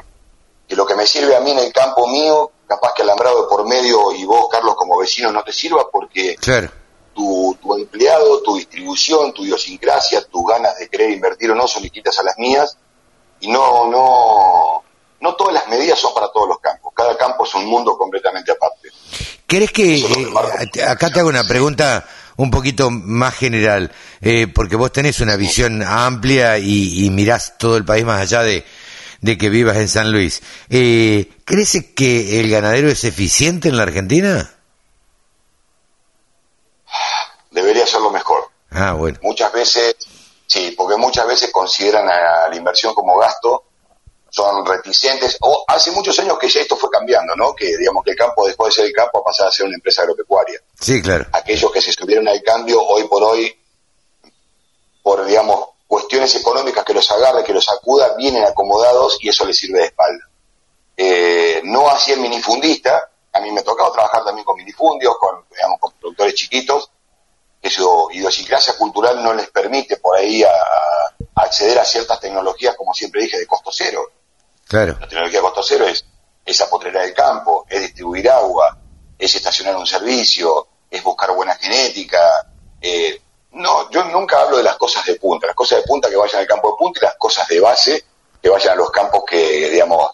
[0.68, 3.48] que lo que me sirve a mí en el campo mío, capaz que alambrado de
[3.50, 6.70] por medio y vos, Carlos, como vecino, no te sirva porque Claro.
[7.16, 11.82] Tu, tu empleado, tu distribución, tu idiosincrasia, tus ganas de querer invertir o no son
[11.82, 12.78] distintas a las mías
[13.40, 14.84] y no, no,
[15.22, 16.94] no todas las medidas son para todos los campos.
[16.96, 18.90] Cada campo es un mundo completamente aparte.
[19.48, 22.06] ¿Crees que, eh, acá te hago una pregunta
[22.38, 27.78] un poquito más general, eh, porque vos tenés una visión amplia y, y mirás todo
[27.78, 28.66] el país más allá de,
[29.22, 30.42] de que vivas en San Luis.
[30.70, 34.52] Eh, ¿Crees que el ganadero es eficiente en la Argentina?
[37.52, 38.50] Debería ser lo mejor.
[38.76, 39.18] Ah, bueno.
[39.22, 39.96] Muchas veces,
[40.46, 43.64] sí, porque muchas veces consideran a la inversión como gasto,
[44.30, 47.56] son reticentes, o hace muchos años que ya esto fue cambiando, ¿no?
[47.56, 49.76] Que digamos que el campo dejó de ser el campo a pasar a ser una
[49.76, 50.60] empresa agropecuaria.
[50.78, 51.26] Sí, claro.
[51.32, 53.58] Aquellos que se subieron al cambio hoy por hoy,
[55.02, 59.58] por digamos cuestiones económicas que los agarre, que los acuda, vienen acomodados y eso les
[59.58, 60.30] sirve de espalda.
[60.98, 65.46] Eh, no así el minifundista, a mí me ha tocado trabajar también con minifundios, con,
[65.50, 66.90] digamos, con productores chiquitos,
[67.70, 72.94] su idiosincrasia cultural no les permite por ahí a- a acceder a ciertas tecnologías, como
[72.94, 74.02] siempre dije, de costo cero.
[74.68, 74.98] Claro.
[75.00, 76.06] La tecnología de costo cero es
[76.46, 78.78] esa potrera del campo, es distribuir agua,
[79.18, 82.20] es estacionar un servicio, es buscar buena genética.
[82.82, 83.20] eh,
[83.54, 86.42] no, yo nunca hablo de las cosas de punta, las cosas de punta que vayan
[86.42, 88.04] al campo de punta y las cosas de base
[88.42, 90.12] que vayan a los campos que, digamos,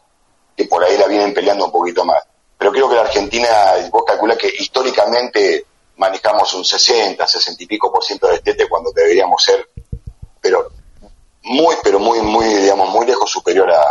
[0.56, 2.22] que por ahí la vienen peleando un poquito más.
[2.57, 3.49] Pero creo que la Argentina,
[3.90, 5.65] vos calculás que históricamente
[6.02, 9.69] manejamos un 60, 60 y pico por ciento de destete cuando deberíamos ser,
[10.41, 10.72] pero
[11.44, 13.84] muy, pero muy, muy, digamos, muy lejos superior a,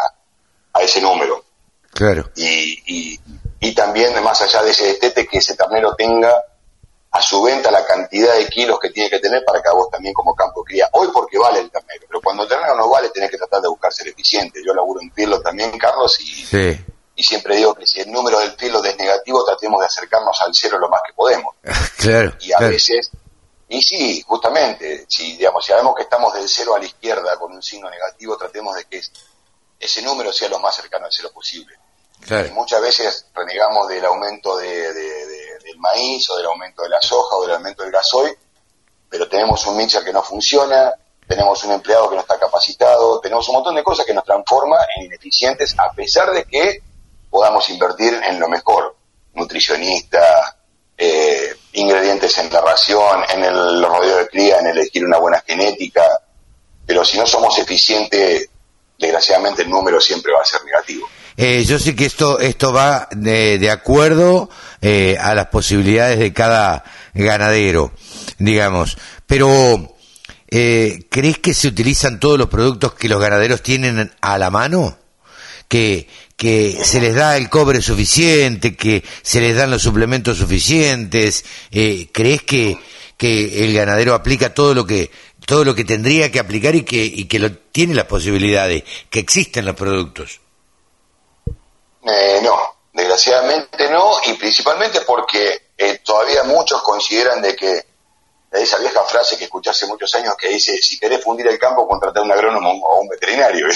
[0.73, 1.45] a ese número.
[1.93, 2.29] Claro.
[2.35, 3.21] Y, y,
[3.61, 6.35] y también, más allá de ese destete, que ese ternero tenga
[7.13, 9.89] a su venta la cantidad de kilos que tiene que tener para que a vos
[9.89, 10.89] también como campo cría.
[10.93, 13.69] Hoy porque vale el ternero, pero cuando el ternero no vale tenés que tratar de
[13.69, 14.61] buscar ser eficiente.
[14.67, 16.85] Yo laburo en Pirlo también, Carlos, y, Sí.
[17.21, 20.55] Y siempre digo que si el número del Pirlo es negativo, tratemos de acercarnos al
[20.55, 21.55] cero lo más que podemos.
[21.99, 22.33] Claro.
[22.41, 22.73] Y a claro.
[22.73, 23.11] veces,
[23.69, 27.53] y sí, justamente, si digamos, si sabemos que estamos del cero a la izquierda con
[27.53, 29.13] un signo negativo, tratemos de que es-
[29.79, 31.75] ese número sea lo más cercano al cero posible.
[32.49, 36.89] Y muchas veces renegamos del aumento de, de- de- del maíz o del aumento de
[36.89, 38.35] la soja o del aumento del gasoil,
[39.11, 40.95] pero tenemos un mixer que no funciona,
[41.29, 44.79] tenemos un empleado que no está capacitado, tenemos un montón de cosas que nos transforma
[44.97, 46.83] en ineficientes a pesar de que
[47.31, 48.97] podamos invertir en lo mejor,
[49.35, 50.57] nutricionista,
[50.99, 55.43] eh, ingredientes en la ración, en el, los rodeos de cría, en elegir una buena
[55.47, 56.03] genética,
[56.85, 58.49] pero si no somos eficientes,
[58.99, 61.09] desgraciadamente el número siempre va a ser negativo.
[61.37, 64.51] Eh, yo sé que esto, esto va de, de acuerdo
[64.83, 66.85] eh, a las posibilidades de cada
[67.15, 67.93] ganadero,
[68.39, 68.99] digamos.
[69.27, 69.97] Pero,
[70.49, 74.99] eh, ¿crees que se utilizan todos los productos que los ganaderos tienen a la mano?
[75.69, 76.09] Que,
[76.41, 81.45] que se les da el cobre suficiente, que se les dan los suplementos suficientes.
[81.71, 82.79] Eh, ¿Crees que,
[83.19, 85.11] que el ganadero aplica todo lo que
[85.45, 89.19] todo lo que tendría que aplicar y que, y que lo, tiene las posibilidades, que
[89.19, 90.41] existen los productos?
[92.07, 92.57] Eh, no,
[92.95, 97.85] desgraciadamente no, y principalmente porque eh, todavía muchos consideran de que
[98.53, 101.87] esa vieja frase que escuché hace muchos años que dice, si querés fundir el campo,
[101.87, 103.67] contratar a un agrónomo o un veterinario.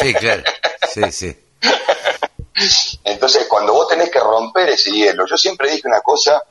[0.00, 0.44] Sí, claro,
[0.88, 1.36] sí, sí.
[3.04, 6.42] Entonces, cuando vos tenés que romper ese hielo, yo siempre dije una cosa,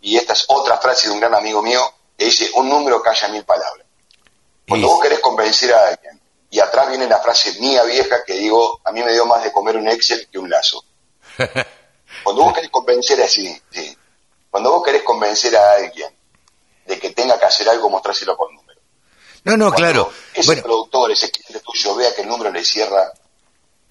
[0.00, 1.80] y esta es otra frase de un gran amigo mío,
[2.16, 3.86] que dice, un número calla mil palabras.
[4.68, 8.80] Cuando vos querés convencer a alguien, y atrás viene la frase mía vieja que digo,
[8.84, 10.84] a mí me dio más de comer un Excel que un lazo.
[12.22, 13.96] Cuando vos querés convencer así, sí,
[14.50, 16.08] cuando vos querés convencer a alguien
[16.86, 18.80] de que tenga que hacer algo, mostrárselo con número.
[19.44, 20.12] No, no, Cuando claro.
[20.32, 23.12] Ese Bueno, productor, ese cliente tuyo, vea que el número le cierra,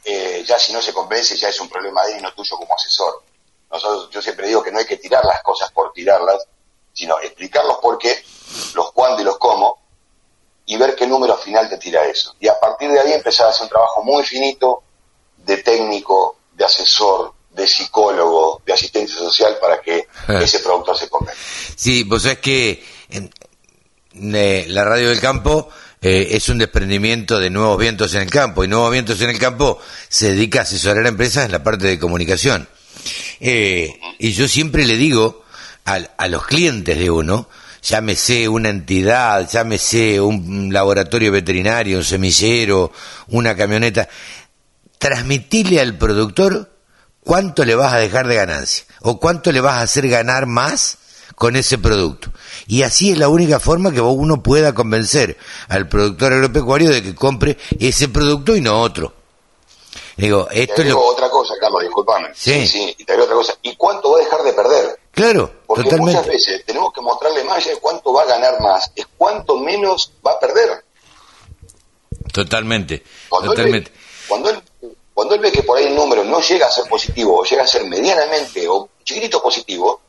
[0.05, 2.55] eh, ya si no se convence, ya es un problema de él y no tuyo
[2.57, 3.23] como asesor.
[3.71, 6.45] Nosotros, yo siempre digo que no hay que tirar las cosas por tirarlas,
[6.93, 8.23] sino explicar los por qué,
[8.75, 9.79] los cuándo y los cómo,
[10.67, 12.35] y ver qué número final te tira eso.
[12.39, 14.83] Y a partir de ahí empezar a hacer un trabajo muy finito
[15.37, 20.07] de técnico, de asesor, de psicólogo, de asistencia social para que
[20.41, 21.41] ese productor se convenza.
[21.75, 23.31] Sí, vos sabés que en-
[24.35, 25.69] eh, la radio del campo
[26.01, 29.39] eh, es un desprendimiento de nuevos vientos en el campo y nuevos vientos en el
[29.39, 32.67] campo se dedica a asesorar a empresas en la parte de comunicación.
[33.39, 35.43] Eh, y yo siempre le digo
[35.83, 37.49] al- a, los clientes de uno,
[37.81, 42.91] llámese una entidad, llámese un laboratorio veterinario, un semillero,
[43.27, 44.07] una camioneta,
[44.97, 46.71] transmitirle al productor
[47.21, 50.97] cuánto le vas a dejar de ganancia o cuánto le vas a hacer ganar más
[51.35, 52.29] con ese producto.
[52.67, 55.37] Y así es la única forma que uno pueda convencer
[55.67, 59.13] al productor agropecuario de que compre ese producto y no otro.
[60.17, 61.07] Digo, Te esto es agrego lo...
[61.07, 62.29] otra cosa, Carlos, disculpame.
[62.33, 62.65] Sí.
[62.65, 63.53] sí, y te agrego otra cosa.
[63.63, 64.99] ¿Y cuánto va a dejar de perder?
[65.11, 69.05] Claro, Porque muchas veces tenemos que mostrarle más de cuánto va a ganar más, es
[69.17, 70.83] cuánto menos va a perder.
[72.33, 73.91] Totalmente, Cuando él, totalmente.
[73.91, 73.97] ve,
[74.27, 74.61] cuando, él,
[75.13, 77.63] cuando él ve que por ahí el número no llega a ser positivo, o llega
[77.63, 80.01] a ser medianamente o chiquitito positivo,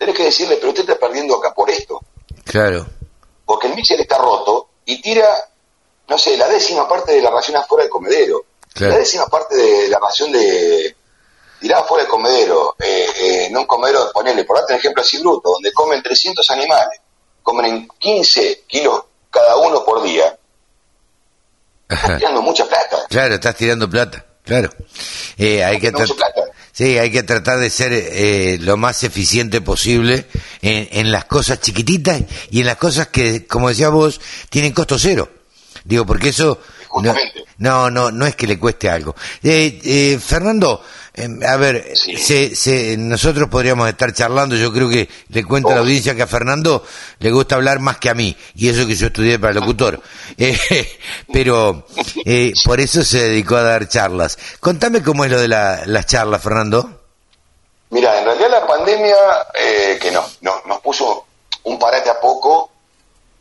[0.00, 2.00] tenés que decirle, pero usted está perdiendo acá por esto.
[2.44, 2.86] Claro.
[3.44, 5.28] Porque el mixer está roto y tira,
[6.08, 8.46] no sé, la décima parte de la ración afuera del comedero.
[8.72, 8.94] Claro.
[8.94, 10.96] La décima parte de la ración de
[11.60, 12.76] tirada fuera del comedero.
[12.78, 16.48] Eh, eh, no un comedero, ponele, por darte un ejemplo así bruto, donde comen 300
[16.50, 16.98] animales,
[17.42, 20.34] comen en 15 kilos cada uno por día,
[21.90, 22.16] Ajá.
[22.16, 23.04] tirando mucha plata.
[23.10, 24.70] Claro, estás tirando plata, claro.
[25.36, 26.49] Eh, hay que mucha plata.
[26.80, 30.24] Sí, hay que tratar de ser eh, lo más eficiente posible
[30.62, 34.98] en, en las cosas chiquititas y en las cosas que, como decía vos, tienen costo
[34.98, 35.30] cero.
[35.84, 36.58] Digo, porque eso
[37.02, 37.14] no,
[37.58, 39.14] no, no, no es que le cueste algo.
[39.42, 40.82] Eh, eh, Fernando,
[41.46, 45.80] a ver, se, se- nosotros podríamos estar charlando, yo creo que le cuento a la
[45.80, 46.84] audiencia que a Fernando
[47.18, 50.00] le gusta hablar más que a mí, y eso que yo estudié para locutor.
[50.38, 50.58] Eh,
[51.32, 51.86] pero
[52.24, 54.38] eh, por eso se dedicó a dar charlas.
[54.60, 57.00] Contame cómo es lo de la- las charlas, Fernando.
[57.90, 59.16] Mira, en realidad la pandemia,
[59.54, 61.26] eh, que no, no, nos puso
[61.64, 62.70] un parate a poco,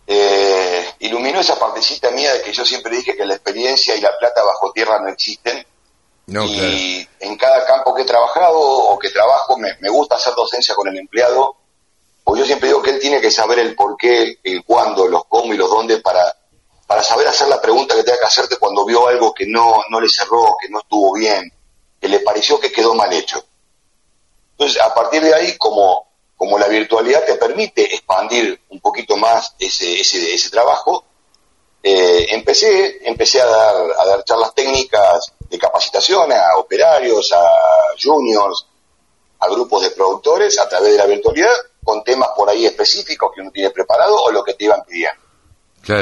[0.07, 4.09] eh, iluminó esa partecita mía de que yo siempre dije que la experiencia y la
[4.17, 5.63] plata bajo tierra no existen.
[6.29, 10.33] No, y en cada campo que he trabajado o que trabajo me, me gusta hacer
[10.35, 11.55] docencia con el empleado,
[12.23, 15.25] porque yo siempre digo que él tiene que saber el por qué, el cuándo, los
[15.25, 16.35] cómo y los dónde para,
[16.85, 19.99] para saber hacer la pregunta que tenga que hacerte cuando vio algo que no, no
[19.99, 21.51] le cerró, que no estuvo bien,
[21.99, 23.43] que le pareció que quedó mal hecho.
[24.51, 26.07] Entonces, a partir de ahí, como,
[26.37, 31.05] como la virtualidad te permite expandir un poquito más ese, ese, ese trabajo,
[31.81, 37.41] eh, empecé, empecé a dar, a dar charlas técnicas de capacitación a operarios, a
[38.01, 38.65] juniors,
[39.39, 41.53] a grupos de productores a través de la virtualidad,
[41.83, 45.19] con temas por ahí específicos que uno tiene preparado o lo que te iban pidiendo.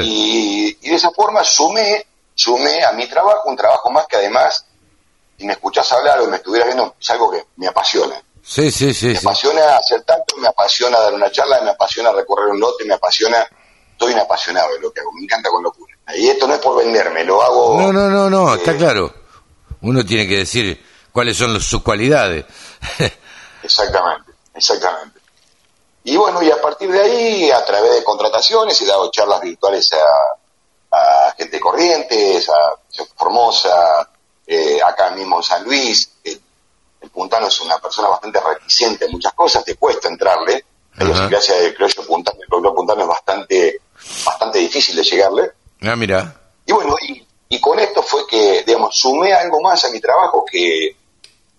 [0.02, 2.04] Y, y de esa forma sumé,
[2.34, 4.66] sumé a mi trabajo un trabajo más que además,
[5.38, 8.20] si me escuchás hablar o me estuvieras viendo, es algo que me apasiona.
[8.42, 9.08] Sí, sí, sí.
[9.08, 9.26] Me sí.
[9.26, 13.46] apasiona hacer tanto, me apasiona dar una charla, me apasiona recorrer un lote, me apasiona,
[13.98, 15.94] soy un apasionado de lo que hago, me encanta con locura.
[16.14, 19.12] Y esto no es por venderme, lo hago No, no, no, no, está claro.
[19.82, 22.44] Uno tiene que decir cuáles son los- sus cualidades.
[23.62, 25.20] exactamente, exactamente.
[26.04, 29.90] Y bueno, y a partir de ahí, a través de contrataciones, he dado charlas virtuales
[29.92, 34.08] a, a gente corrientes, a Formosa,
[34.46, 36.10] eh, acá mismo en San Luis.
[36.24, 36.40] El,
[37.02, 40.64] el puntano es una persona bastante reticente en muchas cosas, te cuesta entrarle.
[40.96, 43.80] La idiosincrasia del criollo puntano, el puntano es bastante,
[44.24, 45.52] bastante difícil de llegarle.
[45.82, 46.34] Ah, mira.
[46.66, 50.44] Y bueno, y, y con esto fue que, digamos, sumé algo más a mi trabajo
[50.44, 50.96] que,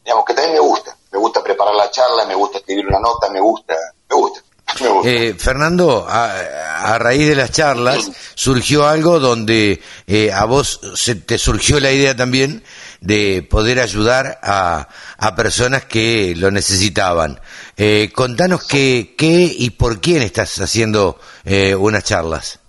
[0.03, 0.95] digamos, que también me gusta.
[1.11, 3.75] Me gusta preparar la charla, me gusta escribir una nota, me gusta,
[4.09, 4.41] me gusta.
[4.81, 5.09] Me gusta.
[5.09, 11.15] Eh, Fernando, a, a raíz de las charlas surgió algo donde eh, a vos se
[11.15, 12.63] te surgió la idea también
[13.01, 14.87] de poder ayudar a,
[15.17, 17.41] a personas que lo necesitaban.
[17.77, 22.59] Eh, contanos qué, qué y por quién estás haciendo eh, unas charlas.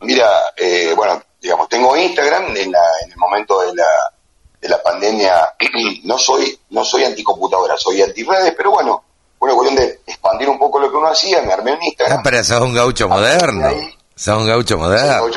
[0.00, 0.75] Mira, eh,
[1.46, 3.86] digamos, tengo Instagram en, la, en el momento de la,
[4.60, 5.54] de la pandemia.
[6.02, 9.04] no soy no soy anticomputadora, soy antirredes, pero bueno,
[9.38, 12.18] una cuestión de expandir un poco lo que uno hacía, me armé un Instagram.
[12.18, 13.68] Ah, pero sos un gaucho moderno.
[14.16, 15.28] Sos un gaucho moderno.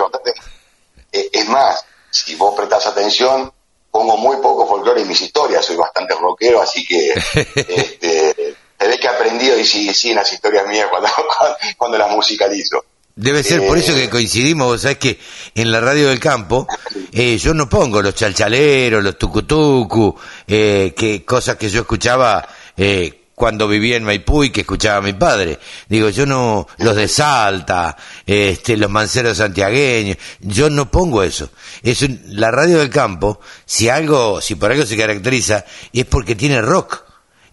[1.12, 3.54] Eh, es más, si vos prestás atención,
[3.92, 7.10] pongo muy poco folclore en mis historias, soy bastante rockero, así que
[7.68, 11.08] este, se ve que he aprendido y sí, sí, en las historias mías cuando,
[11.78, 12.84] cuando las musicalizo.
[13.22, 15.20] Debe ser por eso Eh, que coincidimos, vos sabés que
[15.54, 16.66] en la radio del campo
[17.12, 20.16] eh, yo no pongo los chalchaleros, los tucutucu,
[20.48, 22.48] eh, que cosas que yo escuchaba
[22.78, 25.60] eh, cuando vivía en Maipú y que escuchaba mi padre.
[25.90, 31.50] Digo, yo no, los de Salta, este, los manceros santiagueños, yo no pongo eso.
[31.84, 36.36] Es un- la radio del campo, si algo, si por algo se caracteriza, es porque
[36.36, 37.04] tiene rock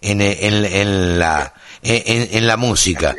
[0.01, 3.15] en, en, en la, en, en la música.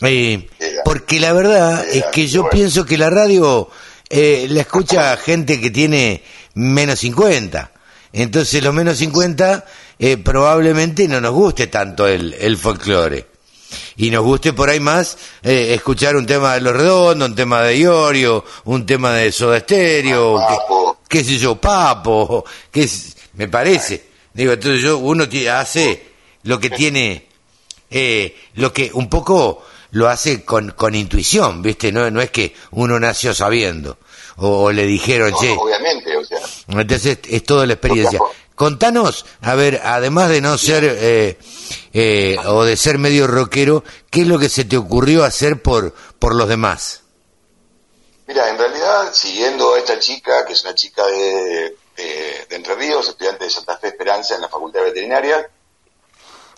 [0.00, 0.48] Eh,
[0.84, 3.70] porque la verdad es que yo pienso que la radio
[4.10, 6.22] eh, la escucha gente que tiene
[6.54, 7.72] menos 50.
[8.12, 9.64] Entonces los menos 50
[9.98, 13.26] eh, probablemente no nos guste tanto el, el folclore.
[13.96, 17.62] Y nos guste por ahí más eh, escuchar un tema de Los Redondos, un tema
[17.62, 20.38] de Iorio, un tema de Soda Stereo,
[21.08, 22.88] qué, qué sé yo, Papo, que
[23.34, 24.04] me parece.
[24.32, 26.06] Digo, entonces yo, uno hace
[26.44, 27.26] lo que tiene,
[27.94, 31.92] eh, lo que un poco lo hace con, con intuición, ¿viste?
[31.92, 33.98] No, no es que uno nació sabiendo
[34.38, 36.38] o, o le dijeron, No, che, obviamente, o sea,
[36.68, 38.18] entonces es toda la experiencia.
[38.56, 41.38] Contanos, a ver, además de no ser eh,
[41.92, 45.92] eh, o de ser medio rockero, ¿qué es lo que se te ocurrió hacer por
[46.18, 47.02] por los demás?
[48.26, 52.74] Mira, en realidad, siguiendo a esta chica, que es una chica de, de- de Entre
[52.74, 55.48] Ríos, estudiante de Santa Fe Esperanza en la Facultad de Veterinaria,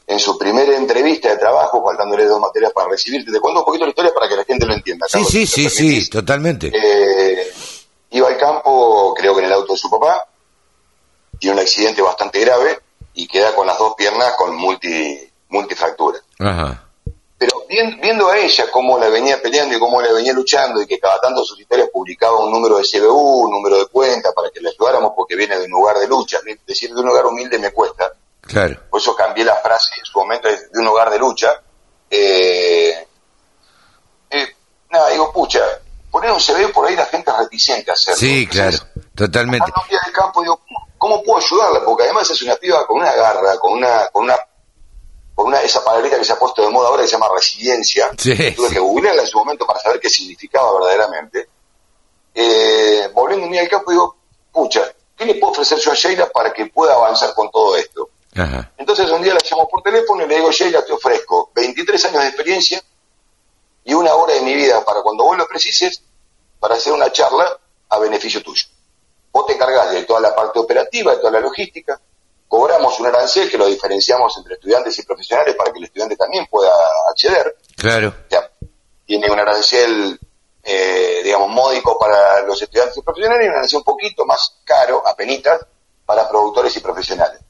[0.07, 3.85] en su primera entrevista de trabajo, faltándole dos materias para recibirte, te cuento un poquito
[3.85, 5.07] la historia para que la gente lo entienda.
[5.09, 6.05] Sí, Carlos, sí, sí, permitís.
[6.05, 6.73] sí, totalmente.
[6.74, 7.53] Eh,
[8.11, 10.27] iba al campo, creo que en el auto de su papá,
[11.39, 12.78] tiene un accidente bastante grave
[13.15, 15.19] y queda con las dos piernas con multi,
[15.49, 16.23] multifracturas.
[16.39, 16.83] Ajá.
[17.39, 20.87] Pero vien- viendo a ella cómo la venía peleando y cómo la venía luchando y
[20.87, 24.49] que cada tanto sus historias publicaba un número de CBU, un número de cuenta para
[24.51, 26.39] que le ayudáramos porque viene de un lugar de lucha.
[26.66, 28.11] Decir de un lugar humilde me cuesta.
[28.41, 28.81] Claro.
[28.89, 31.61] Por eso cambié la frase en su momento de de un hogar de lucha.
[32.09, 33.07] Eh,
[34.31, 34.47] eh,
[34.91, 35.61] nada, digo, pucha,
[36.11, 37.31] poner un CBU por ahí la gente
[37.92, 38.18] hacerlo.
[38.18, 38.78] Sí, claro,
[39.14, 39.70] totalmente.
[39.86, 41.84] Fui al campo digo, ¿cómo, cómo puedo ayudarla?
[41.84, 44.36] Porque además es una piba con una garra, con una, con una,
[45.34, 48.10] con una esa palabrita que se ha puesto de moda ahora que se llama resiliencia.
[48.18, 51.48] Sí, Tuve que googlearla en su momento para saber qué significaba verdaderamente.
[52.34, 54.16] Eh, volviendo un día al campo digo,
[54.52, 54.82] pucha,
[55.16, 58.10] ¿qué le puedo ofrecer yo a Sheila para que pueda avanzar con todo esto?
[58.34, 58.72] Ajá.
[58.76, 62.22] Entonces un día la llamo por teléfono y le digo, Sheila, te ofrezco 23 años
[62.22, 62.82] de experiencia
[63.84, 66.02] y una hora de mi vida para cuando vos lo precises,
[66.58, 67.58] para hacer una charla
[67.88, 68.66] a beneficio tuyo.
[69.32, 72.00] Vos te encargás de toda la parte operativa, de toda la logística,
[72.48, 76.46] cobramos un arancel que lo diferenciamos entre estudiantes y profesionales para que el estudiante también
[76.46, 76.72] pueda
[77.10, 77.56] acceder.
[77.76, 78.14] Claro.
[79.04, 80.18] Tiene un arancel,
[80.62, 85.06] eh, digamos, módico para los estudiantes y profesionales y un arancel un poquito más caro,
[85.06, 85.60] apenitas,
[86.04, 87.40] para productores y profesionales.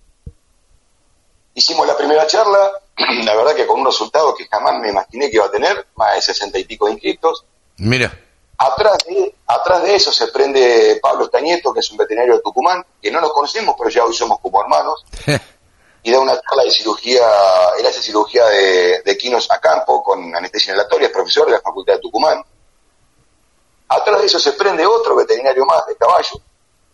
[1.55, 2.73] Hicimos la primera charla,
[3.25, 6.15] la verdad que con un resultado que jamás me imaginé que iba a tener, más
[6.17, 7.45] de sesenta y pico de inscritos.
[7.79, 8.26] Mira.
[8.59, 12.85] Atrás de, atrás de eso se prende Pablo Estañeto, que es un veterinario de Tucumán,
[13.03, 15.05] que no nos conocemos, pero ya hoy somos como hermanos,
[16.03, 17.29] y da una charla de cirugía,
[17.79, 21.61] él hace cirugía de, de quinos a campo, con anestesia inhalatoria, es profesor de la
[21.61, 22.43] Facultad de Tucumán.
[23.89, 26.41] Atrás de eso se prende otro veterinario más de caballo,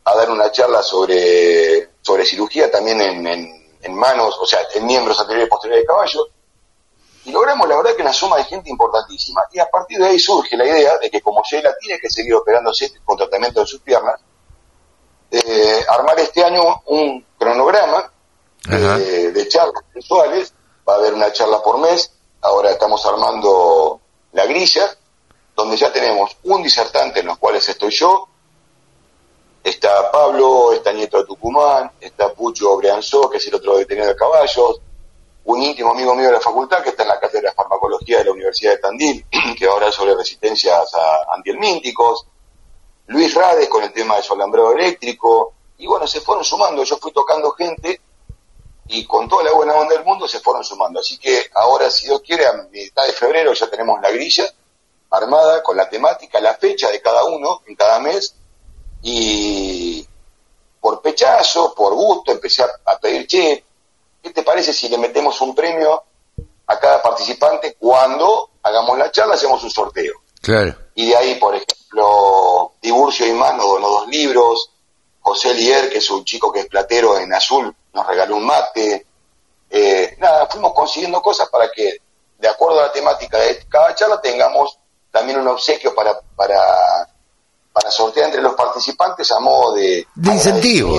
[0.04, 4.84] a dar una charla sobre, sobre cirugía también en, en, en manos, o sea, en
[4.84, 6.28] miembros anteriores y posteriores de caballo.
[7.24, 9.42] Y logramos, la verdad, que una suma de gente importantísima.
[9.52, 12.34] Y a partir de ahí surge la idea de que como Sheila tiene que seguir
[12.34, 14.20] operándose con tratamiento de sus piernas,
[15.30, 18.12] eh, armar este año un cronograma
[18.64, 20.52] de, de charlas mensuales.
[20.88, 22.10] Va a haber una charla por mes
[22.42, 24.00] ahora estamos armando
[24.32, 24.96] la grilla,
[25.54, 28.28] donde ya tenemos un disertante en los cuales estoy yo,
[29.62, 34.16] está Pablo, está Nieto de Tucumán, está Pucho Brianzó, que es el otro detenido de
[34.16, 34.80] caballos,
[35.44, 38.24] un íntimo amigo mío de la facultad que está en la cátedra de farmacología de
[38.24, 39.26] la Universidad de Tandil,
[39.58, 42.26] que ahora es sobre resistencias a antihelmínticos,
[43.06, 47.12] Luis Rades con el tema del solambrado eléctrico, y bueno, se fueron sumando, yo fui
[47.12, 48.00] tocando gente
[48.86, 51.00] y con toda la buena onda del mundo se fueron sumando.
[51.00, 54.44] Así que ahora, si Dios quiere, a mitad de febrero ya tenemos la grilla
[55.10, 58.34] armada con la temática, la fecha de cada uno en cada mes.
[59.02, 60.06] Y
[60.80, 63.64] por pechazo, por gusto, empecé a, pedir, che,
[64.22, 66.02] ¿qué te parece si le metemos un premio
[66.66, 70.14] a cada participante cuando hagamos la charla, hacemos un sorteo?
[70.40, 70.74] Claro.
[70.94, 74.70] Y de ahí, por ejemplo, Tiburcio y Mano donó dos libros,
[75.20, 79.06] José Lier, que es un chico que es platero en azul, nos regaló un mate.
[79.70, 81.96] Eh, nada, fuimos consiguiendo cosas para que,
[82.38, 84.78] de acuerdo a la temática de cada charla, tengamos
[85.10, 86.58] también un obsequio para, para,
[87.72, 90.06] para sortear entre los participantes a modo de...
[90.14, 90.96] De incentivo.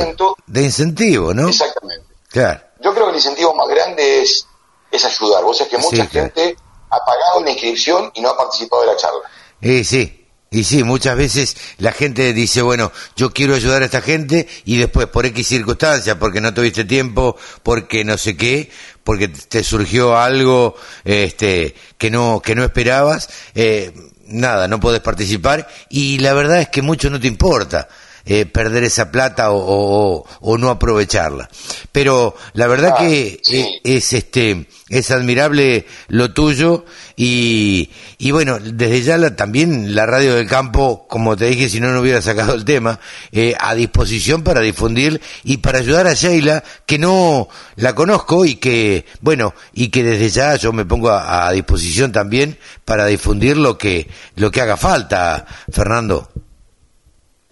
[0.47, 1.49] De incentivo, ¿no?
[1.49, 2.05] Exactamente.
[2.29, 2.61] Claro.
[2.83, 4.47] Yo creo que el incentivo más grande es,
[4.91, 5.43] es ayudar.
[5.43, 6.55] Vos es que mucha gente
[6.89, 9.21] ha pagado una inscripción y no ha participado de la charla.
[9.61, 10.23] Eh, sí,
[10.53, 14.77] y sí, muchas veces la gente dice, bueno, yo quiero ayudar a esta gente y
[14.77, 18.69] después por X circunstancias, porque no tuviste tiempo, porque no sé qué,
[19.03, 23.91] porque te surgió algo este, que, no, que no esperabas, eh,
[24.25, 27.87] nada, no podés participar y la verdad es que mucho no te importa.
[28.25, 31.49] Eh, perder esa plata o, o, no aprovecharla.
[31.91, 36.85] Pero la verdad que eh, es este es admirable lo tuyo
[37.15, 41.79] y, y bueno, desde ya la, también la radio del campo, como te dije, si
[41.79, 42.99] no, no hubiera sacado el tema,
[43.31, 48.55] eh, a disposición para difundir y para ayudar a Sheila, que no la conozco y
[48.55, 53.57] que, bueno, y que desde ya yo me pongo a, a disposición también para difundir
[53.57, 56.29] lo que, lo que haga falta, Fernando.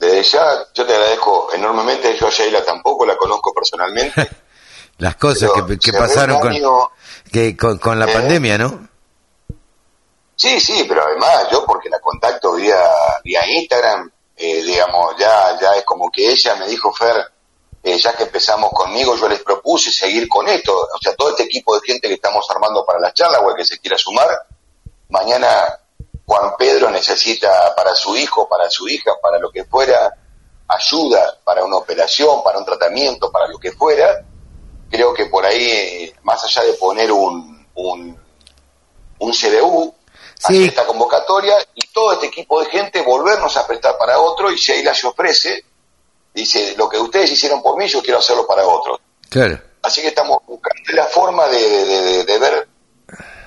[0.01, 4.27] Desde ya yo te agradezco enormemente, yo a Sheila tampoco la conozco personalmente.
[4.97, 6.89] Las cosas que, pasaron con,
[7.31, 8.13] que, con, la ¿Eh?
[8.13, 8.87] pandemia, ¿no?
[10.35, 12.81] Sí, sí, pero además yo porque la contacto vía,
[13.23, 17.17] vía Instagram, eh, digamos, ya, ya es como que ella me dijo, Fer,
[17.83, 20.73] eh, ya que empezamos conmigo, yo les propuse seguir con esto.
[20.73, 23.55] O sea, todo este equipo de gente que estamos armando para las charlas o el
[23.55, 24.29] que se quiera sumar,
[25.09, 25.79] mañana
[26.31, 30.15] Juan Pedro necesita para su hijo, para su hija, para lo que fuera,
[30.65, 34.23] ayuda para una operación, para un tratamiento, para lo que fuera,
[34.89, 38.17] creo que por ahí, más allá de poner un, un,
[39.19, 39.93] un CDU,
[40.41, 44.55] hacer esta convocatoria y todo este equipo de gente volvernos a prestar para otro y
[44.55, 45.65] Sheila se ofrece,
[46.33, 49.01] dice, lo que ustedes hicieron por mí, yo quiero hacerlo para otros.
[49.29, 49.59] Claro.
[49.81, 52.69] Así que estamos buscando la forma de, de, de ver,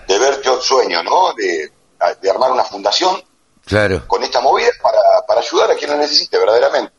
[0.06, 1.32] de ver yo sueño, ¿no?
[1.32, 1.72] De,
[2.20, 3.22] de armar una fundación
[3.66, 4.06] claro.
[4.06, 6.92] con esta movida para, para ayudar a quien lo necesite verdaderamente.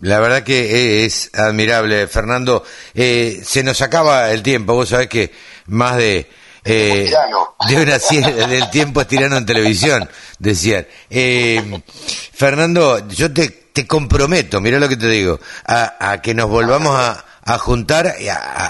[0.00, 2.62] La verdad que es admirable, Fernando.
[2.94, 5.32] Eh, se nos acaba el tiempo, vos sabés que
[5.66, 6.30] más de...
[6.68, 7.08] Eh,
[7.68, 7.96] de una
[8.48, 10.10] del tiempo es tirano en televisión,
[10.40, 10.84] decían.
[11.08, 11.80] Eh,
[12.32, 16.98] Fernando, yo te, te comprometo, mira lo que te digo, a, a que nos volvamos
[16.98, 18.16] a, a juntar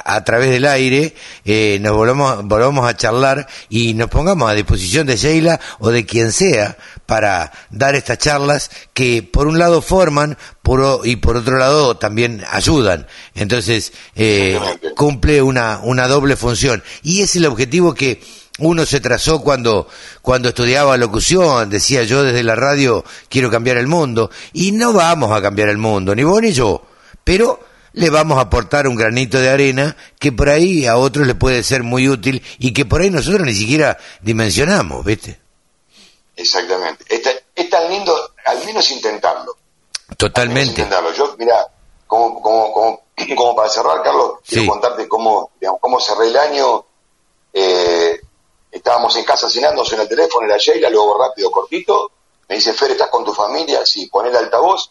[0.05, 1.15] a, través del aire,
[1.47, 6.05] eh, nos volvamos, volvamos a charlar y nos pongamos a disposición de Sheila o de
[6.05, 6.77] quien sea
[7.07, 12.45] para dar estas charlas que por un lado forman por, y por otro lado también
[12.51, 13.07] ayudan.
[13.35, 14.61] Entonces, eh,
[14.95, 16.83] cumple una, una doble función.
[17.03, 18.21] Y es el objetivo que
[18.59, 19.89] uno se trazó cuando,
[20.21, 25.33] cuando estudiaba locución, decía yo desde la radio quiero cambiar el mundo, y no vamos
[25.33, 26.87] a cambiar el mundo, ni vos ni yo,
[27.25, 27.59] pero
[27.97, 31.63] le vamos a aportar un granito de arena que por ahí a otros le puede
[31.63, 35.41] ser muy útil y que por ahí nosotros ni siquiera dimensionamos, ¿viste?
[36.37, 37.05] Exactamente.
[37.09, 38.15] Es, tan lindo,
[38.45, 39.57] al menos intentarlo.
[40.19, 40.83] Totalmente.
[40.83, 41.11] intentarlo.
[41.15, 41.67] Yo, mira,
[42.07, 43.03] como, como, como,
[43.37, 46.85] como, para cerrar, Carlos, quiero contarte cómo, digamos, cómo cerré el año.
[47.51, 48.21] Eh,
[48.71, 52.13] estábamos en casa cenando, en el teléfono, era Sheila, luego rápido, cortito.
[52.47, 53.87] Me dice, Fer, ¿estás con tu familia?
[53.87, 54.91] Sí, pon el altavoz.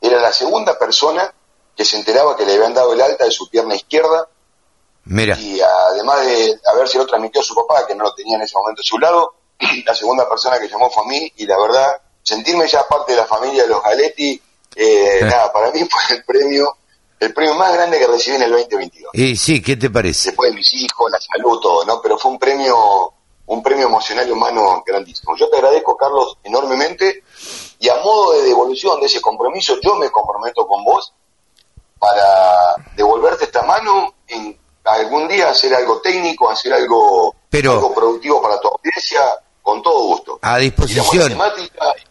[0.00, 1.32] Era la segunda persona
[1.80, 4.28] que se enteraba que le habían dado el alta de su pierna izquierda.
[5.04, 5.34] Mira.
[5.40, 8.54] Y además de haber lo transmitió a su papá, que no lo tenía en ese
[8.54, 9.32] momento a su lado,
[9.86, 11.90] la segunda persona que llamó fue a mí, y la verdad,
[12.22, 14.42] sentirme ya parte de la familia de los Galetti,
[14.76, 16.76] eh, nada, para mí fue el premio,
[17.18, 19.14] el premio más grande que recibí en el 2022.
[19.14, 20.28] Y sí, ¿qué te parece?
[20.28, 22.02] Después de mis hijos, la salud, todo, ¿no?
[22.02, 23.14] Pero fue un premio,
[23.46, 25.34] un premio emocional y humano grandísimo.
[25.34, 27.24] Yo te agradezco, Carlos, enormemente,
[27.78, 31.14] y a modo de devolución de ese compromiso, yo me comprometo con vos
[32.00, 38.40] para devolverte esta mano en algún día hacer algo técnico, hacer algo, Pero- algo productivo
[38.42, 39.20] para tu audiencia,
[39.62, 40.38] con todo gusto.
[40.42, 41.36] A disposición.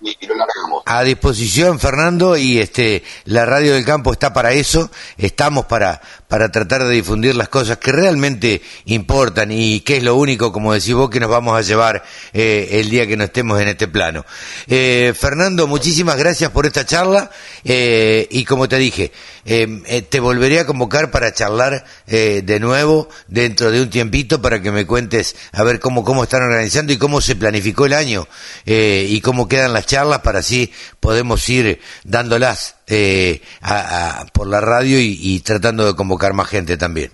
[0.01, 0.83] y, y lo largamos.
[0.85, 4.89] A disposición, Fernando, y este la radio del campo está para eso.
[5.17, 10.15] Estamos para para tratar de difundir las cosas que realmente importan y que es lo
[10.15, 12.03] único, como decís vos, que nos vamos a llevar
[12.33, 14.23] eh, el día que no estemos en este plano.
[14.67, 17.31] Eh, Fernando, muchísimas gracias por esta charla
[17.63, 19.11] eh, y como te dije,
[19.43, 24.71] eh, te volveré a convocar para charlar de nuevo dentro de un tiempito para que
[24.71, 28.27] me cuentes a ver cómo cómo están organizando y cómo se planificó el año
[28.65, 34.45] eh, y cómo quedan las charlas para así podemos ir dándolas eh, a- a- por
[34.47, 37.11] la radio y, y tratando de convocar más gente también.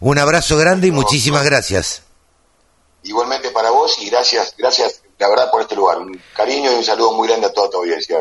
[0.00, 2.02] Un abrazo grande y muchísimas gracias.
[3.02, 5.98] Igualmente para vos y gracias, gracias, la verdad, por este lugar.
[5.98, 8.18] Un cariño y un saludo muy grande a toda tu audiencia,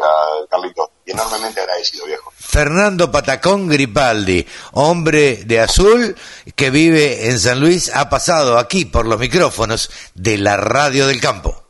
[0.49, 0.89] Carlitos.
[1.05, 2.31] Y enormemente agradecido, viejo.
[2.37, 6.15] Fernando Patacón Gripaldi, hombre de azul
[6.55, 11.21] que vive en San Luis, ha pasado aquí por los micrófonos de la radio del
[11.21, 11.63] campo.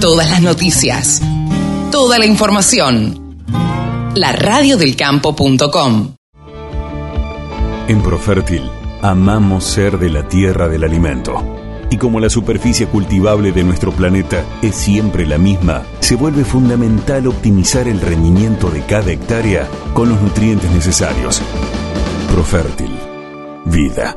[0.00, 1.22] Todas las noticias.
[1.92, 3.46] Toda la información.
[4.14, 6.16] La radiodelcampo.com.
[7.88, 8.68] En Profértil,
[9.00, 11.65] amamos ser de la tierra del alimento.
[11.90, 17.26] Y como la superficie cultivable de nuestro planeta es siempre la misma, se vuelve fundamental
[17.26, 21.42] optimizar el rendimiento de cada hectárea con los nutrientes necesarios.
[22.30, 22.90] Profértil,
[23.66, 24.16] vida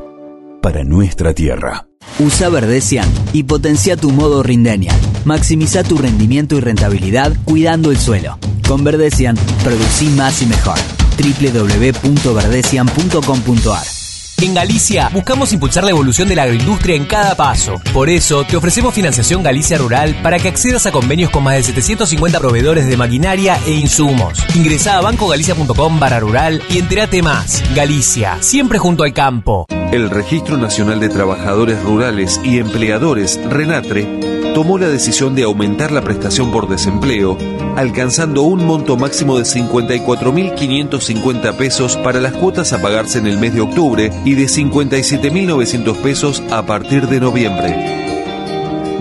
[0.60, 1.86] para nuestra tierra.
[2.18, 4.92] Usa Verdecian y potencia tu modo Rindenia.
[5.24, 8.38] Maximiza tu rendimiento y rentabilidad cuidando el suelo.
[8.68, 10.76] Con Verdecian, producí más y mejor.
[11.18, 13.99] www.verdecian.com.ar
[14.42, 17.74] En Galicia buscamos impulsar la evolución de la agroindustria en cada paso.
[17.92, 21.62] Por eso te ofrecemos financiación Galicia Rural para que accedas a convenios con más de
[21.64, 24.42] 750 proveedores de maquinaria e insumos.
[24.54, 27.62] Ingresá a bancogalicia.com barra rural y entérate más.
[27.74, 29.66] Galicia, siempre junto al campo.
[29.92, 36.02] El Registro Nacional de Trabajadores Rurales y Empleadores, RENATRE, tomó la decisión de aumentar la
[36.02, 37.38] prestación por desempleo,
[37.76, 43.54] alcanzando un monto máximo de 54.550 pesos para las cuotas a pagarse en el mes
[43.54, 48.00] de octubre y de 57.900 pesos a partir de noviembre.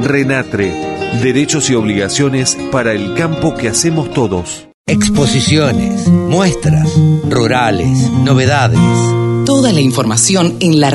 [0.02, 4.68] RENATRE, derechos y obligaciones para el campo que hacemos todos.
[4.88, 6.90] Exposiciones, muestras,
[7.30, 8.80] rurales, novedades.
[9.46, 10.90] Toda la información en la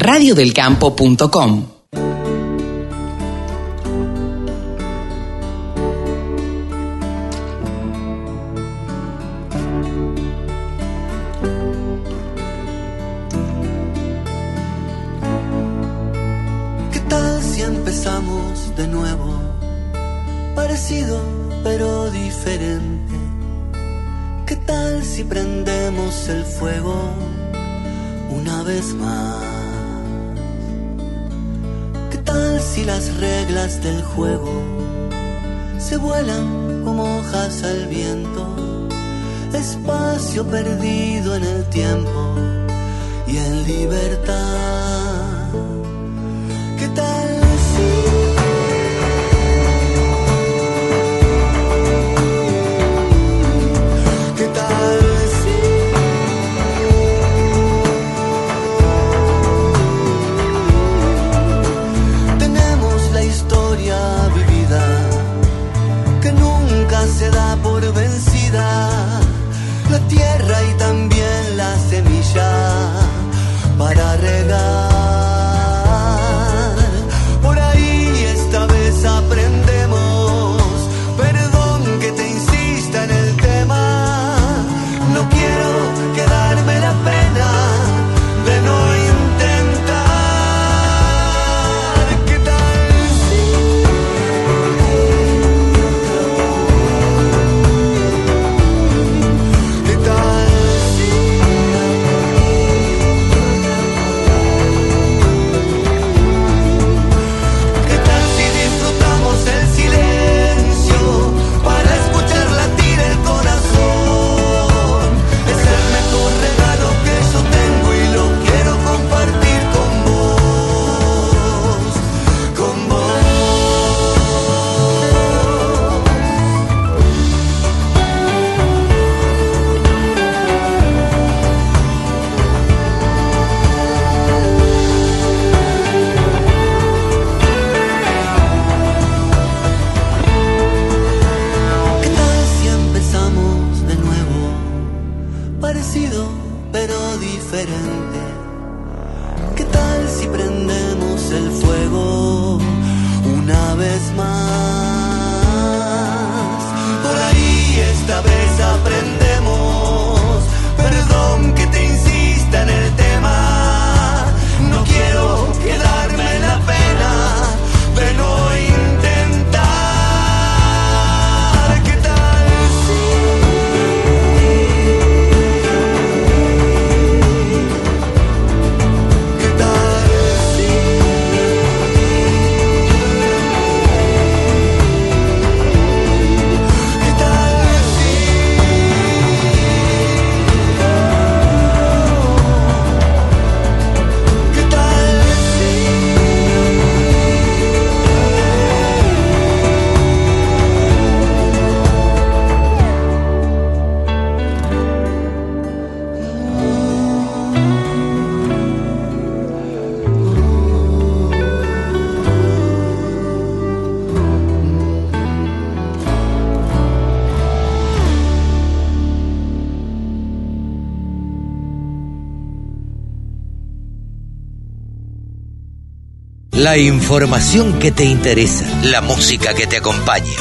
[226.65, 230.33] La información que te interesa, la música que te acompaña.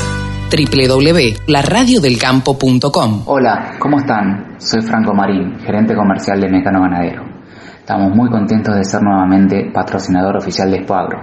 [0.49, 4.55] www.laradiodelcampo.com Hola, ¿cómo están?
[4.57, 7.25] Soy Franco Marín, gerente comercial de Mecano Ganadero.
[7.77, 11.19] Estamos muy contentos de ser nuevamente patrocinador oficial de Expoagro.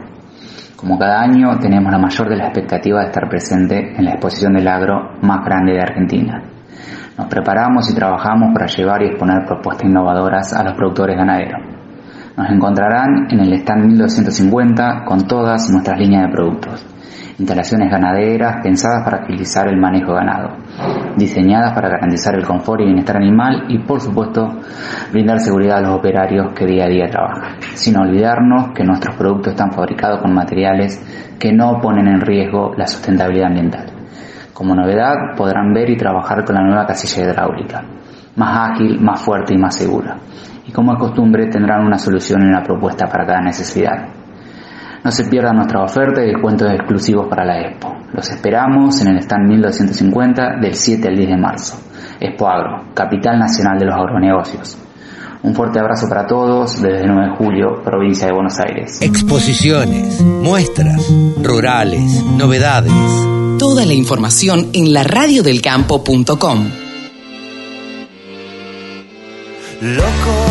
[0.76, 4.52] Como cada año, tenemos la mayor de las expectativas de estar presente en la exposición
[4.52, 6.42] del agro más grande de Argentina.
[7.16, 11.59] Nos preparamos y trabajamos para llevar y exponer propuestas innovadoras a los productores ganaderos.
[12.40, 16.86] Nos encontrarán en el stand 1250 con todas nuestras líneas de productos.
[17.38, 20.56] Instalaciones ganaderas pensadas para agilizar el manejo ganado,
[21.18, 24.58] diseñadas para garantizar el confort y bienestar animal y por supuesto
[25.12, 29.52] brindar seguridad a los operarios que día a día trabajan, sin olvidarnos que nuestros productos
[29.52, 30.98] están fabricados con materiales
[31.38, 33.84] que no ponen en riesgo la sustentabilidad ambiental.
[34.54, 37.84] Como novedad podrán ver y trabajar con la nueva casilla hidráulica,
[38.36, 40.16] más ágil, más fuerte y más segura.
[40.66, 44.08] Y como es costumbre tendrán una solución y una propuesta para cada necesidad.
[45.02, 47.96] No se pierdan nuestra oferta y descuentos exclusivos para la Expo.
[48.12, 51.80] Los esperamos en el stand 1250 del 7 al 10 de marzo.
[52.20, 54.76] Expo Agro, capital nacional de los agronegocios.
[55.42, 59.00] Un fuerte abrazo para todos desde el 9 de julio, provincia de Buenos Aires.
[59.00, 61.10] Exposiciones, muestras,
[61.42, 62.92] rurales, novedades.
[63.58, 66.68] Toda la información en laradiodelcampo.com.
[69.80, 70.49] Loco,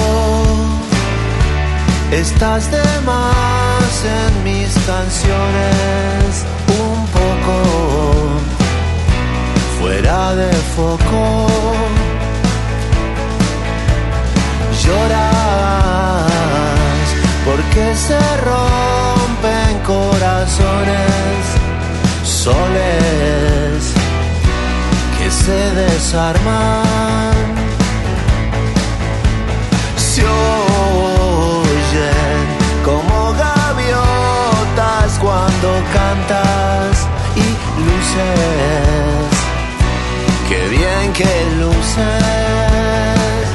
[2.11, 7.55] estás de más en mis canciones, un poco
[9.79, 11.47] fuera de foco.
[14.83, 16.29] Lloras
[17.45, 18.19] porque se
[18.49, 21.41] rompen corazones,
[22.23, 23.93] soles
[25.17, 26.89] que se desarman.
[29.97, 30.68] se
[35.29, 37.47] cuando cantas y
[37.85, 39.29] luces.
[40.49, 41.31] Qué bien que
[41.61, 43.45] luces.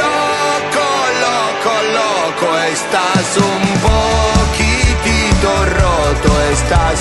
[0.00, 0.88] Loco,
[1.26, 5.50] loco, loco, estás un poquitito
[5.82, 6.98] roto, estás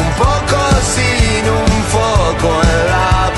[0.00, 0.58] un poco
[0.94, 3.37] sin un foco en la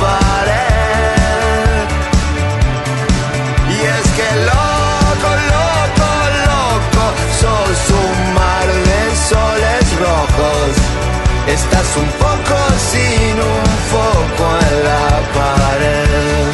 [11.60, 12.56] Estás un poco
[12.90, 16.50] sin un foco en la pared.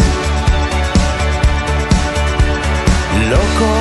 [3.32, 3.72] Loco,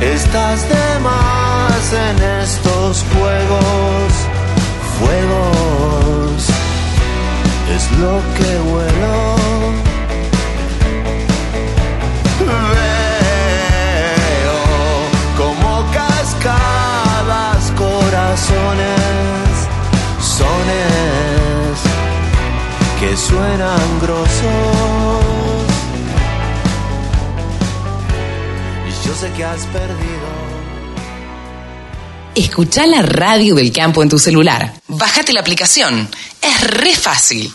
[0.00, 4.08] estás de más en estos juegos,
[4.98, 6.38] fuegos.
[7.74, 9.16] Es lo que huelo.
[12.74, 14.60] Veo
[15.36, 18.97] como cascadas corazones,
[23.00, 24.28] que suenan grosos.
[28.86, 30.48] Y yo sé que has perdido.
[32.34, 34.72] Escucha la radio del campo en tu celular.
[34.88, 36.08] Bájate la aplicación.
[36.40, 37.52] Es re fácil.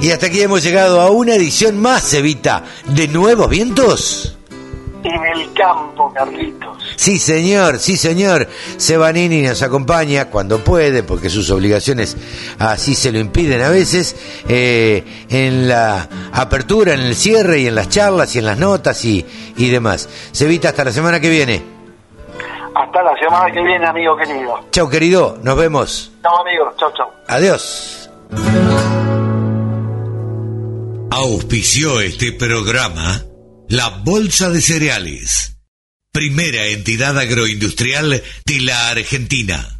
[0.00, 4.36] Y hasta aquí hemos llegado a una edición más, Evita, de Nuevos Vientos.
[5.04, 6.78] En el campo, Carlitos.
[6.96, 8.48] Sí, señor, sí, señor.
[8.76, 12.16] Sebanini nos acompaña cuando puede, porque sus obligaciones
[12.58, 14.16] así se lo impiden a veces,
[14.48, 19.04] eh, en la apertura, en el cierre y en las charlas y en las notas
[19.04, 19.24] y,
[19.56, 20.08] y demás.
[20.32, 21.62] Sevita, hasta la semana que viene.
[22.74, 24.60] Hasta la semana que viene, amigo querido.
[24.70, 26.12] Chau, querido, nos vemos.
[26.22, 26.74] Chao, amigos.
[26.76, 27.10] Chao, chao.
[27.28, 28.10] Adiós.
[31.10, 33.29] Auspició este programa
[33.70, 35.52] la Bolsa de Cereales,
[36.10, 39.79] primera entidad agroindustrial de la Argentina.